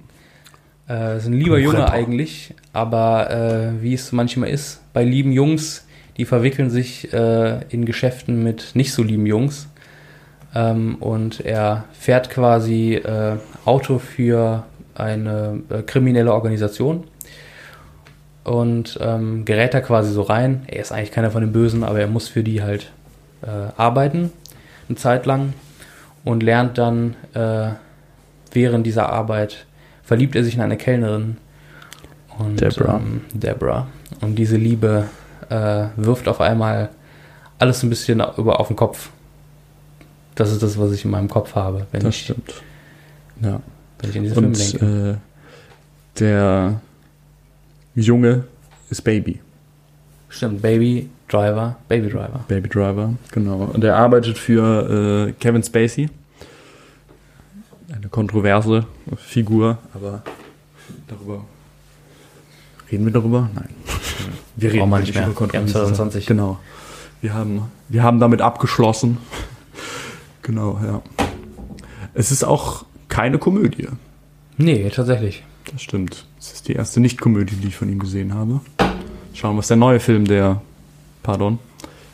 [0.89, 5.33] Äh, ist ein lieber Ein Junge eigentlich, aber äh, wie es manchmal ist, bei lieben
[5.33, 5.87] Jungs,
[6.17, 9.69] die verwickeln sich äh, in Geschäften mit nicht so lieben Jungs.
[10.55, 14.65] Ähm, und er fährt quasi äh, Auto für
[14.95, 17.05] eine äh, kriminelle Organisation
[18.45, 20.63] und ähm, gerät da quasi so rein.
[20.67, 22.91] Er ist eigentlich keiner von den Bösen, aber er muss für die halt
[23.43, 23.47] äh,
[23.77, 24.33] arbeiten,
[24.89, 25.53] eine Zeit lang
[26.25, 27.71] und lernt dann äh,
[28.53, 29.67] während dieser Arbeit,
[30.03, 31.37] verliebt er sich in eine Kellnerin.
[32.39, 32.97] Und, Deborah.
[32.97, 33.87] Ähm, Deborah.
[34.21, 35.05] Und diese Liebe
[35.51, 36.89] äh, wirft auf einmal
[37.59, 39.11] alles ein bisschen über auf den Kopf.
[40.35, 42.55] Das ist das, was ich in meinem Kopf habe, wenn, Das ich, stimmt.
[43.43, 43.61] Ja.
[43.99, 45.11] wenn ich an diesen Film Und denke.
[45.11, 46.81] äh, der
[47.95, 48.45] Junge
[48.91, 49.41] ist Baby.
[50.29, 52.45] Stimmt, Baby Driver, Baby Driver.
[52.49, 53.71] Baby Driver, genau.
[53.73, 56.09] Und er arbeitet für äh, Kevin Spacey.
[57.93, 58.87] Eine kontroverse
[59.17, 60.23] Figur, aber
[61.09, 61.45] darüber.
[62.91, 63.51] Reden wir darüber?
[63.55, 63.69] Nein.
[64.57, 65.25] Wir wir nicht mehr.
[65.27, 65.95] über kontroverse Wir haben Sachen.
[65.95, 66.27] 2020.
[66.27, 66.59] Genau.
[67.23, 69.17] Wir haben, wir haben damit abgeschlossen.
[70.43, 71.01] genau, ja.
[72.13, 73.89] Es ist auch keine Komödie.
[74.59, 75.43] Nee, tatsächlich.
[75.73, 76.27] Das stimmt.
[76.39, 78.61] Es ist die erste Nicht-Komödie, die ich von ihm gesehen habe.
[79.35, 80.61] Schauen, was der neue Film, der,
[81.23, 81.59] pardon,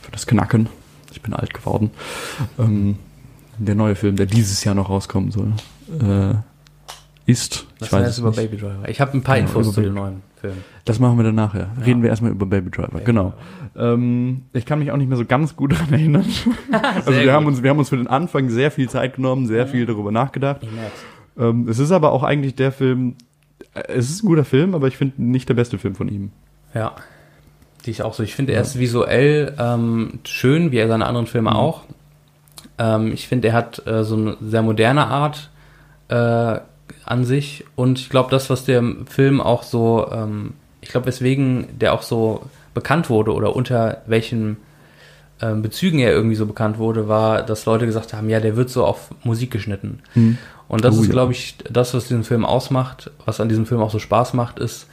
[0.02, 0.68] für das Knacken,
[1.12, 1.90] ich bin alt geworden,
[2.58, 2.98] ähm,
[3.58, 5.52] der neue Film, der dieses Jahr noch rauskommen soll,
[5.88, 6.34] äh,
[7.24, 7.66] ist.
[7.78, 8.36] Was ich war weiß es über nicht.
[8.38, 8.88] Baby Driver?
[8.88, 10.54] Ich habe ein paar Genau, Infos zu dem neuen Film.
[10.84, 11.70] Das machen wir dann nachher.
[11.78, 11.84] Ja.
[11.84, 12.88] Reden wir erstmal über Baby Driver.
[12.88, 13.32] Baby genau.
[13.74, 16.26] Ähm, ich kann mich auch nicht mehr so ganz gut daran erinnern.
[16.72, 19.66] also wir haben, uns, wir haben uns für den Anfang sehr viel Zeit genommen, sehr
[19.66, 20.58] viel darüber nachgedacht.
[20.62, 21.02] Ich merk's.
[21.38, 23.16] Ähm, es ist aber auch eigentlich der Film,
[23.88, 26.30] es ist ein guter Film, aber ich finde nicht der beste Film von ihm.
[26.74, 26.94] Ja.
[27.84, 28.22] Sehe ich auch so.
[28.22, 31.56] Ich finde, er ist visuell ähm, schön, wie er seine anderen Filme Mhm.
[31.56, 31.82] auch.
[32.78, 35.50] Ähm, ich finde, er hat äh, so eine sehr moderne Art
[36.08, 36.58] äh,
[37.04, 37.64] an sich.
[37.76, 42.02] Und ich glaube, das, was der Film auch so, ähm, ich glaube, weswegen der auch
[42.02, 42.42] so
[42.74, 44.58] bekannt wurde oder unter welchen
[45.40, 48.70] ähm, Bezügen er irgendwie so bekannt wurde, war, dass Leute gesagt haben, ja, der wird
[48.70, 50.00] so auf Musik geschnitten.
[50.68, 51.12] Und das Oh, ist, ja.
[51.12, 54.58] glaube ich, das, was diesen Film ausmacht, was an diesem Film auch so Spaß macht,
[54.58, 54.86] ist,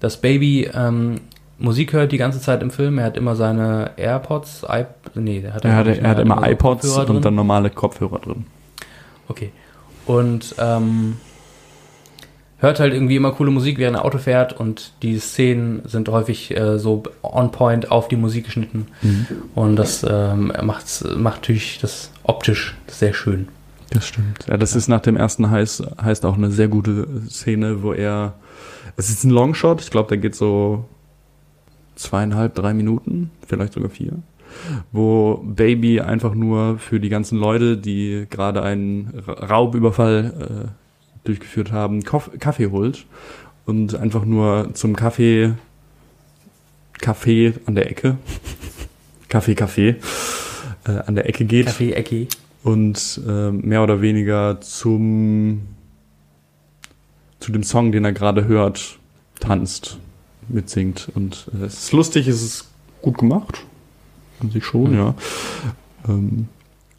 [0.00, 1.20] dass Baby ähm,
[1.58, 2.98] Musik hört die ganze Zeit im Film.
[2.98, 6.44] Er hat immer seine AirPods, iP nee, der hat Er hat, er hat immer so
[6.44, 7.16] iPods Kopfhörer drin.
[7.16, 8.46] und dann normale Kopfhörer drin.
[9.28, 9.50] Okay.
[10.06, 11.16] Und ähm,
[12.58, 16.56] hört halt irgendwie immer coole Musik, während er Auto fährt und die Szenen sind häufig
[16.56, 18.86] äh, so on point auf die Musik geschnitten.
[19.54, 23.48] Und das ähm, macht natürlich das optisch sehr schön.
[23.90, 24.46] Das stimmt.
[24.48, 28.34] Ja, das ist nach dem ersten heißt, heißt auch eine sehr gute Szene, wo er.
[28.96, 30.84] Es ist ein Longshot, ich glaube, der geht so
[31.94, 34.12] zweieinhalb, drei Minuten, vielleicht sogar vier.
[34.92, 41.70] Wo Baby einfach nur für die ganzen Leute, die gerade einen Ra- Raubüberfall äh, durchgeführt
[41.70, 43.06] haben, Kaffee holt
[43.66, 45.52] und einfach nur zum Kaffee,
[47.00, 48.16] Kaffee an der Ecke,
[49.28, 49.96] Kaffee, Kaffee,
[50.86, 52.28] äh, an der Ecke geht Kaffee, Ecki.
[52.68, 55.62] Und äh, mehr oder weniger zum
[57.40, 58.98] zu dem Song, den er gerade hört,
[59.40, 59.96] tanzt,
[60.48, 62.68] mitsingt und äh, es ist lustig, es ist
[63.00, 63.60] gut gemacht,
[64.40, 65.14] an sich schon, ja.
[66.06, 66.48] Ähm,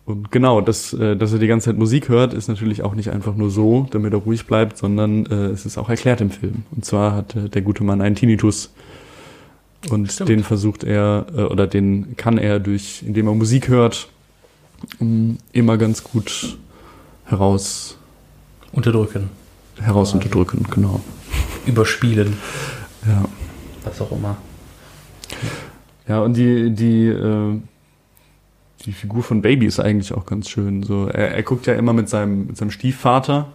[0.06, 3.12] und genau, dass, äh, dass er die ganze Zeit Musik hört, ist natürlich auch nicht
[3.12, 6.64] einfach nur so, damit er ruhig bleibt, sondern äh, es ist auch erklärt im Film.
[6.72, 8.74] Und zwar hat äh, der gute Mann einen Tinnitus
[9.92, 10.30] und Stimmt.
[10.30, 14.10] den versucht er äh, oder den kann er durch, indem er Musik hört,
[15.52, 16.58] immer ganz gut
[17.26, 17.98] heraus
[18.72, 19.30] Unterdrücken,
[19.80, 21.00] heraus unterdrücken, genau.
[21.66, 22.38] überspielen,
[23.08, 23.26] Ja.
[23.84, 24.38] was auch immer.
[26.08, 27.60] Ja, und die, die, äh,
[28.86, 30.84] die Figur von Baby ist eigentlich auch ganz schön.
[30.84, 33.48] So, er, er guckt ja immer mit seinem, mit seinem Stiefvater,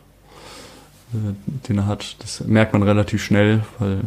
[1.12, 1.34] äh,
[1.68, 2.16] den er hat.
[2.22, 4.02] Das merkt man relativ schnell, weil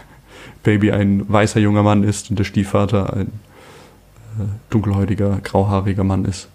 [0.62, 3.32] Baby ein weißer junger Mann ist und der Stiefvater ein
[4.70, 6.48] dunkelhäutiger, grauhaariger Mann ist.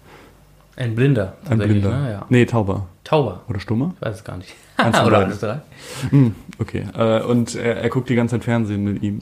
[0.76, 1.34] Ein Blinder.
[1.50, 1.90] Ein Blinder.
[1.90, 2.12] Ne?
[2.12, 2.26] Ja.
[2.30, 2.88] Nee, Tauber.
[3.04, 3.42] Tauber.
[3.50, 3.96] Oder Stummer?
[3.96, 4.54] Ich weiß es gar nicht.
[4.78, 5.62] Eins Oder alles drei.
[6.10, 6.86] Hm, okay.
[6.96, 9.22] Äh, und er, er guckt die ganze Zeit Fernsehen mit ihm.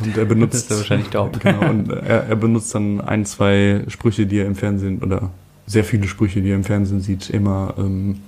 [0.00, 0.54] Und er benutzt.
[0.54, 1.38] Das ist er wahrscheinlich taub.
[1.42, 5.30] Genau, und er, er benutzt dann ein, zwei Sprüche, die er im Fernsehen, oder
[5.66, 8.20] sehr viele Sprüche, die er im Fernsehen sieht, immer, ähm,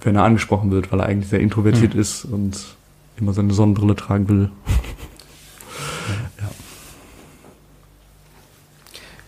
[0.00, 2.58] wenn er angesprochen wird, weil er eigentlich sehr introvertiert ist und
[3.16, 4.50] immer seine Sonnenbrille tragen will.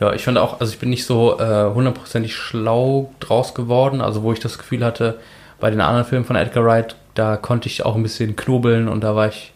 [0.01, 4.23] Ja, ich fand auch, also ich bin nicht so äh, hundertprozentig schlau draus geworden, also
[4.23, 5.19] wo ich das Gefühl hatte,
[5.59, 9.03] bei den anderen Filmen von Edgar Wright, da konnte ich auch ein bisschen knobeln und
[9.03, 9.53] da war ich,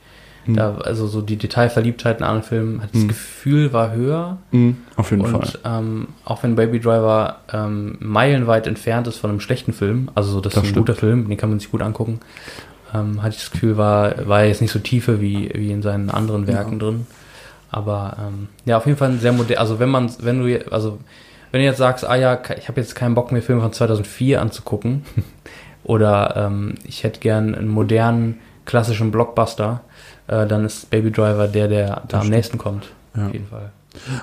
[0.47, 0.57] Hm.
[0.57, 3.09] da, also so die Detailverliebtheit in anderen Filmen, das Hm.
[3.09, 5.35] Gefühl war höher Mhm, auf jeden Fall.
[5.35, 10.31] und ähm, auch wenn Baby Driver ähm, meilenweit entfernt ist von einem schlechten Film, also
[10.31, 10.87] so, das, Das ist ein stimmt.
[10.87, 12.21] guter Film, den kann man sich gut angucken,
[12.95, 16.09] ähm, hatte ich das Gefühl, war, war jetzt nicht so tiefe wie, wie in seinen
[16.09, 17.07] anderen Werken drin.
[17.71, 19.59] Aber ähm, ja, auf jeden Fall ein sehr modern.
[19.59, 20.99] Also wenn man, wenn du, also
[21.53, 24.41] wenn du jetzt sagst, ah ja, ich habe jetzt keinen Bock mehr Filme von 2004
[24.41, 25.03] anzugucken,
[25.85, 29.81] oder ähm, ich hätte gern einen modernen klassischen Blockbuster,
[30.27, 32.89] äh, dann ist Baby Driver der, der da am nächsten kommt.
[33.17, 33.27] Ja.
[33.27, 33.71] Auf jeden Fall.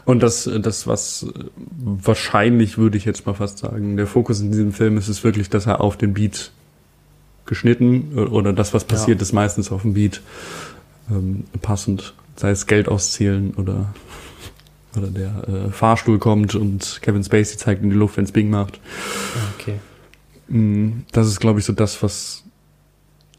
[0.06, 1.44] Und das, das, was äh,
[1.80, 5.50] wahrscheinlich, würde ich jetzt mal fast sagen, der Fokus in diesem Film ist, ist wirklich,
[5.50, 6.52] dass er auf den Beat
[7.46, 9.24] geschnitten äh, oder das, was passiert, Ja.
[9.24, 10.22] ist meistens auf dem Beat
[11.10, 12.14] ähm, passend.
[12.38, 13.94] Sei es Geld auszählen oder,
[14.96, 18.80] oder der äh, Fahrstuhl kommt und Kevin Spacey zeigt in die Luft, wenn's Bing macht.
[19.60, 19.80] Okay.
[20.48, 22.44] Mm, Das ist, glaube ich, so das, was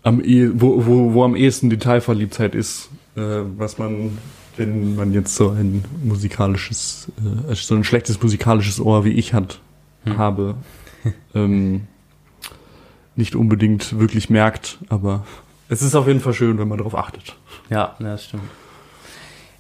[0.03, 3.21] am eh, wo, wo, wo am ehesten Detailverliebtheit ist, äh,
[3.57, 4.19] was man,
[4.57, 7.09] wenn man jetzt so ein musikalisches,
[7.49, 9.61] äh, so ein schlechtes musikalisches Ohr wie ich hat,
[10.05, 10.17] Hm.
[10.19, 10.55] habe,
[11.35, 11.83] ähm,
[13.17, 15.25] nicht unbedingt wirklich merkt, aber
[15.69, 17.37] es ist auf jeden Fall schön, wenn man darauf achtet.
[17.69, 18.45] Ja, ja, das stimmt.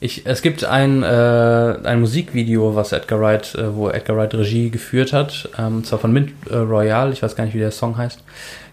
[0.00, 4.70] Ich, es gibt ein, äh, ein Musikvideo, was Edgar Wright, äh, wo Edgar Wright Regie
[4.70, 7.96] geführt hat, ähm, zwar von Mint äh, Royale, ich weiß gar nicht, wie der Song
[7.96, 8.22] heißt.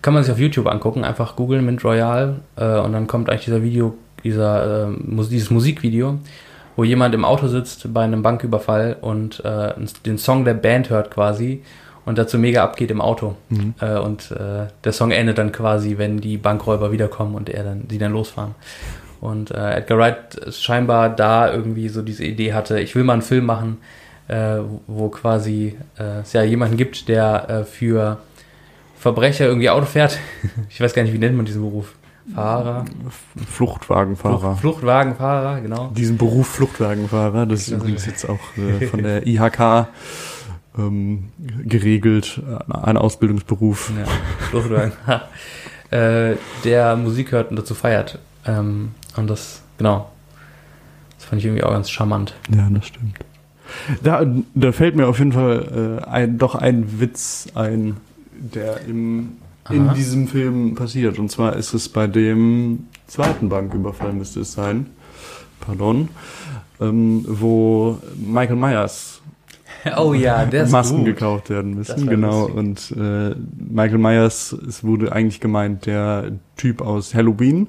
[0.03, 3.45] Kann man sich auf YouTube angucken, einfach googeln Mint Royale äh, und dann kommt eigentlich
[3.45, 4.93] dieser Video, dieser, äh,
[5.31, 6.19] dieses Musikvideo,
[6.75, 9.73] wo jemand im Auto sitzt bei einem Banküberfall und äh,
[10.05, 11.63] den Song der Band hört quasi
[12.05, 13.35] und dazu mega abgeht im Auto.
[13.49, 13.73] Mhm.
[13.81, 17.87] Äh, und äh, der Song endet dann quasi, wenn die Bankräuber wiederkommen und er dann,
[17.87, 18.53] die dann losfahren.
[19.21, 23.21] Und äh, Edgar Wright scheinbar da irgendwie so diese Idee hatte, ich will mal einen
[23.21, 23.77] Film machen,
[24.27, 28.19] äh, wo quasi äh, es ja jemanden gibt, der äh, für
[28.97, 30.19] Verbrecher irgendwie Auto fährt.
[30.69, 31.93] ich weiß gar nicht, wie nennt man diesen Beruf.
[32.33, 32.85] Fahrer.
[33.51, 34.39] Fluchtwagenfahrer.
[34.39, 35.91] Flucht, Fluchtwagenfahrer, genau.
[35.95, 39.89] Diesen Beruf Fluchtwagenfahrer, das ist übrigens jetzt auch äh, von der IHK
[40.77, 41.25] ähm,
[41.63, 43.91] geregelt, ein Ausbildungsberuf.
[43.95, 44.05] Ja,
[44.49, 44.93] Fluchtwagen.
[45.91, 48.17] äh, der Musik hört und dazu feiert.
[48.45, 50.09] Ähm, und das, genau.
[51.17, 52.35] Das fand ich irgendwie auch ganz charmant.
[52.55, 53.17] Ja, das stimmt.
[54.03, 57.97] Da, da fällt mir auf jeden Fall äh, ein, doch ein Witz ein,
[58.31, 59.37] der im,
[59.69, 61.17] in diesem Film passiert.
[61.17, 64.87] Und zwar ist es bei dem zweiten Banküberfall, müsste es sein.
[65.59, 66.09] Pardon.
[66.79, 69.21] Ähm, wo Michael Myers
[69.97, 71.05] Oh ja, der Masken gut.
[71.05, 72.07] gekauft werden müssen.
[72.07, 72.45] Genau.
[72.45, 77.67] Und äh, Michael Myers, es wurde eigentlich gemeint, der Typ aus Halloween.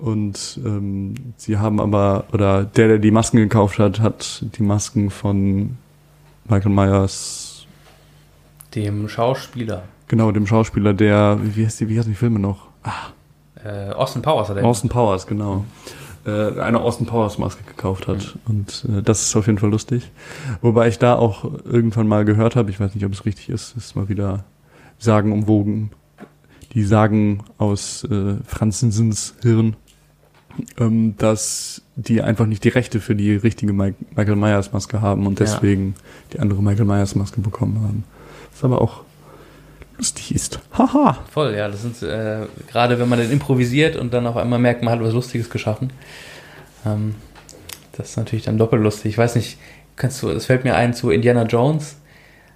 [0.00, 5.10] Und ähm, sie haben aber, oder der, der die Masken gekauft hat, hat die Masken
[5.10, 5.76] von
[6.48, 7.66] Michael Myers,
[8.74, 9.82] Dem Schauspieler.
[10.08, 12.68] genau, dem Schauspieler, der, wie heißt die, wie heißen die Filme noch?
[13.62, 14.64] Äh, Austin Powers hat er.
[14.64, 15.64] Austin Powers, genau.
[16.24, 18.38] Äh, eine Austin Powers Maske gekauft hat.
[18.46, 20.10] Und äh, das ist auf jeden Fall lustig.
[20.62, 23.76] Wobei ich da auch irgendwann mal gehört habe, ich weiß nicht, ob es richtig ist,
[23.76, 24.44] ist mal wieder
[24.98, 25.90] Sagen umwogen.
[26.72, 29.76] Die sagen aus äh, Franzensens Hirn,
[30.78, 35.26] ähm, dass die einfach nicht die Rechte für die richtige Mike Michael Myers Maske haben
[35.26, 35.46] und Ja.
[35.46, 35.94] deswegen
[36.32, 38.04] die andere Michael Myers Maske bekommen haben.
[38.52, 39.02] Was aber auch
[39.98, 40.60] lustig ist.
[40.72, 41.18] Haha.
[41.30, 41.68] Voll, ja.
[41.68, 45.02] Das sind äh, gerade wenn man dann improvisiert und dann auf einmal merkt, man hat
[45.02, 45.92] was Lustiges geschaffen.
[46.86, 47.14] Ähm,
[47.96, 49.10] das ist natürlich dann doppelt lustig.
[49.12, 49.58] Ich weiß nicht,
[49.96, 51.96] kannst du, es fällt mir ein zu Indiana Jones.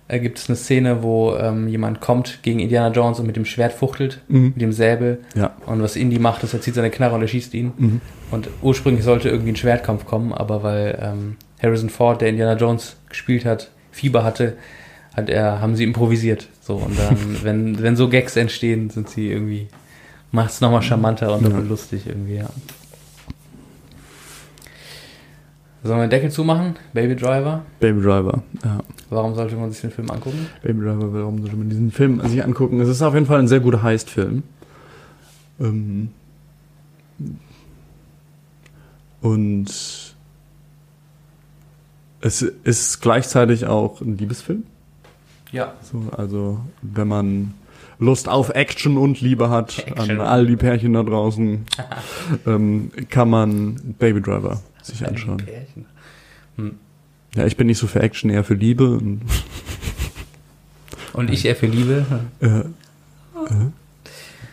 [0.07, 3.47] Äh, gibt es eine Szene, wo ähm, jemand kommt gegen Indiana Jones und mit dem
[3.47, 4.49] Schwert fuchtelt, Mhm.
[4.55, 5.21] mit dem Säbel.
[5.35, 5.55] Ja.
[5.67, 7.73] Und was Indy macht, ist, er zieht seine Knarre und er schießt ihn.
[7.79, 8.01] Mhm.
[8.31, 12.97] Und ursprünglich sollte irgendwie ein Schwertkampf kommen, aber weil ähm, Harrison Ford, der Indiana Jones
[13.09, 14.57] gespielt hat, Fieber hatte,
[15.17, 16.49] hat er, haben sie improvisiert.
[16.61, 19.69] So, und dann, wenn, wenn so Gags entstehen, sind sie irgendwie,
[20.33, 21.59] macht es nochmal charmanter und Ja.
[21.61, 22.51] lustig irgendwie, ja.
[25.85, 26.77] Sollen wir den Deckel zumachen?
[26.95, 27.63] Baby Driver?
[27.79, 28.81] Baby Driver, ja.
[29.11, 30.47] Warum sollte man sich den Film angucken?
[30.63, 32.81] Baby Driver, warum sollte man diesen Film sich angucken?
[32.81, 34.45] Es ist auf jeden Fall ein sehr guter Heist-Film.
[35.61, 36.09] Ähm
[39.21, 39.67] und
[42.23, 44.63] es ist gleichzeitig auch ein Liebesfilm.
[45.53, 45.75] Ja.
[45.83, 47.53] So, also wenn man
[47.99, 50.13] Lust auf Action und Liebe hat, Action.
[50.13, 51.67] an all die Pärchen da draußen,
[52.47, 55.39] ähm, kann man Baby Driver sich anschauen.
[55.39, 55.87] Pärchen.
[57.35, 58.91] Ja, ich bin nicht so für Action, eher für Liebe.
[58.97, 59.23] Und,
[61.13, 62.05] Und ich eher für Liebe.
[62.41, 62.65] äh, äh,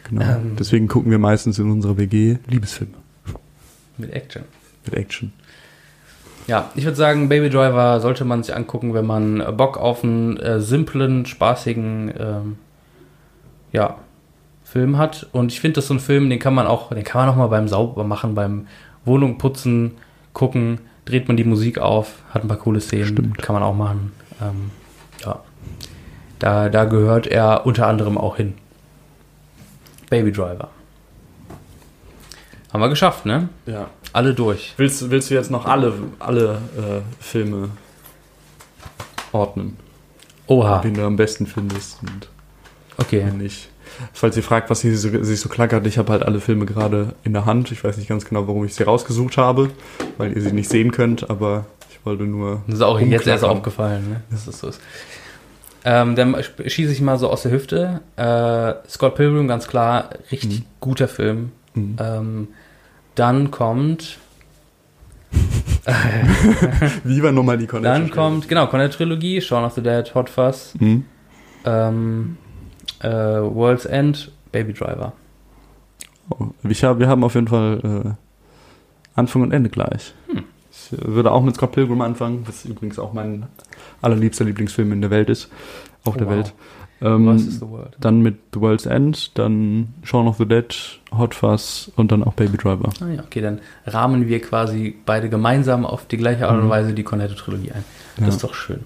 [0.09, 0.21] genau.
[0.21, 0.55] Ähm.
[0.57, 2.93] Deswegen gucken wir meistens in unserer WG Liebesfilme
[3.97, 4.43] Mit Action.
[4.85, 5.33] mit Action.
[6.47, 10.37] Ja, ich würde sagen, Baby Driver sollte man sich angucken, wenn man Bock auf einen
[10.37, 12.57] äh, simplen, spaßigen ähm,
[13.71, 13.97] ja,
[14.63, 15.27] Film hat.
[15.33, 17.29] Und ich finde, das ist so ein Film, den kann man auch, den kann man
[17.29, 18.67] auch mal beim Saubermachen, beim
[19.05, 19.91] Wohnung putzen,
[20.33, 23.37] gucken, dreht man die Musik auf, hat ein paar coole Szenen, Stimmt.
[23.39, 24.11] kann man auch machen.
[24.41, 24.71] Ähm,
[25.25, 25.39] ja,
[26.39, 28.53] da, da gehört er unter anderem auch hin.
[30.09, 30.69] Baby Driver.
[32.73, 33.49] Haben wir geschafft, ne?
[33.65, 33.89] Ja.
[34.13, 34.73] Alle durch.
[34.77, 37.69] Willst, willst du jetzt noch alle, alle äh, Filme
[39.31, 39.77] ordnen,
[40.47, 40.79] Oha.
[40.79, 41.99] den du am besten findest?
[42.01, 42.27] Und
[42.97, 43.25] Okay.
[43.31, 43.69] nicht.
[44.13, 47.33] Falls ihr fragt, was so, sich so klackert, ich habe halt alle Filme gerade in
[47.33, 47.71] der Hand.
[47.71, 49.69] Ich weiß nicht ganz genau, warum ich sie rausgesucht habe,
[50.17, 52.61] weil ihr sie nicht sehen könnt, aber ich wollte nur.
[52.67, 54.21] Das ist auch jetzt erst aufgefallen, ne?
[54.31, 54.81] das so ist.
[55.83, 56.35] Ähm, dann
[56.65, 58.01] schieße ich mal so aus der Hüfte.
[58.15, 60.65] Äh, Scott Pilgrim, ganz klar, richtig Mhm.
[60.79, 61.51] guter Film.
[61.73, 61.95] Mhm.
[61.99, 62.47] Ähm,
[63.15, 64.17] dann kommt,
[67.03, 68.01] Wie war nochmal die Connection?
[68.07, 71.05] dann kommt, genau, der Trilogie, Shaun of the Dead, Hot Fuzz, Hm?
[71.65, 72.37] ähm,
[73.01, 75.13] äh, World's End, Baby Driver.
[76.29, 80.13] Oh, Ich hab, wir haben auf jeden Fall äh, Anfang und Ende gleich.
[80.31, 80.43] Hm.
[80.71, 83.45] Ich würde auch mit Scott Pilgrim anfangen, was übrigens auch mein
[84.01, 85.49] allerliebster Lieblingsfilm in der Welt ist.
[86.05, 86.35] Auf Oh, der wow.
[86.35, 86.53] Welt.
[87.03, 87.97] Ähm, Was is the World?
[87.99, 90.73] dann mit The World's End, dann Shaun of the Dead,
[91.17, 92.89] Hot Fuzz und dann auch Baby Driver.
[93.01, 96.69] Ah, ja, okay, dann rahmen wir quasi beide gemeinsam auf die gleiche Art und Mhm.
[96.69, 97.83] Weise die Cornetto-Trilogie ein.
[98.17, 98.25] Ja.
[98.27, 98.81] Das ist doch schön.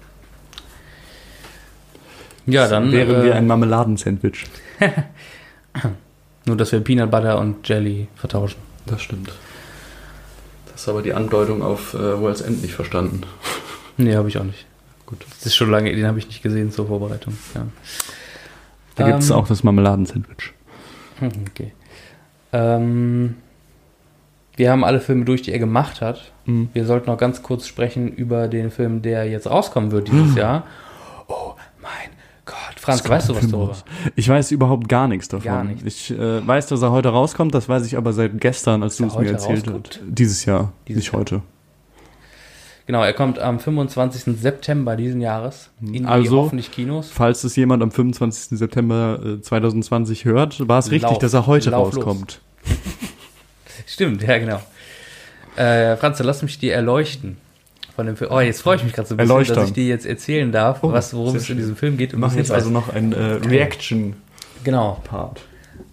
[2.46, 2.92] Ja, dann.
[2.92, 4.46] wären äh, wir ein Marmeladensandwich.
[6.46, 8.58] Nur, dass wir Peanut Butter und Jelly vertauschen.
[8.86, 9.32] Das stimmt.
[10.70, 13.22] Das ist aber die Andeutung auf äh, World's End nicht verstanden.
[13.98, 14.66] Nee, habe ich auch nicht.
[15.06, 15.24] Gut.
[15.30, 17.34] Das ist schon lange, den habe ich nicht gesehen zur Vorbereitung.
[17.54, 17.66] Ja.
[18.94, 20.52] Da gibt es Ähm, auch das Marmeladensandwich.
[21.22, 21.72] Okay.
[22.52, 23.36] Ähm,
[24.54, 26.30] wir haben alle Filme durch, die er gemacht hat.
[26.44, 26.68] Mhm.
[26.74, 30.64] Wir sollten noch ganz kurz sprechen über den Film, der jetzt rauskommen wird dieses Jahr.
[31.28, 32.10] Oh mein
[32.86, 33.76] Franz, weißt du was darüber?
[34.14, 35.44] Ich weiß überhaupt gar nichts davon.
[35.44, 35.82] Gar nichts.
[35.84, 39.06] Ich äh, weiß, dass er heute rauskommt, das weiß ich aber seit gestern, als du
[39.06, 40.00] es mir erzählt hast.
[40.06, 41.20] Dieses Jahr, Dieses nicht Jahr.
[41.20, 41.42] heute.
[42.86, 44.38] Genau, er kommt am 25.
[44.40, 47.10] September diesen Jahres in die Also- hoffentlich Kinos.
[47.10, 48.56] Falls es jemand am 25.
[48.58, 52.40] September äh, 2020 hört, war es richtig, Lauf- dass er heute rauskommt.
[53.86, 54.60] Stimmt, ja, genau.
[55.56, 57.38] Äh, Franz, lass mich dir erleuchten.
[57.96, 58.30] Von dem Film.
[58.30, 59.56] Oh, jetzt freue ich mich gerade so ein bisschen, Erleuchtern.
[59.56, 62.12] dass ich dir jetzt erzählen darf, Oh, was, worum es in diesem Film geht.
[62.12, 63.16] Wir machen jetzt also noch ein äh,
[63.48, 64.20] Reaction-Part.
[64.64, 65.02] Genau.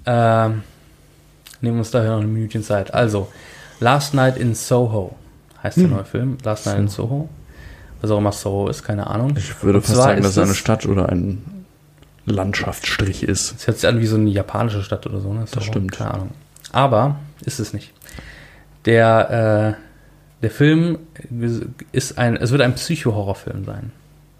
[0.05, 0.63] Ähm,
[1.61, 2.93] nehmen wir uns daher noch eine Minütchen Zeit.
[2.93, 3.29] Also,
[3.79, 5.15] Last Night in Soho
[5.63, 5.83] heißt Hm.
[5.87, 6.37] der neue Film.
[6.43, 7.29] Last Night in Soho.
[8.01, 9.33] Was auch immer Soho ist, keine Ahnung.
[9.37, 11.65] Ich würde fast sagen, dass es eine Stadt oder ein
[12.25, 13.55] Landschaftsstrich ist.
[13.57, 15.45] Es hört sich an wie so eine japanische Stadt oder so, ne?
[15.47, 15.93] Soho, stimmt.
[15.93, 16.31] Keine Ahnung.
[16.73, 17.15] Aber
[17.45, 17.93] ist es nicht.
[18.85, 19.92] Der, äh,
[20.43, 20.99] der Film
[21.91, 23.91] ist ein, es wird ein Psycho-Horrorfilm sein.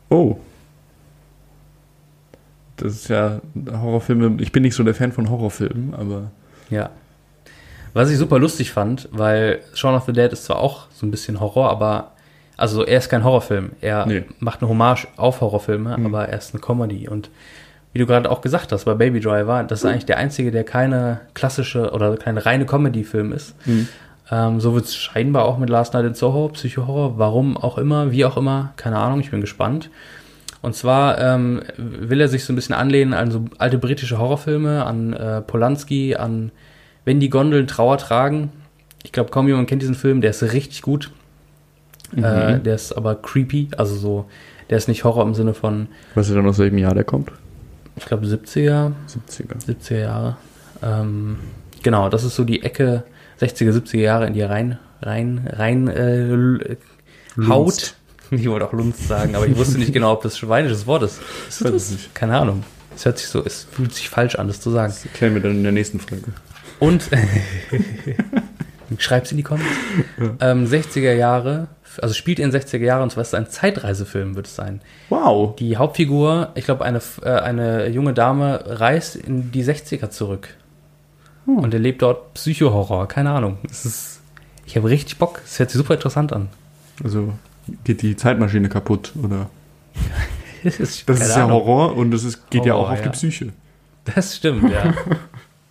[0.10, 0.38] Oh.
[2.78, 3.40] Das ist ja
[3.72, 4.42] Horrorfilme.
[4.42, 6.32] Ich bin nicht so der Fan von Horrorfilmen, aber
[6.70, 6.90] Ja.
[7.96, 11.12] Was ich super lustig fand, weil Shaun of the Dead ist zwar auch so ein
[11.12, 12.12] bisschen Horror, aber
[12.58, 13.72] also er ist kein Horrorfilm.
[13.82, 14.24] Er Nee.
[14.40, 16.08] macht eine Hommage auf Horrorfilme, Mhm.
[16.08, 17.08] aber er ist eine Comedy.
[17.08, 17.30] Und
[17.94, 20.64] wie du gerade auch gesagt hast, bei Baby Driver, das ist eigentlich der einzige, der
[20.64, 23.54] keine klassische oder keine reine Comedy-Film ist.
[24.32, 28.12] Ähm, so wird es scheinbar auch mit Last Night in Soho, Psycho-Horror, warum auch immer,
[28.12, 29.90] wie auch immer, keine Ahnung, ich bin gespannt.
[30.62, 34.86] Und zwar ähm, will er sich so ein bisschen anlehnen an so alte britische Horrorfilme,
[34.86, 36.52] an äh, Polanski, an
[37.04, 38.52] Wenn die Gondeln Trauer tragen.
[39.04, 41.12] Ich glaube, kaum jemand kennt diesen Film, der ist richtig gut.
[42.16, 44.26] Äh, der ist aber creepy, also so,
[44.70, 47.32] der ist nicht Horror im Sinne von, weißt du dann aus welchem Jahr der kommt?
[47.96, 49.66] ich glaube, 70er, 70er.
[49.66, 50.38] 70er Jahre.
[50.82, 51.38] Ähm,
[51.82, 53.04] genau, das ist so die Ecke
[53.42, 56.76] 60er, 70er Jahre, in die rein, rein, rein äh,
[57.48, 57.96] Haut.
[58.32, 61.22] Ich wollte auch Lunst sagen, aber ich wusste nicht genau, ob das schweinisches Wort ist.
[61.50, 62.16] Ich weiß es nicht.
[62.16, 62.64] Keine Ahnung.
[62.96, 64.92] Es hört sich so, es fühlt sich falsch an, das zu sagen.
[64.92, 66.32] Das erklären wir dann in der nächsten Folge.
[66.80, 67.10] Und
[68.98, 69.70] schreib's in die Comments.
[70.40, 71.68] Ähm, 60er Jahre,
[72.02, 74.82] also spielt in 60er Jahren und zwar ist es ein Zeitreisefilm, wird es sein.
[75.10, 75.56] Wow.
[75.58, 80.50] Die Hauptfigur, ich glaube, eine, äh, eine junge Dame reist in die 60er zurück.
[81.46, 83.58] Und erlebt dort Psychohorror, keine Ahnung.
[83.70, 84.22] Es ist,
[84.66, 85.42] ich habe richtig Bock.
[85.46, 86.50] Es hört sich super interessant an.
[87.04, 87.34] Also
[87.84, 89.50] geht die Zeitmaschine kaputt, oder?
[90.64, 91.66] Das ist, Das ist ja Ahnung.
[91.66, 93.04] Horror und das ist, geht ja Horror, auch auf ja.
[93.04, 93.50] die Psyche.
[94.16, 94.94] Das stimmt, ja.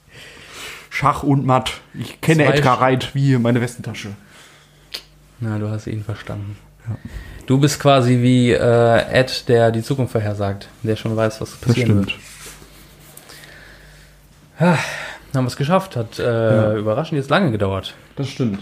[0.91, 1.81] Schach und Matt.
[1.95, 4.11] Ich kenne Zwei Edgar Wright wie meine Westentasche.
[5.41, 6.59] Na, du hast ihn verstanden.
[7.47, 11.61] Du bist quasi wie äh, Ed, der die Zukunft vorhersagt, der schon weiß, was Das
[11.61, 12.19] passieren stimmt.
[14.59, 14.79] wird.
[15.35, 16.77] Haben wir es geschafft, hat äh, Ja.
[16.77, 17.95] überraschend jetzt lange gedauert.
[18.17, 18.59] Das stimmt.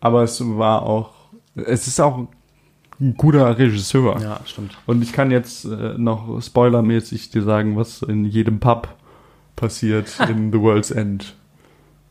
[0.00, 1.10] Aber es war auch,
[1.54, 2.28] es ist auch
[3.00, 4.20] ein guter Regisseur.
[4.20, 4.76] Ja, stimmt.
[4.86, 8.88] Und ich kann jetzt äh, noch spoilermäßig dir sagen, was in jedem Pub
[9.56, 11.34] passiert in The World's End.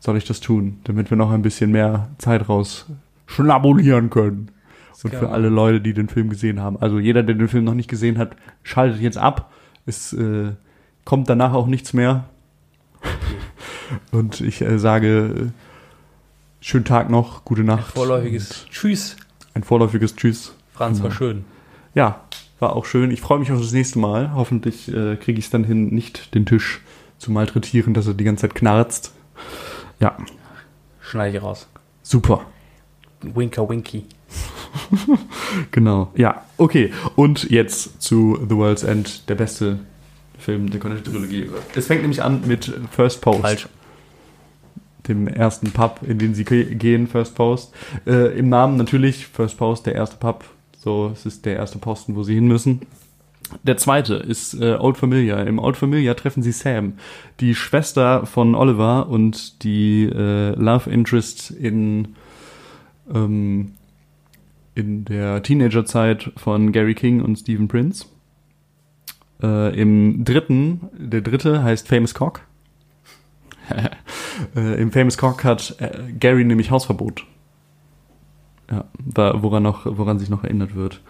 [0.00, 2.86] Soll ich das tun, damit wir noch ein bisschen mehr Zeit raus
[3.26, 4.50] schnabulieren können?
[5.02, 6.78] Und kann für alle Leute, die den Film gesehen haben.
[6.78, 9.50] Also jeder, der den Film noch nicht gesehen hat, schaltet jetzt ab.
[9.86, 10.52] Es äh,
[11.04, 12.24] kommt danach auch nichts mehr.
[14.12, 17.92] Und ich äh, sage, äh, schönen Tag noch, gute Nacht.
[17.92, 19.16] Vorläufiges Tschüss.
[19.54, 20.54] Ein vorläufiges Tschüss.
[20.72, 21.44] Franz, war schön.
[21.94, 22.20] Ja,
[22.58, 23.10] war auch schön.
[23.10, 24.32] Ich freue mich auf das nächste Mal.
[24.34, 26.80] Hoffentlich äh, kriege ich es dann hin, nicht den Tisch
[27.18, 29.12] zu malträtieren, dass er die ganze Zeit knarzt.
[30.00, 30.16] Ja,
[31.00, 31.68] Schneide ich raus.
[32.02, 32.44] super.
[33.22, 34.04] Winker Winky.
[35.70, 36.10] Genau.
[36.16, 36.92] Ja, okay.
[37.14, 39.78] Und jetzt zu The World's End, der beste
[40.38, 41.48] Film der Connection-Trilogie.
[41.74, 43.40] Es fängt nämlich an mit First Post.
[43.40, 43.68] Falsch.
[45.08, 47.74] Dem ersten Pub, in den sie ge- gehen, First Post.
[48.06, 50.44] Äh, Im Namen natürlich First Post, der erste Pub.
[50.78, 52.82] So, es ist der erste Posten, wo sie hin müssen.
[53.62, 55.46] Der zweite ist äh, Old Familiar.
[55.46, 56.94] Im Old Familiar treffen sie Sam,
[57.40, 62.14] die Schwester von Oliver und die äh, Love Interest in,
[63.14, 63.72] ähm,
[64.74, 68.06] in der Teenagerzeit von Gary King und Stephen Prince.
[69.42, 72.40] Äh, Im dritten, der dritte heißt Famous Cock.
[74.56, 77.26] äh, Im Famous Cock hat äh, Gary nämlich Hausverbot.
[78.70, 81.00] Ja, war, woran, noch, woran sich noch erinnert wird.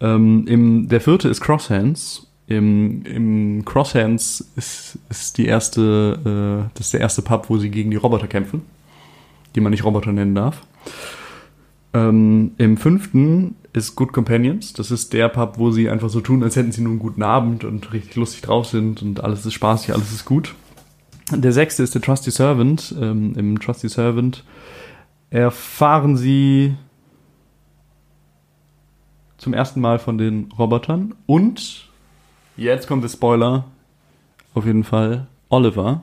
[0.00, 2.26] Ähm, im, der vierte ist Crosshands.
[2.46, 7.70] Im, im Crosshands ist, ist die erste, äh, das ist der erste Pub, wo sie
[7.70, 8.62] gegen die Roboter kämpfen,
[9.54, 10.62] die man nicht Roboter nennen darf.
[11.94, 14.72] Ähm, Im fünften ist Good Companions.
[14.72, 17.22] Das ist der Pub, wo sie einfach so tun, als hätten sie nur einen guten
[17.22, 20.54] Abend und richtig lustig drauf sind und alles ist spaßig, alles ist gut.
[21.32, 22.94] Der sechste ist der Trusty Servant.
[23.00, 24.44] Ähm, Im Trusty Servant
[25.30, 26.76] erfahren sie
[29.38, 31.88] zum ersten Mal von den Robotern und
[32.56, 33.64] jetzt kommt der Spoiler.
[34.54, 36.02] auf jeden Fall Oliver,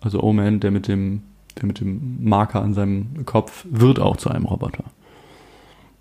[0.00, 1.22] also Oman, der mit dem,
[1.56, 4.84] der mit dem Marker an seinem Kopf, wird auch zu einem Roboter.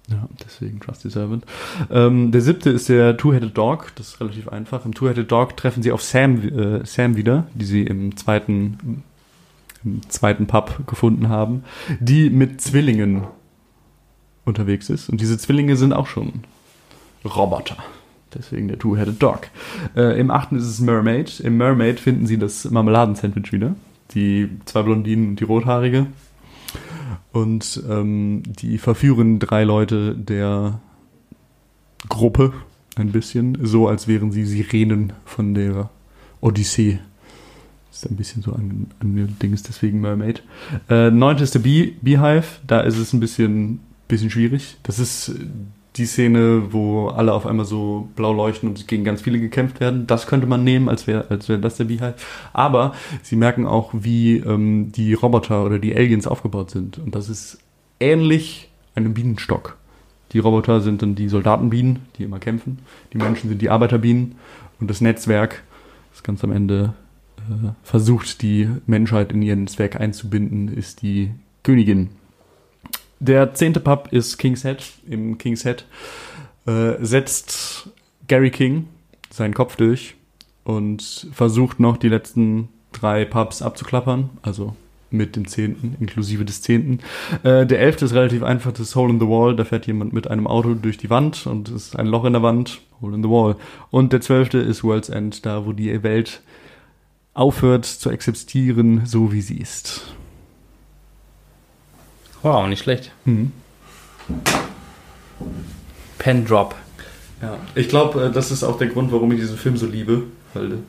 [0.09, 1.45] Ja, deswegen Trusty Servant.
[1.89, 3.93] Ähm, der siebte ist der Two-Headed Dog.
[3.95, 4.85] Das ist relativ einfach.
[4.85, 9.03] Im Two-Headed Dog treffen sie auf Sam, äh, Sam wieder, die sie im zweiten,
[9.83, 11.63] im zweiten Pub gefunden haben,
[11.99, 13.23] die mit Zwillingen
[14.43, 15.09] unterwegs ist.
[15.09, 16.43] Und diese Zwillinge sind auch schon
[17.23, 17.77] Roboter.
[18.33, 19.47] Deswegen der Two-Headed Dog.
[19.95, 21.39] Äh, Im achten ist es Mermaid.
[21.39, 23.75] Im Mermaid finden sie das Marmeladensandwich wieder.
[24.15, 26.07] Die zwei Blondinen und die Rothaarige.
[27.31, 30.79] Und ähm, die verführen drei Leute der
[32.09, 32.53] Gruppe
[32.95, 35.89] ein bisschen, so als wären sie Sirenen von der
[36.41, 36.99] Odyssee.
[37.91, 40.43] Ist ein bisschen so an, an Dings, deswegen Mermaid.
[40.89, 44.77] Äh, neunte ist der Bee, Beehive, da ist es ein bisschen, bisschen schwierig.
[44.83, 45.31] Das ist
[45.95, 50.07] die Szene, wo alle auf einmal so blau leuchten und gegen ganz viele gekämpft werden.
[50.07, 52.15] Das könnte man nehmen, als wäre als wär das der Beehive.
[52.51, 56.97] Aber sie merken auch, wie ähm, die Roboter oder die Aliens aufgebaut sind.
[56.97, 57.59] Und das ist
[57.99, 59.77] ähnlich einem Bienenstock.
[60.31, 62.79] Die Roboter sind dann die Soldatenbienen, die immer kämpfen.
[63.13, 64.35] Die Menschen sind die Arbeiterbienen.
[64.79, 65.63] Und das Netzwerk,
[66.11, 66.95] das ganz am Ende
[67.37, 72.09] äh, versucht, die Menschheit in ihr Netzwerk einzubinden, ist die Königin
[73.23, 74.83] der zehnte Pub ist King's Head.
[75.07, 75.85] Im King's Head
[76.65, 77.89] äh, setzt
[78.27, 78.87] Gary King
[79.29, 80.15] seinen Kopf durch
[80.63, 84.29] und versucht noch die letzten drei Pubs abzuklappern.
[84.41, 84.75] Also
[85.09, 86.99] mit dem zehnten, inklusive des zehnten.
[87.43, 89.55] Äh, der elfte ist relativ einfach, das ist Hole in the Wall.
[89.55, 92.33] Da fährt jemand mit einem Auto durch die Wand und es ist ein Loch in
[92.33, 92.81] der Wand.
[93.01, 93.55] Hole in the Wall.
[93.89, 96.41] Und der zwölfte ist World's End, da wo die Welt
[97.33, 100.13] aufhört zu existieren, so wie sie ist.
[102.43, 103.11] Wow, nicht schlecht.
[103.25, 103.51] Mhm.
[106.19, 106.75] Pen Drop.
[107.41, 110.23] Ja, ich glaube, äh, das ist auch der Grund, warum ich diesen Film so liebe,
[110.53, 110.79] weil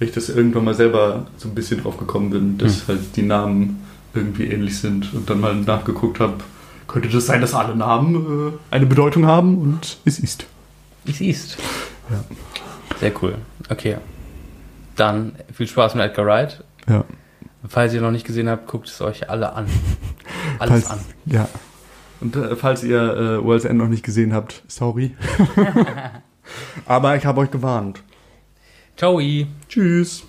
[0.00, 2.88] ich das irgendwann mal selber so ein bisschen drauf gekommen bin, dass mhm.
[2.88, 6.34] halt die Namen irgendwie ähnlich sind und dann mal nachgeguckt habe,
[6.88, 10.46] könnte das sein, dass alle Namen äh, eine Bedeutung haben und es ist.
[11.06, 11.56] Es ist.
[12.10, 12.24] Ja.
[12.98, 13.36] Sehr cool.
[13.68, 13.96] Okay.
[14.96, 16.64] Dann viel Spaß mit Edgar Wright.
[16.88, 17.04] Ja.
[17.68, 19.66] Falls ihr noch nicht gesehen habt, guckt es euch alle an.
[20.58, 21.00] Alles falls, an.
[21.26, 21.48] Ja.
[22.20, 25.14] Und äh, falls ihr äh, World's End noch nicht gesehen habt, sorry.
[26.86, 28.02] Aber ich habe euch gewarnt.
[28.96, 29.20] Ciao.
[29.68, 30.24] Tschüss.